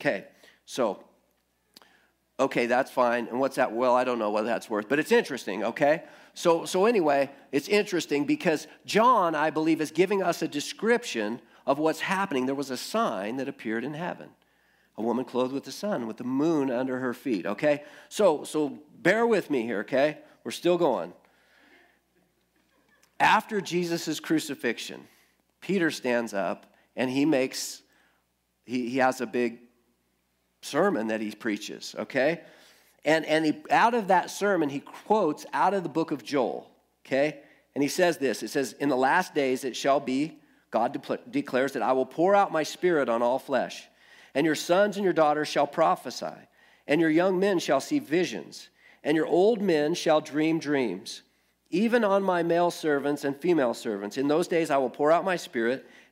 Okay, 0.00 0.24
so, 0.64 1.04
okay, 2.40 2.66
that's 2.66 2.90
fine. 2.90 3.28
And 3.28 3.38
what's 3.38 3.56
that? 3.56 3.72
Well, 3.72 3.94
I 3.94 4.04
don't 4.04 4.18
know 4.18 4.30
what 4.30 4.44
that's 4.44 4.68
worth, 4.68 4.88
but 4.88 4.98
it's 4.98 5.12
interesting, 5.12 5.64
okay? 5.64 6.02
So, 6.34 6.64
so 6.64 6.86
anyway, 6.86 7.30
it's 7.52 7.68
interesting 7.68 8.24
because 8.24 8.66
John, 8.86 9.34
I 9.34 9.50
believe, 9.50 9.80
is 9.80 9.90
giving 9.90 10.22
us 10.22 10.42
a 10.42 10.48
description 10.48 11.40
of 11.66 11.78
what's 11.78 12.00
happening. 12.00 12.46
There 12.46 12.54
was 12.54 12.70
a 12.70 12.76
sign 12.76 13.36
that 13.36 13.48
appeared 13.48 13.84
in 13.84 13.94
heaven 13.94 14.30
a 14.96 15.02
woman 15.02 15.24
clothed 15.24 15.52
with 15.52 15.64
the 15.64 15.72
sun 15.72 16.06
with 16.06 16.16
the 16.16 16.24
moon 16.24 16.70
under 16.70 16.98
her 16.98 17.14
feet 17.14 17.46
okay 17.46 17.82
so 18.08 18.44
so 18.44 18.78
bear 19.00 19.26
with 19.26 19.50
me 19.50 19.62
here 19.62 19.80
okay 19.80 20.18
we're 20.44 20.50
still 20.50 20.78
going 20.78 21.12
after 23.18 23.60
jesus' 23.60 24.20
crucifixion 24.20 25.06
peter 25.60 25.90
stands 25.90 26.32
up 26.32 26.73
and 26.96 27.10
he 27.10 27.24
makes 27.24 27.82
he, 28.64 28.88
he 28.88 28.98
has 28.98 29.20
a 29.20 29.26
big 29.26 29.58
sermon 30.62 31.08
that 31.08 31.20
he 31.20 31.30
preaches, 31.30 31.94
okay? 31.98 32.40
And, 33.04 33.24
and 33.26 33.44
he, 33.44 33.56
out 33.70 33.94
of 33.94 34.08
that 34.08 34.30
sermon, 34.30 34.70
he 34.70 34.80
quotes 34.80 35.44
out 35.52 35.74
of 35.74 35.82
the 35.82 35.88
book 35.88 36.10
of 36.10 36.24
Joel, 36.24 36.70
okay? 37.04 37.40
And 37.74 37.82
he 37.82 37.88
says 37.88 38.18
this 38.18 38.42
it 38.42 38.48
says, 38.48 38.72
In 38.74 38.88
the 38.88 38.96
last 38.96 39.34
days 39.34 39.64
it 39.64 39.76
shall 39.76 40.00
be, 40.00 40.38
God 40.70 40.92
de- 40.92 41.18
declares 41.30 41.72
that 41.72 41.82
I 41.82 41.92
will 41.92 42.06
pour 42.06 42.34
out 42.34 42.52
my 42.52 42.62
spirit 42.62 43.08
on 43.08 43.22
all 43.22 43.38
flesh, 43.38 43.84
and 44.34 44.46
your 44.46 44.54
sons 44.54 44.96
and 44.96 45.04
your 45.04 45.12
daughters 45.12 45.48
shall 45.48 45.66
prophesy, 45.66 46.34
and 46.86 47.00
your 47.00 47.10
young 47.10 47.38
men 47.38 47.58
shall 47.58 47.80
see 47.80 47.98
visions, 47.98 48.70
and 49.02 49.16
your 49.16 49.26
old 49.26 49.60
men 49.60 49.94
shall 49.94 50.20
dream 50.20 50.58
dreams, 50.58 51.22
even 51.70 52.04
on 52.04 52.22
my 52.22 52.42
male 52.42 52.70
servants 52.70 53.24
and 53.24 53.36
female 53.36 53.74
servants. 53.74 54.16
In 54.16 54.28
those 54.28 54.48
days 54.48 54.70
I 54.70 54.78
will 54.78 54.90
pour 54.90 55.12
out 55.12 55.24
my 55.24 55.36
spirit, 55.36 55.86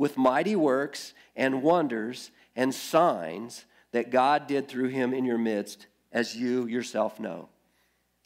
with 0.00 0.16
mighty 0.16 0.56
works 0.56 1.12
and 1.36 1.62
wonders 1.62 2.30
and 2.56 2.74
signs 2.74 3.66
that 3.92 4.10
God 4.10 4.46
did 4.46 4.66
through 4.66 4.88
him 4.88 5.12
in 5.12 5.26
your 5.26 5.36
midst, 5.36 5.88
as 6.10 6.34
you 6.34 6.66
yourself 6.66 7.20
know. 7.20 7.50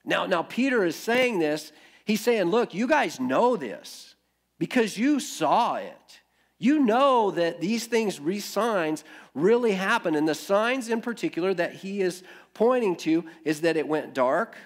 Now, 0.05 0.25
now 0.27 0.45
Peter 0.45 0.85
is 0.85 0.95
saying 0.95 1.41
this. 1.41 1.72
He's 2.05 2.20
saying, 2.20 2.45
look, 2.45 2.75
you 2.75 2.87
guys 2.87 3.18
know 3.18 3.57
this 3.57 4.14
because 4.57 4.97
you 4.97 5.18
saw 5.18 5.75
it. 5.75 6.20
You 6.59 6.79
know 6.79 7.33
that 7.33 7.61
these 7.61 7.87
things, 7.87 8.20
these 8.20 8.45
signs, 8.45 9.03
really 9.35 9.72
happened. 9.72 10.14
And 10.14 10.29
the 10.29 10.35
signs 10.37 10.89
in 10.89 11.01
particular 11.01 11.53
that 11.55 11.75
he 11.75 12.03
is 12.03 12.22
pointing 12.55 12.95
to 12.99 13.25
is 13.45 13.62
that 13.62 13.77
it 13.77 13.89
went 13.89 14.14
dark, 14.14 14.57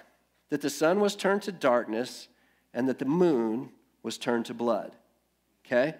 that 0.49 0.61
the 0.61 0.69
sun 0.69 0.99
was 0.99 1.15
turned 1.15 1.41
to 1.43 1.51
darkness, 1.51 2.27
and 2.71 2.87
that 2.87 2.99
the 2.99 3.05
moon 3.05 3.71
was 4.03 4.19
turned 4.19 4.45
to 4.45 4.53
blood. 4.53 4.91
Okay? 5.65 5.95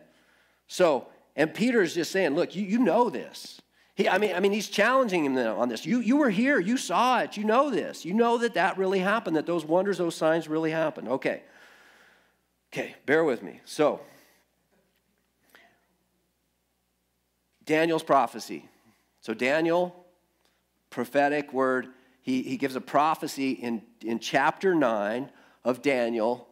So 0.69 1.07
and 1.39 1.53
Peter 1.53 1.81
is 1.81 1.93
just 1.93 2.11
saying, 2.11 2.35
look, 2.35 2.53
you, 2.53 2.65
you 2.65 2.79
know 2.79 3.09
this. 3.09 3.61
He, 3.95 4.09
I, 4.09 4.17
mean, 4.17 4.35
I 4.35 4.41
mean, 4.41 4.51
he's 4.51 4.67
challenging 4.67 5.23
him 5.23 5.37
on 5.37 5.69
this. 5.69 5.85
You, 5.85 6.01
you 6.01 6.17
were 6.17 6.29
here, 6.29 6.59
you 6.59 6.75
saw 6.75 7.19
it, 7.19 7.37
you 7.37 7.45
know 7.45 7.69
this. 7.69 8.03
You 8.03 8.13
know 8.13 8.37
that 8.39 8.55
that 8.55 8.77
really 8.77 8.99
happened, 8.99 9.37
that 9.37 9.45
those 9.45 9.63
wonders, 9.63 9.99
those 9.99 10.15
signs 10.15 10.49
really 10.49 10.71
happened. 10.71 11.07
Okay. 11.07 11.43
Okay, 12.73 12.93
bear 13.05 13.23
with 13.23 13.41
me. 13.41 13.61
So, 13.63 14.01
Daniel's 17.65 18.03
prophecy. 18.03 18.65
So, 19.21 19.33
Daniel, 19.33 20.05
prophetic 20.89 21.53
word, 21.53 21.87
he, 22.21 22.41
he 22.41 22.57
gives 22.57 22.75
a 22.75 22.81
prophecy 22.81 23.51
in, 23.51 23.81
in 24.03 24.19
chapter 24.19 24.75
9 24.75 25.29
of 25.63 25.81
Daniel 25.81 26.49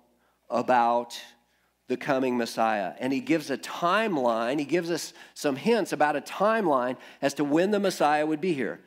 about 0.49 1.20
the 1.88 1.97
coming 1.97 2.38
Messiah. 2.38 2.93
And 2.99 3.13
he 3.13 3.19
gives 3.19 3.49
a 3.49 3.57
timeline, 3.57 4.59
he 4.59 4.65
gives 4.65 4.91
us 4.91 5.13
some 5.33 5.55
hints 5.55 5.93
about 5.93 6.15
a 6.15 6.21
timeline 6.21 6.97
as 7.21 7.33
to 7.35 7.43
when 7.43 7.71
the 7.71 7.79
Messiah 7.79 8.25
would 8.25 8.41
be 8.41 8.53
here. 8.53 8.81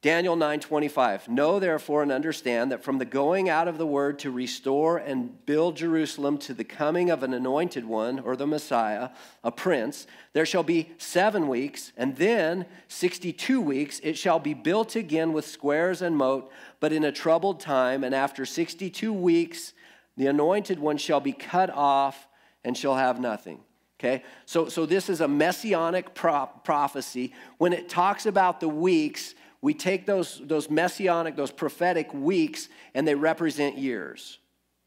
Daniel 0.00 0.36
9:25 0.36 1.26
Know 1.28 1.58
therefore 1.58 2.04
and 2.04 2.12
understand 2.12 2.70
that 2.70 2.84
from 2.84 2.98
the 2.98 3.04
going 3.04 3.48
out 3.48 3.66
of 3.66 3.78
the 3.78 3.86
word 3.86 4.20
to 4.20 4.30
restore 4.30 4.96
and 4.96 5.44
build 5.44 5.76
Jerusalem 5.76 6.38
to 6.38 6.54
the 6.54 6.62
coming 6.62 7.10
of 7.10 7.24
an 7.24 7.34
anointed 7.34 7.84
one 7.84 8.20
or 8.20 8.36
the 8.36 8.46
Messiah, 8.46 9.10
a 9.42 9.50
prince, 9.50 10.06
there 10.34 10.46
shall 10.46 10.62
be 10.62 10.92
7 10.98 11.48
weeks 11.48 11.92
and 11.96 12.14
then 12.14 12.66
62 12.86 13.60
weeks 13.60 13.98
it 14.04 14.16
shall 14.16 14.38
be 14.38 14.54
built 14.54 14.94
again 14.94 15.32
with 15.32 15.44
squares 15.44 16.00
and 16.00 16.16
moat, 16.16 16.48
but 16.78 16.92
in 16.92 17.02
a 17.02 17.10
troubled 17.10 17.58
time 17.58 18.04
and 18.04 18.14
after 18.14 18.46
62 18.46 19.12
weeks 19.12 19.72
the 20.18 20.26
anointed 20.26 20.80
one 20.80 20.98
shall 20.98 21.20
be 21.20 21.32
cut 21.32 21.70
off 21.70 22.28
and 22.64 22.76
shall 22.76 22.96
have 22.96 23.20
nothing. 23.20 23.60
Okay? 23.98 24.24
So, 24.46 24.68
so 24.68 24.84
this 24.84 25.08
is 25.08 25.20
a 25.20 25.28
messianic 25.28 26.12
prophecy. 26.14 27.32
When 27.58 27.72
it 27.72 27.88
talks 27.88 28.26
about 28.26 28.60
the 28.60 28.68
weeks, 28.68 29.34
we 29.62 29.74
take 29.74 30.06
those, 30.06 30.40
those 30.44 30.68
messianic, 30.68 31.36
those 31.36 31.52
prophetic 31.52 32.12
weeks, 32.12 32.68
and 32.94 33.06
they 33.06 33.14
represent 33.14 33.78
years. 33.78 34.38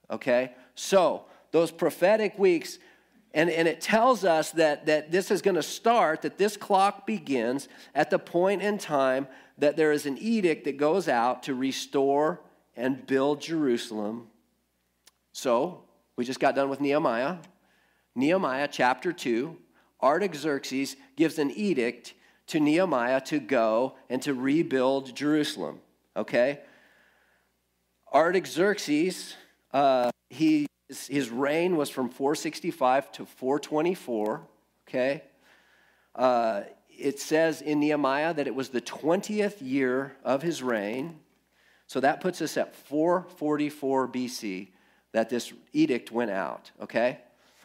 Okay? 0.10 0.52
So, 0.76 1.26
those 1.52 1.72
prophetic 1.72 2.38
weeks, 2.38 2.78
and, 3.34 3.50
and 3.50 3.68
it 3.68 3.80
tells 3.80 4.26
us 4.26 4.52
that, 4.52 4.86
that 4.88 5.12
this 5.12 5.32
is 5.32 5.42
going 5.42 5.56
to 5.56 5.64
start, 5.64 6.24
that 6.24 6.38
this 6.38 6.58
clock 6.58 7.08
begins 7.08 7.70
at 7.96 8.10
the 8.10 8.20
point 8.20 8.62
in 8.62 8.78
time 8.78 9.28
that 9.58 9.78
there 9.78 9.94
is 9.94 10.06
an 10.06 10.18
edict 10.18 10.66
that 10.66 10.76
goes 10.76 11.08
out 11.08 11.44
to 11.44 11.54
restore 11.54 12.42
and 12.76 13.06
build 13.06 13.42
Jerusalem. 13.42 14.28
So, 15.34 15.84
we 16.16 16.26
just 16.26 16.40
got 16.40 16.56
done 16.56 16.70
with 16.70 16.82
Nehemiah. 16.82 17.38
Nehemiah 18.16 18.68
chapter 18.70 19.14
2, 19.14 19.56
Artaxerxes 20.02 20.96
gives 21.16 21.40
an 21.40 21.52
edict 21.52 22.14
to 22.48 22.60
Nehemiah 22.60 23.22
to 23.22 23.40
go 23.40 23.96
and 24.10 24.22
to 24.24 24.34
rebuild 24.34 25.16
Jerusalem. 25.16 25.80
Okay? 26.18 26.60
Artaxerxes, 28.14 29.36
uh, 29.74 30.12
he, 30.30 30.68
his 30.90 31.30
reign 31.30 31.78
was 31.78 31.90
from 31.90 32.10
465 32.10 33.12
to 33.14 33.26
424. 33.26 34.42
Okay? 34.88 35.24
Uh, 36.14 36.64
it 36.90 37.20
says 37.22 37.62
in 37.62 37.80
Nehemiah 37.80 38.34
that 38.34 38.48
it 38.48 38.54
was 38.54 38.70
the 38.70 38.82
20th 38.82 39.58
year 39.62 40.18
of 40.26 40.42
his 40.42 40.62
reign. 40.62 41.20
So 41.88 42.02
that 42.02 42.20
puts 42.20 42.42
us 42.42 42.58
at 42.58 42.76
444 42.76 44.10
BC 44.10 44.70
that 45.14 45.30
this 45.30 45.54
edict 45.74 46.12
went 46.12 46.32
out, 46.32 46.72
okay? 46.82 47.20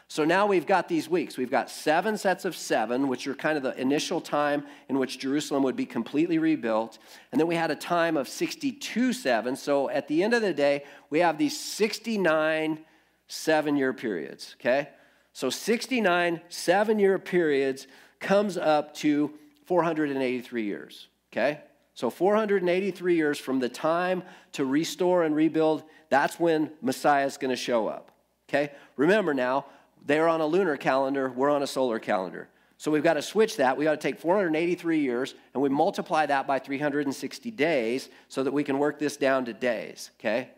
So 0.09 0.23
now 0.23 0.45
we've 0.45 0.65
got 0.65 0.87
these 0.87 1.09
weeks. 1.09 1.37
We've 1.37 1.51
got 1.51 1.69
seven 1.69 2.17
sets 2.17 2.45
of 2.45 2.55
seven, 2.55 3.09
which 3.09 3.27
are 3.27 3.35
kind 3.35 3.57
of 3.57 3.63
the 3.63 3.79
initial 3.79 4.21
time 4.21 4.63
in 4.87 4.99
which 4.99 5.19
Jerusalem 5.19 5.63
would 5.63 5.75
be 5.75 5.85
completely 5.85 6.39
rebuilt. 6.39 6.97
And 7.31 7.39
then 7.39 7.47
we 7.47 7.55
had 7.55 7.71
a 7.71 7.75
time 7.75 8.15
of 8.15 8.29
62 8.29 9.11
seven. 9.11 9.57
So 9.57 9.89
at 9.89 10.07
the 10.07 10.23
end 10.23 10.33
of 10.33 10.41
the 10.41 10.53
day, 10.53 10.85
we 11.09 11.19
have 11.19 11.37
these 11.37 11.59
69 11.59 12.79
seven 13.27 13.75
year 13.75 13.91
periods, 13.91 14.55
okay? 14.59 14.89
So 15.33 15.49
69 15.49 16.41
seven 16.47 16.99
year 16.99 17.19
periods 17.19 17.87
comes 18.19 18.57
up 18.57 18.93
to 18.95 19.33
483 19.65 20.63
years, 20.63 21.07
okay? 21.33 21.59
So 21.97 22.11
483 22.11 23.15
years 23.15 23.39
from 23.39 23.57
the 23.57 23.69
time 23.69 24.21
to 24.51 24.65
restore 24.65 25.23
and 25.23 25.35
rebuild, 25.35 25.81
that's 26.09 26.39
when 26.39 26.69
Messiah 26.79 27.25
is 27.25 27.37
going 27.37 27.49
to 27.49 27.55
show 27.55 27.87
up. 27.87 28.11
Okay? 28.47 28.71
Remember 28.97 29.33
now, 29.33 29.65
they're 30.05 30.27
on 30.27 30.39
a 30.39 30.45
lunar 30.45 30.77
calendar, 30.77 31.31
we're 31.35 31.49
on 31.49 31.63
a 31.63 31.67
solar 31.67 31.97
calendar. 31.97 32.49
So 32.77 32.91
we've 32.91 33.01
got 33.01 33.15
to 33.15 33.23
switch 33.23 33.57
that. 33.57 33.77
We 33.77 33.83
got 33.83 33.93
to 33.93 33.97
take 33.97 34.19
483 34.19 34.99
years 34.99 35.33
and 35.55 35.63
we 35.63 35.69
multiply 35.69 36.27
that 36.27 36.45
by 36.45 36.59
360 36.59 37.49
days 37.49 38.09
so 38.27 38.43
that 38.43 38.51
we 38.51 38.63
can 38.63 38.77
work 38.77 38.99
this 38.99 39.17
down 39.17 39.45
to 39.45 39.53
days, 39.53 40.11
okay? 40.19 40.51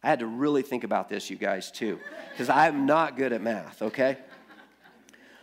I 0.00 0.08
had 0.08 0.20
to 0.20 0.28
really 0.28 0.62
think 0.62 0.84
about 0.84 1.08
this, 1.08 1.28
you 1.28 1.34
guys, 1.34 1.72
too, 1.72 1.98
because 2.30 2.48
I'm 2.48 2.86
not 2.86 3.16
good 3.16 3.32
at 3.32 3.42
math, 3.42 3.82
okay? 3.82 4.18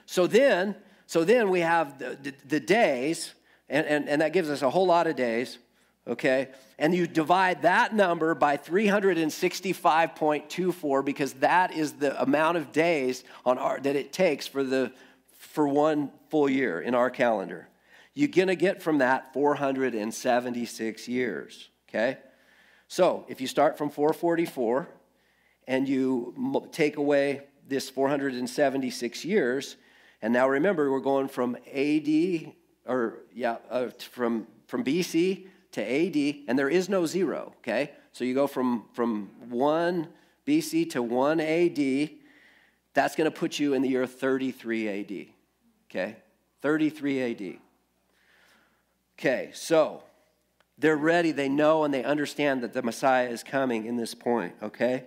So 0.05 0.27
then, 0.27 0.77
so 1.07 1.25
then 1.25 1.49
we 1.49 1.59
have 1.59 1.99
the, 1.99 2.17
the, 2.21 2.33
the 2.47 2.59
days, 2.61 3.33
and, 3.71 3.87
and, 3.87 4.07
and 4.09 4.21
that 4.21 4.33
gives 4.33 4.49
us 4.49 4.61
a 4.61 4.69
whole 4.69 4.85
lot 4.85 5.07
of 5.07 5.15
days, 5.15 5.57
okay? 6.05 6.49
And 6.77 6.93
you 6.93 7.07
divide 7.07 7.61
that 7.61 7.95
number 7.95 8.35
by 8.35 8.57
365.24 8.57 11.05
because 11.05 11.31
that 11.35 11.73
is 11.73 11.93
the 11.93 12.21
amount 12.21 12.57
of 12.57 12.73
days 12.73 13.23
on 13.45 13.57
our, 13.57 13.79
that 13.79 13.95
it 13.95 14.11
takes 14.11 14.45
for, 14.45 14.61
the, 14.63 14.91
for 15.37 15.69
one 15.69 16.11
full 16.29 16.49
year 16.49 16.81
in 16.81 16.93
our 16.93 17.09
calendar. 17.09 17.69
You're 18.13 18.27
gonna 18.27 18.55
get 18.55 18.83
from 18.83 18.97
that 18.97 19.31
476 19.33 21.07
years, 21.07 21.69
okay? 21.89 22.17
So 22.89 23.23
if 23.29 23.39
you 23.39 23.47
start 23.47 23.77
from 23.77 23.89
444 23.89 24.89
and 25.65 25.87
you 25.87 26.67
take 26.73 26.97
away 26.97 27.43
this 27.69 27.89
476 27.89 29.23
years, 29.23 29.77
and 30.21 30.33
now 30.33 30.49
remember, 30.49 30.91
we're 30.91 30.99
going 30.99 31.29
from 31.29 31.55
AD 31.73 32.51
or 32.85 33.19
yeah, 33.33 33.57
uh, 33.69 33.89
from, 33.97 34.47
from 34.67 34.83
BC 34.83 35.47
to 35.73 35.81
AD, 35.81 36.43
and 36.47 36.57
there 36.57 36.69
is 36.69 36.89
no 36.89 37.05
zero, 37.05 37.53
okay? 37.59 37.91
So 38.11 38.23
you 38.23 38.33
go 38.33 38.47
from, 38.47 38.85
from 38.93 39.29
1 39.49 40.07
BC 40.45 40.89
to 40.91 41.01
1 41.01 41.39
AD, 41.39 42.09
that's 42.93 43.15
going 43.15 43.29
to 43.29 43.31
put 43.31 43.59
you 43.59 43.73
in 43.73 43.81
the 43.81 43.89
year 43.89 44.05
33 44.05 44.87
AD, 44.89 45.25
okay? 45.89 46.17
33 46.61 47.31
AD. 47.31 47.57
Okay, 49.17 49.51
so 49.53 50.03
they're 50.77 50.97
ready, 50.97 51.31
they 51.31 51.47
know, 51.47 51.83
and 51.83 51.93
they 51.93 52.03
understand 52.03 52.63
that 52.63 52.73
the 52.73 52.81
Messiah 52.81 53.29
is 53.29 53.43
coming 53.43 53.85
in 53.85 53.95
this 53.95 54.13
point, 54.13 54.55
okay? 54.61 55.05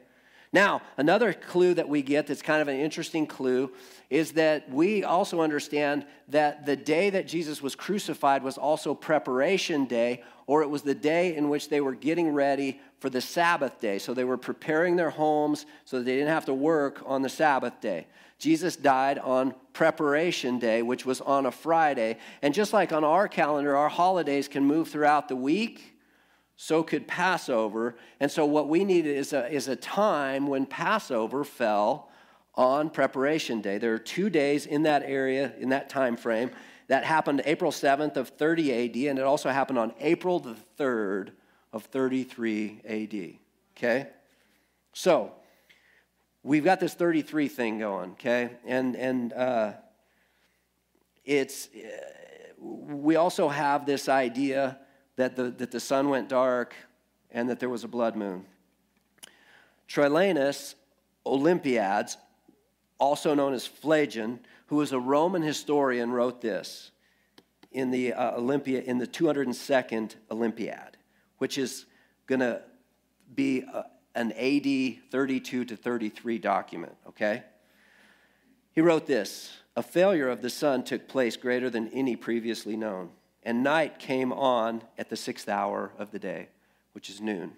Now, 0.54 0.82
another 0.96 1.32
clue 1.32 1.74
that 1.74 1.88
we 1.88 2.00
get 2.00 2.28
that's 2.28 2.40
kind 2.40 2.62
of 2.62 2.68
an 2.68 2.78
interesting 2.78 3.26
clue 3.26 3.72
is 4.08 4.34
that 4.34 4.70
we 4.70 5.02
also 5.02 5.40
understand 5.40 6.06
that 6.28 6.64
the 6.64 6.76
day 6.76 7.10
that 7.10 7.26
Jesus 7.26 7.60
was 7.60 7.74
crucified 7.74 8.44
was 8.44 8.56
also 8.56 8.94
preparation 8.94 9.86
day, 9.86 10.22
or 10.46 10.62
it 10.62 10.70
was 10.70 10.82
the 10.82 10.94
day 10.94 11.34
in 11.34 11.48
which 11.48 11.70
they 11.70 11.80
were 11.80 11.96
getting 11.96 12.32
ready 12.32 12.80
for 13.00 13.10
the 13.10 13.20
Sabbath 13.20 13.80
day. 13.80 13.98
So 13.98 14.14
they 14.14 14.22
were 14.22 14.36
preparing 14.36 14.94
their 14.94 15.10
homes 15.10 15.66
so 15.84 15.98
that 15.98 16.04
they 16.04 16.14
didn't 16.14 16.28
have 16.28 16.46
to 16.46 16.54
work 16.54 17.02
on 17.04 17.22
the 17.22 17.28
Sabbath 17.28 17.80
day. 17.80 18.06
Jesus 18.38 18.76
died 18.76 19.18
on 19.18 19.56
preparation 19.72 20.60
day, 20.60 20.82
which 20.82 21.04
was 21.04 21.20
on 21.20 21.46
a 21.46 21.50
Friday. 21.50 22.16
And 22.42 22.54
just 22.54 22.72
like 22.72 22.92
on 22.92 23.02
our 23.02 23.26
calendar, 23.26 23.76
our 23.76 23.88
holidays 23.88 24.46
can 24.46 24.64
move 24.64 24.86
throughout 24.86 25.26
the 25.26 25.34
week 25.34 25.93
so 26.56 26.82
could 26.82 27.08
Passover. 27.08 27.96
And 28.20 28.30
so, 28.30 28.44
what 28.44 28.68
we 28.68 28.84
needed 28.84 29.16
is 29.16 29.32
a, 29.32 29.50
is 29.50 29.68
a 29.68 29.76
time 29.76 30.46
when 30.46 30.66
Passover 30.66 31.44
fell 31.44 32.10
on 32.54 32.90
preparation 32.90 33.60
day. 33.60 33.78
There 33.78 33.94
are 33.94 33.98
two 33.98 34.30
days 34.30 34.66
in 34.66 34.84
that 34.84 35.02
area, 35.04 35.52
in 35.58 35.70
that 35.70 35.88
time 35.88 36.16
frame. 36.16 36.50
That 36.88 37.04
happened 37.04 37.42
April 37.44 37.72
7th 37.72 38.16
of 38.16 38.28
30 38.28 38.72
AD, 38.72 39.10
and 39.10 39.18
it 39.18 39.24
also 39.24 39.50
happened 39.50 39.78
on 39.78 39.92
April 40.00 40.38
the 40.38 40.56
3rd 40.78 41.30
of 41.72 41.84
33 41.84 42.80
AD. 42.84 43.38
Okay? 43.76 44.08
So, 44.92 45.32
we've 46.44 46.64
got 46.64 46.78
this 46.78 46.94
33 46.94 47.48
thing 47.48 47.78
going, 47.80 48.12
okay? 48.12 48.50
And, 48.64 48.94
and 48.94 49.32
uh, 49.32 49.72
it's, 51.24 51.68
uh, 51.74 52.60
we 52.60 53.16
also 53.16 53.48
have 53.48 53.86
this 53.86 54.08
idea 54.08 54.78
that 55.16 55.36
the, 55.36 55.50
that 55.50 55.70
the 55.70 55.80
sun 55.80 56.08
went 56.08 56.28
dark 56.28 56.74
and 57.30 57.48
that 57.48 57.60
there 57.60 57.68
was 57.68 57.84
a 57.84 57.88
blood 57.88 58.16
moon. 58.16 58.44
Traianus 59.88 60.74
Olympiads, 61.26 62.16
also 62.98 63.34
known 63.34 63.54
as 63.54 63.66
Phlegon, 63.66 64.40
who 64.66 64.76
was 64.76 64.92
a 64.92 64.98
Roman 64.98 65.42
historian, 65.42 66.10
wrote 66.10 66.40
this 66.40 66.90
in 67.72 67.90
the 67.90 68.12
uh, 68.12 68.36
Olympia 68.36 68.80
in 68.82 68.98
the 68.98 69.06
202nd 69.06 70.14
Olympiad, 70.30 70.96
which 71.38 71.58
is 71.58 71.86
going 72.26 72.40
to 72.40 72.62
be 73.34 73.64
uh, 73.72 73.82
an 74.14 74.32
AD 74.32 75.10
32 75.10 75.64
to 75.64 75.76
33 75.76 76.38
document, 76.38 76.94
okay? 77.08 77.42
He 78.72 78.80
wrote 78.80 79.06
this 79.06 79.56
A 79.76 79.82
failure 79.82 80.28
of 80.28 80.40
the 80.40 80.50
sun 80.50 80.84
took 80.84 81.08
place 81.08 81.36
greater 81.36 81.68
than 81.68 81.88
any 81.88 82.16
previously 82.16 82.76
known 82.76 83.10
and 83.44 83.62
night 83.62 83.98
came 83.98 84.32
on 84.32 84.82
at 84.98 85.10
the 85.10 85.16
sixth 85.16 85.48
hour 85.48 85.92
of 85.98 86.10
the 86.10 86.18
day, 86.18 86.48
which 86.92 87.10
is 87.10 87.20
noon. 87.20 87.52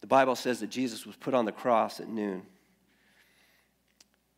The 0.00 0.06
Bible 0.06 0.36
says 0.36 0.60
that 0.60 0.70
Jesus 0.70 1.06
was 1.06 1.16
put 1.16 1.34
on 1.34 1.46
the 1.46 1.52
cross 1.52 1.98
at 2.00 2.08
noon. 2.08 2.42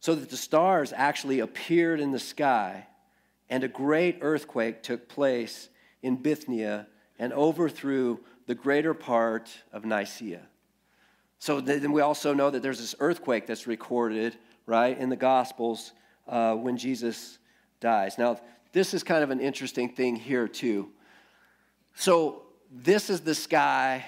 So 0.01 0.15
that 0.15 0.31
the 0.31 0.37
stars 0.37 0.93
actually 0.95 1.41
appeared 1.41 2.01
in 2.01 2.13
the 2.13 2.21
sky, 2.21 2.87
and 3.51 3.65
a 3.65 3.69
great 3.69 4.19
earthquake 4.21 4.83
took 4.83 5.09
place 5.09 5.69
in 6.03 6.17
Bithynia 6.17 6.87
and 7.19 7.33
overthrew 7.33 8.21
the 8.47 8.55
greater 8.55 8.95
part 8.95 9.51
of 9.73 9.85
Nicaea. 9.85 10.43
So 11.41 11.61
then 11.61 11.93
we 11.93 12.01
also 12.01 12.33
know 12.33 12.51
that 12.51 12.63
there's 12.63 12.81
this 12.81 12.95
earthquake 13.01 13.47
that's 13.47 13.67
recorded, 13.67 14.37
right, 14.67 14.97
in 14.97 15.09
the 15.09 15.17
Gospels 15.17 15.93
uh, 16.27 16.55
when 16.55 16.77
Jesus 16.77 17.39
dies. 17.81 18.19
Now, 18.19 18.41
this 18.73 18.95
is 18.95 19.03
kind 19.03 19.23
of 19.23 19.31
an 19.31 19.41
interesting 19.41 19.89
thing 19.89 20.17
here, 20.17 20.49
too. 20.49 20.91
So, 21.95 22.43
this 22.71 23.09
is 23.11 23.23
the 23.23 23.35
sky 23.35 24.05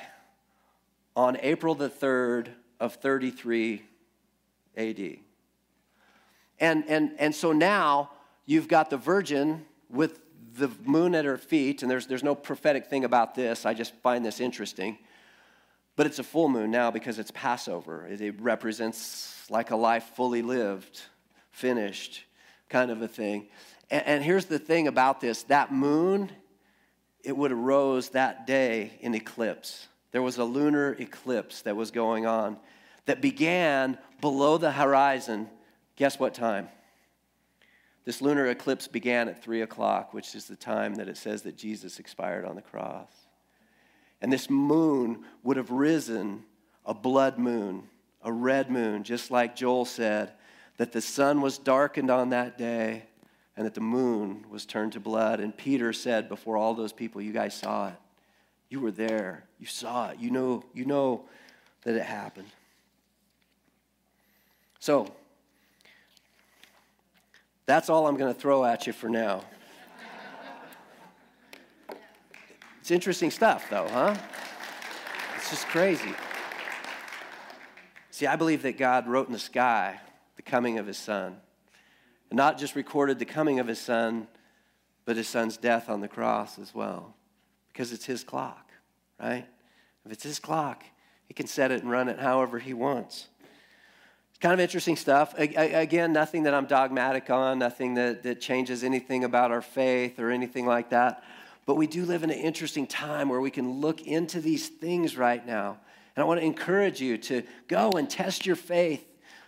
on 1.16 1.38
April 1.40 1.74
the 1.74 1.88
3rd 1.88 2.48
of 2.78 2.94
33 2.94 3.82
AD. 4.76 5.16
And, 6.58 6.84
and, 6.88 7.12
and 7.18 7.34
so 7.34 7.52
now 7.52 8.10
you've 8.46 8.68
got 8.68 8.90
the 8.90 8.96
virgin 8.96 9.64
with 9.88 10.20
the 10.54 10.68
moon 10.84 11.14
at 11.14 11.24
her 11.24 11.38
feet, 11.38 11.82
and 11.82 11.90
there's, 11.90 12.06
there's 12.06 12.22
no 12.22 12.34
prophetic 12.34 12.86
thing 12.86 13.04
about 13.04 13.34
this. 13.34 13.64
I 13.64 13.74
just 13.74 13.94
find 13.96 14.24
this 14.24 14.40
interesting. 14.40 14.98
But 15.96 16.06
it's 16.06 16.18
a 16.18 16.24
full 16.24 16.48
moon 16.48 16.70
now 16.70 16.90
because 16.90 17.18
it's 17.18 17.30
Passover. 17.30 18.06
It 18.06 18.40
represents 18.40 19.50
like 19.50 19.70
a 19.70 19.76
life 19.76 20.04
fully 20.14 20.42
lived, 20.42 21.02
finished, 21.50 22.24
kind 22.68 22.90
of 22.90 23.02
a 23.02 23.08
thing. 23.08 23.48
And, 23.90 24.06
and 24.06 24.24
here's 24.24 24.46
the 24.46 24.58
thing 24.58 24.88
about 24.88 25.20
this 25.20 25.42
that 25.44 25.72
moon, 25.72 26.30
it 27.22 27.36
would 27.36 27.50
have 27.50 27.60
rose 27.60 28.10
that 28.10 28.46
day 28.46 28.92
in 29.00 29.14
eclipse. 29.14 29.88
There 30.12 30.22
was 30.22 30.38
a 30.38 30.44
lunar 30.44 30.96
eclipse 30.98 31.62
that 31.62 31.76
was 31.76 31.90
going 31.90 32.26
on. 32.26 32.58
that 33.06 33.20
began 33.20 33.98
below 34.20 34.58
the 34.58 34.72
horizon. 34.72 35.48
Guess 35.96 36.18
what 36.18 36.34
time? 36.34 36.68
This 38.04 38.20
lunar 38.20 38.46
eclipse 38.46 38.88
began 38.88 39.28
at 39.28 39.42
3 39.42 39.62
o'clock, 39.62 40.14
which 40.14 40.34
is 40.34 40.46
the 40.46 40.56
time 40.56 40.94
that 40.96 41.08
it 41.08 41.16
says 41.16 41.42
that 41.42 41.56
Jesus 41.56 41.98
expired 41.98 42.44
on 42.44 42.56
the 42.56 42.62
cross. 42.62 43.10
And 44.20 44.32
this 44.32 44.50
moon 44.50 45.24
would 45.42 45.56
have 45.56 45.70
risen 45.70 46.44
a 46.84 46.94
blood 46.94 47.38
moon, 47.38 47.84
a 48.22 48.32
red 48.32 48.70
moon, 48.70 49.04
just 49.04 49.30
like 49.30 49.56
Joel 49.56 49.84
said, 49.84 50.32
that 50.76 50.92
the 50.92 51.00
sun 51.00 51.40
was 51.40 51.58
darkened 51.58 52.10
on 52.10 52.30
that 52.30 52.56
day 52.56 53.04
and 53.60 53.66
that 53.66 53.74
the 53.74 53.80
moon 53.82 54.46
was 54.48 54.64
turned 54.64 54.92
to 54.92 55.00
blood. 55.00 55.38
And 55.38 55.54
Peter 55.54 55.92
said 55.92 56.30
before 56.30 56.56
all 56.56 56.72
those 56.72 56.94
people, 56.94 57.20
You 57.20 57.30
guys 57.30 57.52
saw 57.52 57.88
it. 57.88 57.94
You 58.70 58.80
were 58.80 58.90
there. 58.90 59.44
You 59.58 59.66
saw 59.66 60.08
it. 60.08 60.18
You 60.18 60.30
know, 60.30 60.64
you 60.72 60.86
know 60.86 61.26
that 61.82 61.94
it 61.94 62.02
happened. 62.02 62.48
So, 64.78 65.12
that's 67.66 67.90
all 67.90 68.06
I'm 68.06 68.16
going 68.16 68.32
to 68.32 68.40
throw 68.40 68.64
at 68.64 68.86
you 68.86 68.94
for 68.94 69.10
now. 69.10 69.44
It's 72.80 72.90
interesting 72.90 73.30
stuff, 73.30 73.68
though, 73.68 73.88
huh? 73.90 74.16
It's 75.36 75.50
just 75.50 75.66
crazy. 75.66 76.14
See, 78.10 78.26
I 78.26 78.36
believe 78.36 78.62
that 78.62 78.78
God 78.78 79.06
wrote 79.06 79.26
in 79.26 79.34
the 79.34 79.38
sky 79.38 80.00
the 80.36 80.42
coming 80.42 80.78
of 80.78 80.86
his 80.86 80.96
son, 80.96 81.36
not 82.32 82.58
just 82.58 82.76
recorded 82.76 83.18
the 83.18 83.24
coming 83.24 83.58
of 83.58 83.66
his 83.66 83.78
son, 83.78 84.28
but 85.04 85.16
his 85.16 85.28
son's 85.28 85.56
death 85.56 85.88
on 85.88 86.00
the 86.00 86.08
cross 86.08 86.58
as 86.58 86.74
well, 86.74 87.14
because 87.72 87.92
it's 87.92 88.04
his 88.04 88.22
clock, 88.22 88.70
right? 89.20 89.46
If 90.04 90.12
it's 90.12 90.22
his 90.22 90.38
clock, 90.38 90.84
he 91.26 91.34
can 91.34 91.46
set 91.46 91.70
it 91.70 91.82
and 91.82 91.90
run 91.90 92.08
it 92.08 92.18
however 92.18 92.58
he 92.58 92.74
wants. 92.74 93.28
It's 94.30 94.38
kind 94.38 94.54
of 94.54 94.60
interesting 94.60 94.96
stuff. 94.96 95.34
Again, 95.36 96.12
nothing 96.12 96.44
that 96.44 96.54
I'm 96.54 96.66
dogmatic 96.66 97.30
on, 97.30 97.58
nothing 97.58 97.94
that, 97.94 98.22
that 98.22 98.40
changes 98.40 98.84
anything 98.84 99.24
about 99.24 99.50
our 99.50 99.62
faith 99.62 100.18
or 100.18 100.30
anything 100.30 100.66
like 100.66 100.90
that. 100.90 101.24
But 101.66 101.74
we 101.74 101.86
do 101.86 102.04
live 102.04 102.22
in 102.22 102.30
an 102.30 102.38
interesting 102.38 102.86
time 102.86 103.28
where 103.28 103.40
we 103.40 103.50
can 103.50 103.80
look 103.80 104.00
into 104.00 104.40
these 104.40 104.68
things 104.68 105.16
right 105.16 105.44
now. 105.44 105.78
And 106.16 106.22
I 106.22 106.26
want 106.26 106.40
to 106.40 106.46
encourage 106.46 107.00
you 107.00 107.18
to 107.18 107.42
go 107.68 107.90
and 107.92 108.08
test 108.08 108.46
your 108.46 108.56
faith. 108.56 109.06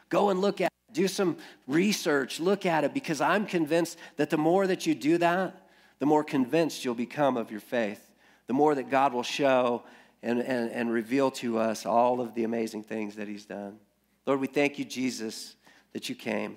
Go 0.08 0.30
and 0.30 0.40
look 0.40 0.60
at. 0.60 0.71
Do 0.92 1.08
some 1.08 1.36
research. 1.66 2.40
Look 2.40 2.66
at 2.66 2.84
it 2.84 2.94
because 2.94 3.20
I'm 3.20 3.46
convinced 3.46 3.98
that 4.16 4.30
the 4.30 4.36
more 4.36 4.66
that 4.66 4.86
you 4.86 4.94
do 4.94 5.18
that, 5.18 5.68
the 5.98 6.06
more 6.06 6.24
convinced 6.24 6.84
you'll 6.84 6.94
become 6.94 7.36
of 7.36 7.50
your 7.50 7.60
faith. 7.60 8.10
The 8.46 8.54
more 8.54 8.74
that 8.74 8.90
God 8.90 9.12
will 9.12 9.22
show 9.22 9.84
and, 10.22 10.40
and, 10.40 10.70
and 10.70 10.92
reveal 10.92 11.30
to 11.32 11.58
us 11.58 11.86
all 11.86 12.20
of 12.20 12.34
the 12.34 12.44
amazing 12.44 12.82
things 12.82 13.16
that 13.16 13.28
He's 13.28 13.44
done. 13.44 13.78
Lord, 14.26 14.40
we 14.40 14.46
thank 14.46 14.78
you, 14.78 14.84
Jesus, 14.84 15.56
that 15.92 16.08
you 16.08 16.14
came. 16.14 16.56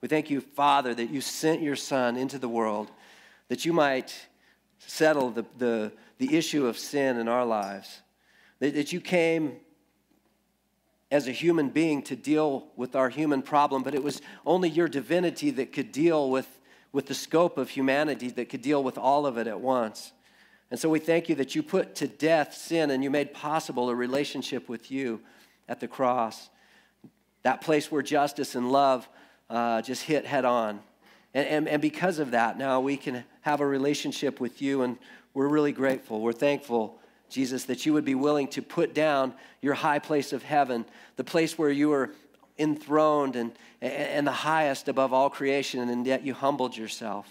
We 0.00 0.08
thank 0.08 0.30
you, 0.30 0.40
Father, 0.40 0.94
that 0.94 1.10
you 1.10 1.20
sent 1.20 1.62
your 1.62 1.76
Son 1.76 2.16
into 2.16 2.38
the 2.38 2.48
world 2.48 2.90
that 3.50 3.64
you 3.64 3.72
might 3.72 4.14
settle 4.78 5.30
the, 5.30 5.44
the, 5.58 5.92
the 6.18 6.36
issue 6.36 6.66
of 6.66 6.78
sin 6.78 7.18
in 7.18 7.28
our 7.28 7.44
lives. 7.44 8.00
That, 8.60 8.74
that 8.74 8.92
you 8.92 9.00
came 9.00 9.56
as 11.10 11.26
a 11.26 11.32
human 11.32 11.68
being 11.68 12.02
to 12.02 12.16
deal 12.16 12.68
with 12.76 12.94
our 12.94 13.08
human 13.08 13.42
problem, 13.42 13.82
but 13.82 13.94
it 13.94 14.02
was 14.02 14.22
only 14.46 14.68
your 14.68 14.88
divinity 14.88 15.50
that 15.50 15.72
could 15.72 15.90
deal 15.92 16.30
with, 16.30 16.46
with 16.92 17.06
the 17.06 17.14
scope 17.14 17.58
of 17.58 17.70
humanity, 17.70 18.28
that 18.30 18.48
could 18.48 18.62
deal 18.62 18.82
with 18.82 18.96
all 18.96 19.26
of 19.26 19.36
it 19.36 19.46
at 19.46 19.60
once. 19.60 20.12
And 20.70 20.78
so 20.78 20.88
we 20.88 21.00
thank 21.00 21.28
you 21.28 21.34
that 21.36 21.56
you 21.56 21.62
put 21.64 21.96
to 21.96 22.06
death 22.06 22.54
sin 22.54 22.90
and 22.90 23.02
you 23.02 23.10
made 23.10 23.34
possible 23.34 23.90
a 23.90 23.94
relationship 23.94 24.68
with 24.68 24.90
you 24.90 25.20
at 25.68 25.80
the 25.80 25.88
cross. 25.88 26.48
That 27.42 27.60
place 27.60 27.90
where 27.90 28.02
justice 28.02 28.54
and 28.54 28.70
love 28.70 29.08
uh, 29.48 29.82
just 29.82 30.02
hit 30.04 30.26
head 30.26 30.44
on. 30.44 30.80
And, 31.34 31.46
and, 31.46 31.68
and 31.68 31.82
because 31.82 32.18
of 32.18 32.32
that, 32.32 32.56
now 32.56 32.80
we 32.80 32.96
can 32.96 33.24
have 33.40 33.60
a 33.60 33.66
relationship 33.66 34.40
with 34.40 34.60
you, 34.60 34.82
and 34.82 34.98
we're 35.34 35.48
really 35.48 35.72
grateful. 35.72 36.20
We're 36.20 36.32
thankful, 36.32 36.98
Jesus, 37.30 37.64
that 37.64 37.86
you 37.86 37.92
would 37.92 38.04
be 38.04 38.14
willing 38.14 38.48
to 38.48 38.62
put 38.62 38.94
down 38.94 39.34
your 39.60 39.74
high 39.74 39.98
place 39.98 40.32
of 40.32 40.42
heaven, 40.42 40.84
the 41.16 41.24
place 41.24 41.56
where 41.56 41.70
you 41.70 41.88
were 41.88 42.10
enthroned 42.58 43.36
and, 43.36 43.52
and 43.80 44.26
the 44.26 44.32
highest 44.32 44.88
above 44.88 45.12
all 45.12 45.30
creation, 45.30 45.88
and 45.88 46.06
yet 46.06 46.24
you 46.24 46.34
humbled 46.34 46.76
yourself. 46.76 47.26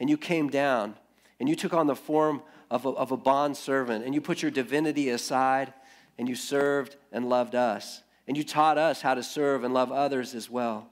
And 0.00 0.08
you 0.08 0.16
came 0.16 0.48
down, 0.48 0.94
and 1.38 1.48
you 1.48 1.54
took 1.54 1.74
on 1.74 1.86
the 1.86 1.96
form 1.96 2.42
of 2.70 2.86
a, 2.86 2.88
of 2.90 3.12
a 3.12 3.16
bond 3.16 3.56
servant, 3.56 4.04
and 4.04 4.14
you 4.14 4.20
put 4.20 4.42
your 4.42 4.50
divinity 4.50 5.10
aside, 5.10 5.72
and 6.18 6.28
you 6.28 6.34
served 6.34 6.96
and 7.12 7.28
loved 7.28 7.54
us. 7.54 8.02
And 8.26 8.36
you 8.36 8.44
taught 8.44 8.78
us 8.78 9.02
how 9.02 9.14
to 9.14 9.22
serve 9.22 9.64
and 9.64 9.74
love 9.74 9.92
others 9.92 10.34
as 10.34 10.48
well. 10.48 10.88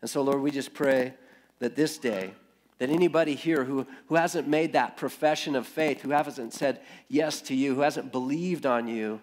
And 0.00 0.08
so, 0.08 0.22
Lord, 0.22 0.40
we 0.40 0.50
just 0.50 0.72
pray 0.72 1.14
that 1.58 1.76
this 1.76 1.98
day, 1.98 2.32
that 2.80 2.88
anybody 2.88 3.34
here 3.34 3.62
who, 3.62 3.86
who 4.06 4.14
hasn't 4.14 4.48
made 4.48 4.72
that 4.72 4.96
profession 4.96 5.54
of 5.54 5.66
faith, 5.66 6.00
who 6.00 6.10
hasn't 6.10 6.54
said 6.54 6.80
yes 7.08 7.42
to 7.42 7.54
you, 7.54 7.74
who 7.74 7.82
hasn't 7.82 8.10
believed 8.10 8.64
on 8.64 8.88
you 8.88 9.20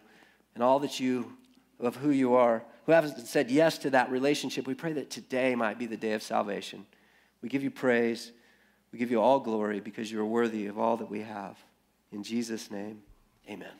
and 0.54 0.64
all 0.64 0.80
that 0.80 1.00
you, 1.00 1.34
of 1.80 1.96
who 1.96 2.12
you 2.12 2.36
are, 2.36 2.64
who 2.86 2.92
hasn't 2.92 3.28
said 3.28 3.50
yes 3.50 3.80
to 3.80 3.90
that 3.90 4.12
relationship, 4.12 4.68
we 4.68 4.76
pray 4.76 4.94
that 4.94 5.10
today 5.10 5.56
might 5.56 5.80
be 5.80 5.88
the 5.88 5.98
day 5.98 6.14
of 6.14 6.22
salvation. 6.22 6.86
We 7.42 7.50
give 7.50 7.64
you 7.64 7.72
praise. 7.72 8.32
We 8.94 9.00
give 9.00 9.10
you 9.10 9.20
all 9.20 9.40
glory 9.40 9.80
because 9.80 10.12
you 10.12 10.22
are 10.22 10.26
worthy 10.26 10.68
of 10.68 10.78
all 10.78 10.96
that 10.98 11.10
we 11.10 11.22
have. 11.22 11.58
In 12.12 12.22
Jesus' 12.22 12.70
name, 12.70 13.02
amen. 13.50 13.74